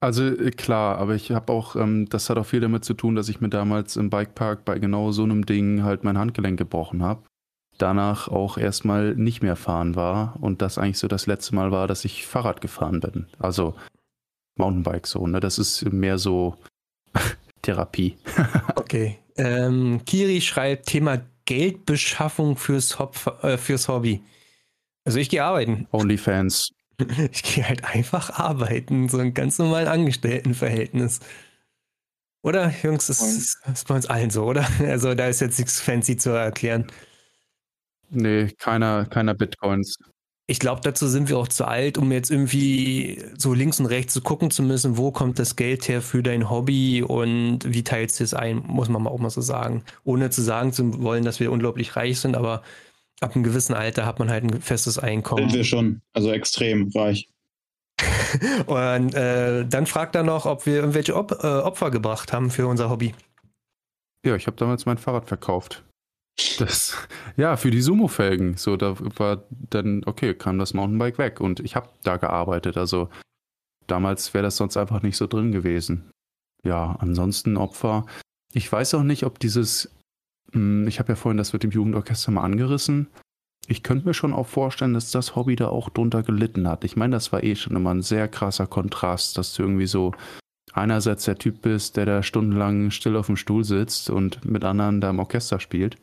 [0.00, 3.14] Also äh, klar, aber ich habe auch, ähm, das hat auch viel damit zu tun,
[3.14, 7.02] dass ich mir damals im Bikepark bei genau so einem Ding halt mein Handgelenk gebrochen
[7.02, 7.24] habe.
[7.78, 11.86] Danach auch erstmal nicht mehr fahren war und das eigentlich so das letzte Mal war,
[11.86, 13.26] dass ich Fahrrad gefahren bin.
[13.38, 13.74] Also
[14.58, 15.40] Mountainbike so, ne?
[15.40, 16.56] Das ist mehr so
[17.62, 18.16] Therapie.
[18.76, 19.18] okay.
[19.36, 24.22] Ähm, Kiri schreibt Thema Geldbeschaffung fürs, Hop äh, fürs Hobby.
[25.04, 25.86] Also ich gehe arbeiten.
[25.92, 26.70] Onlyfans.
[27.30, 31.20] Ich gehe halt einfach arbeiten, so ein ganz normalen Angestelltenverhältnis.
[32.42, 34.66] Oder, Jungs, das ist, das ist bei uns allen so, oder?
[34.80, 36.88] Also da ist jetzt nichts fancy zu erklären.
[38.10, 39.96] Nee, keiner, keiner Bitcoins
[40.50, 44.14] ich glaube, dazu sind wir auch zu alt, um jetzt irgendwie so links und rechts
[44.14, 48.18] zu gucken zu müssen, wo kommt das Geld her für dein Hobby und wie teilst
[48.18, 49.84] du es ein, muss man auch mal so sagen.
[50.04, 52.62] Ohne zu sagen zu wollen, dass wir unglaublich reich sind, aber
[53.20, 55.50] ab einem gewissen Alter hat man halt ein festes Einkommen.
[55.50, 57.28] Sind wir schon, also extrem reich.
[58.66, 62.66] und äh, dann fragt er noch, ob wir irgendwelche Op äh, Opfer gebracht haben für
[62.66, 63.14] unser Hobby.
[64.24, 65.84] Ja, ich habe damals mein Fahrrad verkauft.
[66.58, 66.96] Das,
[67.36, 68.56] ja, für die Sumo-Felgen.
[68.56, 72.76] So, da war dann, okay, kam das Mountainbike weg und ich habe da gearbeitet.
[72.76, 73.08] Also
[73.86, 76.10] damals wäre das sonst einfach nicht so drin gewesen.
[76.64, 78.06] Ja, ansonsten Opfer.
[78.52, 79.90] Ich weiß auch nicht, ob dieses,
[80.52, 83.08] hm, ich habe ja vorhin das mit dem Jugendorchester mal angerissen.
[83.66, 86.84] Ich könnte mir schon auch vorstellen, dass das Hobby da auch drunter gelitten hat.
[86.84, 90.14] Ich meine, das war eh schon immer ein sehr krasser Kontrast, dass du irgendwie so
[90.72, 95.00] einerseits der Typ bist, der da stundenlang still auf dem Stuhl sitzt und mit anderen
[95.00, 95.98] da im Orchester spielt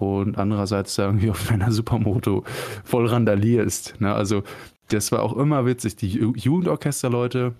[0.00, 2.44] und andererseits da irgendwie auf einer Supermoto
[2.84, 4.00] voll randalierst.
[4.00, 4.12] Ne?
[4.14, 4.42] Also
[4.88, 5.96] das war auch immer witzig.
[5.96, 7.54] Die Jugendorchesterleute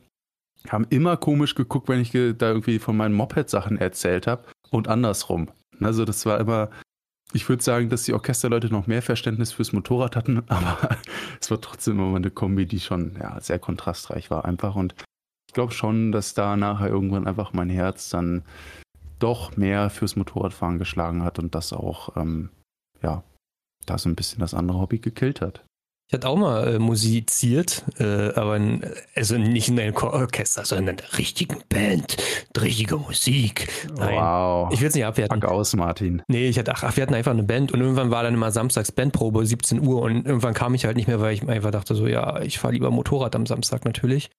[0.69, 5.49] haben immer komisch geguckt, wenn ich da irgendwie von meinen Moped-Sachen erzählt habe und andersrum.
[5.81, 6.71] Also das war immer,
[7.33, 10.99] ich würde sagen, dass die Orchesterleute noch mehr Verständnis fürs Motorrad hatten, aber
[11.41, 14.75] es war trotzdem immer eine Kombi, die schon ja, sehr kontrastreich war einfach.
[14.75, 14.95] Und
[15.49, 18.43] ich glaube schon, dass da nachher irgendwann einfach mein Herz dann
[19.23, 22.51] doch mehr fürs Motorradfahren geschlagen hat und das auch, ähm,
[23.03, 23.23] ja,
[23.87, 25.65] da so ein bisschen das andere Hobby gekillt hat.
[26.11, 28.85] Ich hatte auch mal äh, musiziert, äh, aber in,
[29.15, 32.17] also nicht in einem Orchester, sondern in der richtigen Band,
[32.61, 33.69] richtige Musik.
[33.97, 34.73] Nein, wow.
[34.73, 35.39] Ich will es nicht abwerten.
[35.39, 36.21] Pack aus, Martin.
[36.27, 38.91] Nee, ich hatte, ach, wir hatten einfach eine Band und irgendwann war dann immer samstags
[38.91, 42.09] Bandprobe, 17 Uhr und irgendwann kam ich halt nicht mehr, weil ich einfach dachte so,
[42.09, 44.31] ja, ich fahre lieber Motorrad am Samstag natürlich.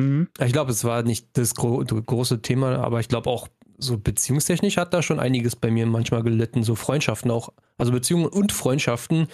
[0.00, 0.30] Mhm.
[0.44, 3.46] Ich glaube, es war nicht das gro große Thema, aber ich glaube auch
[3.80, 8.26] so beziehungstechnisch hat da schon einiges bei mir manchmal gelitten, so Freundschaften auch, also Beziehungen
[8.26, 9.28] und Freundschaften,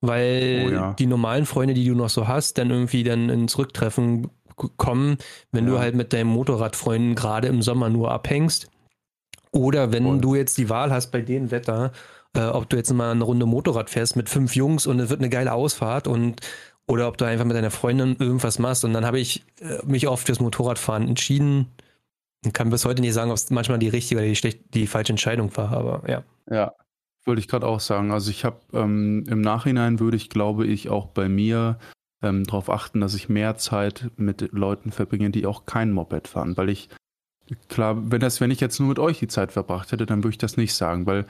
[0.00, 0.92] weil oh ja.
[0.94, 4.30] die normalen Freunde, die du noch so hast, dann irgendwie dann ins Rücktreffen
[4.76, 5.18] kommen,
[5.52, 5.72] wenn ja.
[5.72, 8.70] du halt mit deinen Motorradfreunden gerade im Sommer nur abhängst.
[9.52, 10.20] Oder wenn Voll.
[10.20, 11.92] du jetzt die Wahl hast bei dem Wetter,
[12.34, 15.20] äh, ob du jetzt mal eine Runde Motorrad fährst mit fünf Jungs und es wird
[15.20, 16.40] eine geile Ausfahrt und
[16.88, 18.84] oder ob du einfach mit deiner Freundin irgendwas machst.
[18.84, 21.72] Und dann habe ich äh, mich oft fürs Motorradfahren entschieden,
[22.46, 24.86] ich kann bis heute nicht sagen, ob es manchmal die richtige oder die, schlecht, die
[24.86, 26.22] falsche Entscheidung war, aber ja.
[26.50, 26.72] Ja,
[27.24, 28.10] wollte ich gerade auch sagen.
[28.10, 31.78] Also ich habe ähm, im Nachhinein würde ich, glaube ich, auch bei mir
[32.22, 36.56] ähm, darauf achten, dass ich mehr Zeit mit Leuten verbringe, die auch kein Moped fahren.
[36.56, 36.88] Weil ich,
[37.68, 40.34] klar, wenn das, wenn ich jetzt nur mit euch die Zeit verbracht hätte, dann würde
[40.34, 41.06] ich das nicht sagen.
[41.06, 41.26] Weil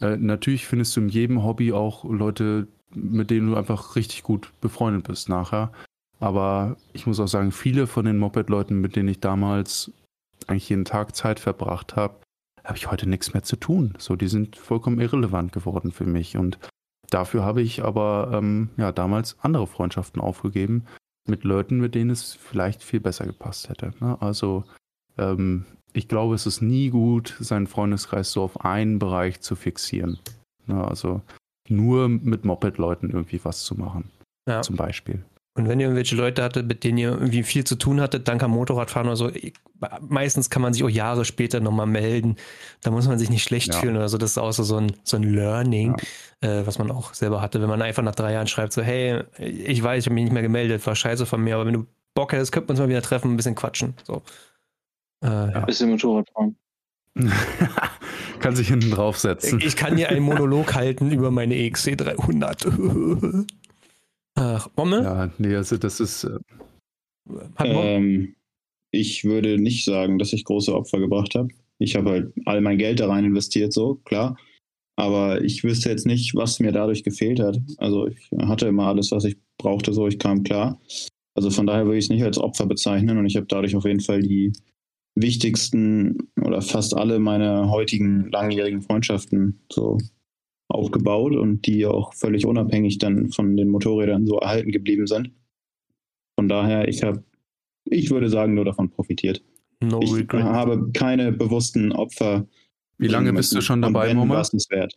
[0.00, 4.52] äh, natürlich findest du in jedem Hobby auch Leute, mit denen du einfach richtig gut
[4.60, 5.72] befreundet bist nachher.
[6.20, 9.90] Aber ich muss auch sagen, viele von den Moped-Leuten, mit denen ich damals
[10.48, 12.20] eigentlich jeden Tag Zeit verbracht habe,
[12.64, 13.94] habe ich heute nichts mehr zu tun.
[13.98, 16.36] So, die sind vollkommen irrelevant geworden für mich.
[16.36, 16.58] Und
[17.10, 20.84] dafür habe ich aber ähm, ja damals andere Freundschaften aufgegeben
[21.28, 23.92] mit Leuten, mit denen es vielleicht viel besser gepasst hätte.
[24.00, 24.16] Ne?
[24.20, 24.64] Also
[25.18, 30.18] ähm, ich glaube, es ist nie gut, seinen Freundeskreis so auf einen Bereich zu fixieren.
[30.66, 30.82] Ne?
[30.82, 31.20] Also
[31.68, 34.10] nur mit Moped-Leuten irgendwie was zu machen.
[34.48, 34.62] Ja.
[34.62, 35.24] Zum Beispiel.
[35.54, 38.42] Und wenn ihr irgendwelche Leute hattet, mit denen ihr irgendwie viel zu tun hattet, dank
[38.42, 39.30] am Motorradfahren oder so,
[40.00, 42.36] meistens kann man sich auch Jahre später nochmal melden.
[42.82, 43.80] Da muss man sich nicht schlecht ja.
[43.80, 44.16] fühlen oder so.
[44.16, 45.96] Das ist auch so, ein, so ein Learning,
[46.42, 46.60] ja.
[46.60, 47.60] äh, was man auch selber hatte.
[47.60, 50.32] Wenn man einfach nach drei Jahren schreibt, so, hey, ich weiß, ich habe mich nicht
[50.32, 52.88] mehr gemeldet, war scheiße von mir, aber wenn du Bock hättest, könnte man uns mal
[52.88, 53.94] wieder treffen, ein bisschen quatschen.
[54.04, 54.22] So.
[55.22, 55.48] Äh, ja.
[55.48, 56.56] Ein bisschen Motorradfahren.
[58.40, 59.60] kann sich hinten draufsetzen.
[59.60, 62.66] Ich kann hier einen Monolog halten über meine EXC 300.
[64.34, 65.02] Ach, Bomme?
[65.02, 66.24] Ja, nee, also das ist.
[66.24, 66.38] Äh,
[67.58, 68.34] ähm,
[68.90, 71.48] ich würde nicht sagen, dass ich große Opfer gebracht habe.
[71.78, 74.36] Ich habe halt all mein Geld da rein investiert, so, klar.
[74.96, 77.58] Aber ich wüsste jetzt nicht, was mir dadurch gefehlt hat.
[77.78, 80.80] Also ich hatte immer alles, was ich brauchte, so ich kam klar.
[81.34, 83.84] Also von daher würde ich es nicht als Opfer bezeichnen und ich habe dadurch auf
[83.84, 84.52] jeden Fall die
[85.14, 89.98] wichtigsten oder fast alle meine heutigen langjährigen Freundschaften so
[90.68, 95.30] aufgebaut und die auch völlig unabhängig dann von den Motorrädern so erhalten geblieben sind.
[96.36, 97.22] Von daher, ich habe,
[97.84, 99.42] ich würde sagen, nur davon profitiert.
[99.80, 100.44] No ich regret.
[100.44, 102.46] habe keine bewussten Opfer.
[102.98, 104.42] Wie lange bist du schon dabei, Mama?
[104.70, 104.94] wert.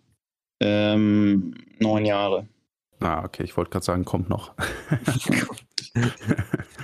[0.61, 2.47] Ähm, neun Jahre.
[2.99, 4.53] Ah, okay, ich wollte gerade sagen, kommt noch.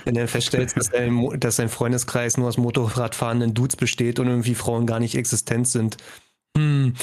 [0.04, 4.56] Wenn du feststellst, dass dein, dass dein Freundeskreis nur aus Motorradfahrenden Dudes besteht und irgendwie
[4.56, 5.98] Frauen gar nicht existent sind.
[6.58, 6.96] Hm,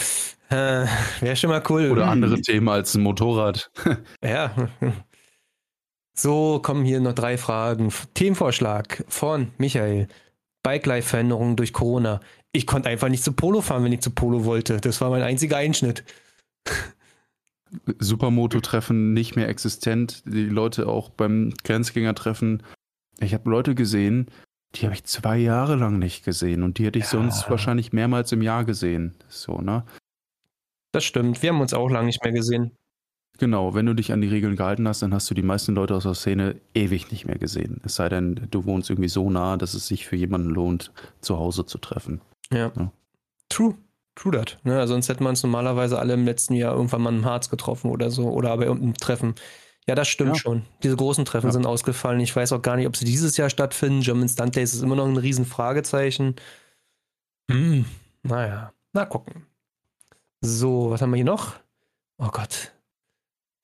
[0.50, 0.86] äh,
[1.20, 1.90] Wäre schon mal cool.
[1.90, 2.10] Oder hm.
[2.10, 3.70] andere Themen als ein Motorrad.
[4.24, 4.52] ja.
[6.14, 7.92] So, kommen hier noch drei Fragen.
[8.14, 10.08] Themenvorschlag von Michael.
[10.62, 12.20] Bike-Life-Veränderungen durch Corona.
[12.52, 14.78] Ich konnte einfach nicht zu Polo fahren, wenn ich zu Polo wollte.
[14.80, 16.04] Das war mein einziger Einschnitt.
[17.98, 20.22] Supermoto-Treffen nicht mehr existent.
[20.26, 22.62] Die Leute auch beim Grenzgänger-Treffen.
[23.20, 24.26] Ich habe Leute gesehen,
[24.74, 27.10] die habe ich zwei Jahre lang nicht gesehen und die hätte ich ja.
[27.10, 29.14] sonst wahrscheinlich mehrmals im Jahr gesehen.
[29.28, 29.84] So, ne?
[30.98, 31.44] Das stimmt.
[31.44, 32.72] Wir haben uns auch lange nicht mehr gesehen.
[33.38, 35.94] Genau, wenn du dich an die Regeln gehalten hast, dann hast du die meisten Leute
[35.94, 37.80] aus der Szene ewig nicht mehr gesehen.
[37.84, 41.38] Es sei denn, du wohnst irgendwie so nah, dass es sich für jemanden lohnt, zu
[41.38, 42.20] Hause zu treffen.
[42.52, 42.72] Ja.
[42.76, 42.90] ja.
[43.48, 43.76] True.
[44.16, 44.58] True that.
[44.64, 44.88] Ne?
[44.88, 48.10] Sonst hätten wir uns normalerweise alle im letzten Jahr irgendwann mal im Harz getroffen oder
[48.10, 49.36] so oder bei irgendeinem Treffen.
[49.86, 50.34] Ja, das stimmt ja.
[50.34, 50.64] schon.
[50.82, 51.52] Diese großen Treffen ja.
[51.52, 52.18] sind ausgefallen.
[52.18, 54.00] Ich weiß auch gar nicht, ob sie dieses Jahr stattfinden.
[54.00, 56.34] German Stunt Days ist immer noch ein Riesenfragezeichen.
[57.48, 57.84] Hm,
[58.24, 59.46] naja, na gucken.
[60.40, 61.54] So, was haben wir hier noch?
[62.18, 62.72] Oh Gott.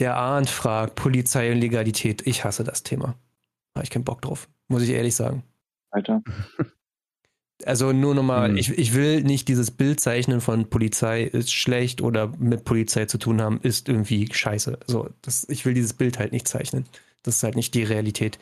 [0.01, 2.27] Der Arndt fragt Polizei und Legalität.
[2.27, 3.15] Ich hasse das Thema.
[3.75, 4.49] Habe ich keinen Bock drauf.
[4.69, 5.45] Muss ich ehrlich sagen.
[5.91, 6.23] Alter.
[7.65, 8.57] Also nur nochmal, mhm.
[8.59, 13.17] ich, ich will nicht dieses Bild zeichnen von Polizei ist schlecht oder mit Polizei zu
[13.17, 14.81] tun haben, ist irgendwie scheiße.
[14.87, 16.85] So, das, ich will dieses Bild halt nicht zeichnen.
[17.23, 18.39] Das ist halt nicht die Realität.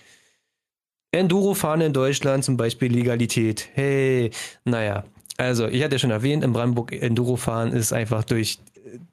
[1.13, 3.69] Enduro-Fahren in Deutschland, zum Beispiel Legalität.
[3.75, 4.31] Hey,
[4.65, 5.05] naja.
[5.37, 8.59] Also, ich hatte ja schon erwähnt, in Brandenburg Enduro-Fahren ist einfach durch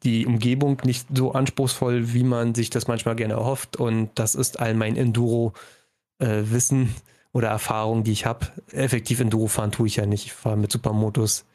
[0.03, 3.77] die Umgebung nicht so anspruchsvoll, wie man sich das manchmal gerne erhofft.
[3.77, 6.83] Und das ist all mein Enduro-Wissen.
[6.83, 6.87] Äh,
[7.33, 8.47] oder Erfahrungen, die ich habe.
[8.71, 10.25] Effektiv Enduro fahren tue ich ja nicht.
[10.25, 11.45] Ich fahre mit Supermotos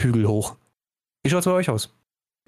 [0.00, 0.56] Hügel hoch.
[1.22, 1.94] Wie schaut es bei euch aus?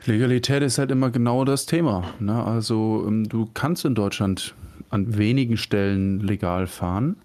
[0.05, 2.15] Legalität ist halt immer genau das Thema.
[2.19, 2.43] Ne?
[2.45, 4.55] Also ähm, du kannst in Deutschland
[4.91, 7.17] an wenigen Stellen legal fahren.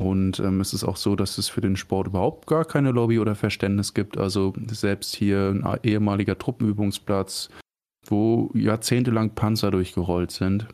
[0.00, 3.18] Und ähm, es ist auch so, dass es für den Sport überhaupt gar keine Lobby
[3.18, 4.16] oder Verständnis gibt.
[4.16, 7.50] Also selbst hier ein ehemaliger Truppenübungsplatz,
[8.06, 10.68] wo jahrzehntelang Panzer durchgerollt sind,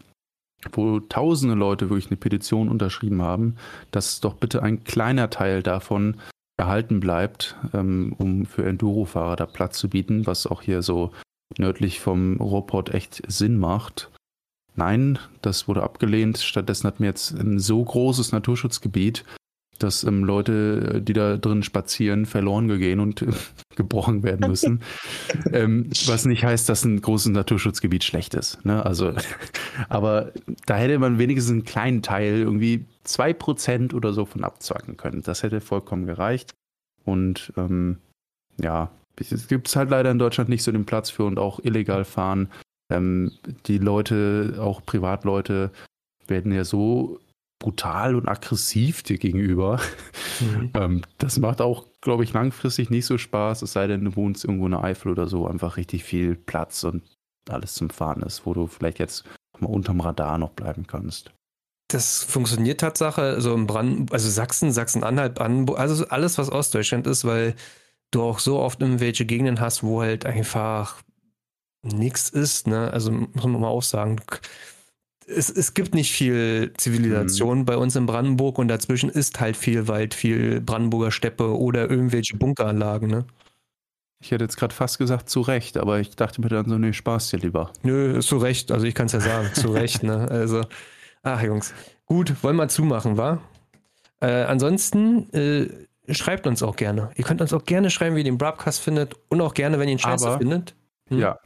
[0.70, 3.57] wo tausende Leute wirklich eine Petition unterschrieben haben,
[3.90, 6.19] dass doch bitte ein kleiner Teil davon
[6.57, 11.11] erhalten bleibt, ähm, um für Enduro-Fahrer da Platz zu bieten, was auch hier so
[11.59, 14.09] nördlich vom Ruhrpott echt Sinn macht.
[14.77, 16.39] Nein, das wurde abgelehnt.
[16.39, 19.24] Stattdessen hatten wir jetzt ein so großes Naturschutzgebiet,
[19.78, 23.32] dass ähm, Leute, die da drin spazieren, verloren gehen und äh,
[23.77, 24.82] gebrochen werden müssen.
[25.53, 28.65] ähm, was nicht heißt, dass ein großes Naturschutzgebiet schlecht ist.
[28.65, 28.85] Ne?
[28.85, 29.15] Also,
[29.89, 30.32] aber
[30.66, 35.23] da hätte man wenigstens einen kleinen Teil, irgendwie zwei Prozent oder so von abzwacken können.
[35.23, 36.55] Das hätte vollkommen gereicht.
[37.05, 37.98] Und ähm,
[38.61, 42.05] ja, es gibt halt leider in Deutschland nicht so den Platz für und auch illegal
[42.05, 42.48] fahren.
[42.90, 43.32] Ähm,
[43.66, 45.70] die Leute, auch Privatleute,
[46.26, 47.20] werden ja so
[47.58, 49.80] brutal und aggressiv dir gegenüber.
[50.40, 50.70] Mhm.
[50.74, 54.44] ähm, das macht auch, glaube ich, langfristig nicht so Spaß, es sei denn, du wohnst
[54.44, 57.02] irgendwo in der Eifel oder so, einfach richtig viel Platz und
[57.48, 59.24] alles zum Fahren ist, wo du vielleicht jetzt
[59.58, 61.32] mal unterm Radar noch bleiben kannst.
[61.88, 67.24] Das funktioniert Tatsache, also in Brand, also Sachsen, Sachsen-Anhalt, Brandenburg, also alles, was Ostdeutschland ist,
[67.24, 67.54] weil
[68.10, 71.00] du auch so oft irgendwelche Gegenden hast, wo halt einfach
[71.86, 72.90] nichts ist, ne?
[72.92, 74.20] Also muss man mal auch sagen,
[75.26, 77.64] es, es gibt nicht viel Zivilisation mhm.
[77.64, 82.36] bei uns in Brandenburg und dazwischen ist halt viel Wald, viel Brandenburger Steppe oder irgendwelche
[82.36, 83.24] Bunkeranlagen, ne?
[84.18, 86.92] Ich hätte jetzt gerade fast gesagt, zu Recht, aber ich dachte mir dann so, nee,
[86.92, 87.70] Spaß dir lieber.
[87.82, 90.26] Nö, zu Recht, also ich kann es ja sagen, zu Recht, ne?
[90.30, 90.62] Also,
[91.22, 91.74] ach Jungs.
[92.06, 93.40] Gut, wollen wir zumachen, wa?
[94.20, 95.68] Äh, ansonsten äh,
[96.14, 97.10] schreibt uns auch gerne.
[97.16, 99.88] Ihr könnt uns auch gerne schreiben, wie ihr den Broadcast findet und auch gerne, wenn
[99.88, 100.74] ihr ihn scheiße aber, findet.
[101.08, 101.18] Hm?
[101.18, 101.38] Ja,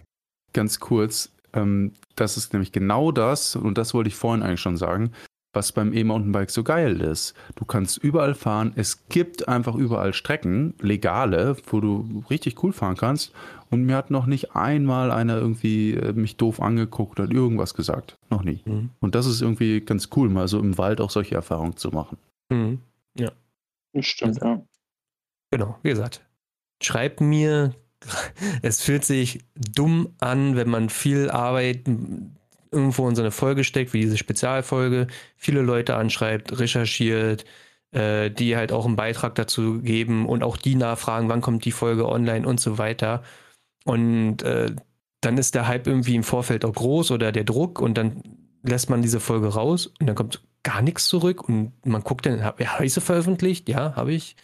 [0.52, 1.30] ganz kurz.
[1.52, 5.12] Ähm, das ist nämlich genau das, und das wollte ich vorhin eigentlich schon sagen.
[5.52, 7.34] was beim E-Mountainbike so geil ist.
[7.56, 8.72] Du kannst überall fahren.
[8.76, 13.32] Es gibt einfach überall Strecken, legale, wo du richtig cool fahren kannst.
[13.68, 18.16] Und mir hat noch nicht einmal einer irgendwie äh, mich doof angeguckt oder irgendwas gesagt.
[18.30, 18.60] Noch nie.
[18.64, 18.90] Mhm.
[19.00, 22.16] Und das ist irgendwie ganz cool, mal so im Wald auch solche Erfahrungen zu machen.
[22.50, 22.80] Mhm.
[23.18, 23.32] Ja.
[23.92, 24.62] Das stimmt, ja.
[25.50, 26.24] Genau, wie gesagt.
[26.82, 27.74] Schreib mir,
[28.62, 31.88] es fühlt sich dumm an, wenn man viel Arbeit
[32.72, 37.44] irgendwo in so eine Folge steckt, wie diese Spezialfolge, viele Leute anschreibt, recherchiert,
[37.92, 41.72] äh, die halt auch einen Beitrag dazu geben und auch die nachfragen, wann kommt die
[41.72, 43.22] Folge online und so weiter.
[43.84, 44.74] Und äh,
[45.20, 48.22] dann ist der Hype irgendwie im Vorfeld auch groß oder der Druck und dann
[48.62, 52.44] lässt man diese Folge raus und dann kommt gar nichts zurück und man guckt dann,
[52.44, 53.68] habe ja, hab ich sie veröffentlicht?
[53.68, 54.36] Ja, habe ich.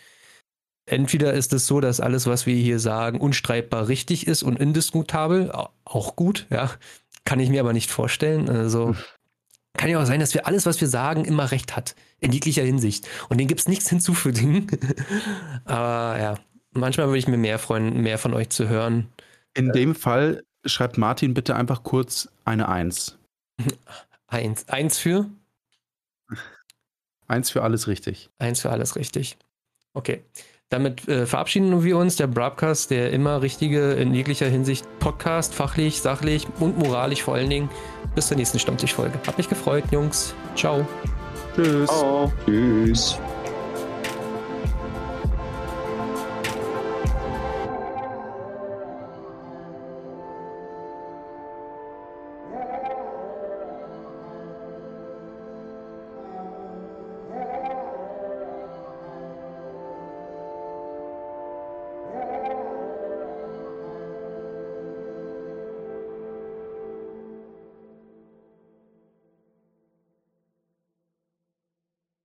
[0.87, 5.53] Entweder ist es so, dass alles, was wir hier sagen, unstreitbar richtig ist und indiskutabel,
[5.85, 6.71] auch gut, ja.
[7.25, 8.49] Kann ich mir aber nicht vorstellen.
[8.49, 8.95] Also
[9.77, 11.95] kann ja auch sein, dass wir alles, was wir sagen, immer recht hat.
[12.21, 13.07] In jeglicher Hinsicht.
[13.29, 14.67] Und dem gibt es nichts hinzufügen.
[15.65, 16.35] aber ja,
[16.73, 19.09] manchmal würde ich mir mehr freuen, mehr von euch zu hören.
[19.55, 23.19] In dem Fall schreibt Martin bitte einfach kurz eine Eins.
[24.29, 24.69] Eins.
[24.69, 25.27] Eins für?
[27.29, 28.31] Eins für alles richtig.
[28.39, 29.37] Eins für alles richtig.
[29.95, 30.23] Okay.
[30.69, 32.17] Damit äh, verabschieden wir uns.
[32.17, 37.51] Der Broadcast, der immer richtige, in jeglicher Hinsicht Podcast, fachlich, sachlich und moralisch vor allen
[37.51, 37.71] Dingen.
[38.15, 39.19] Bis zur nächsten Stammtischfolge.
[39.27, 40.35] Hat mich gefreut, Jungs.
[40.57, 40.87] Ciao.
[41.55, 41.89] Tschüss.
[41.89, 42.33] Ciao.
[42.45, 43.19] Tschüss.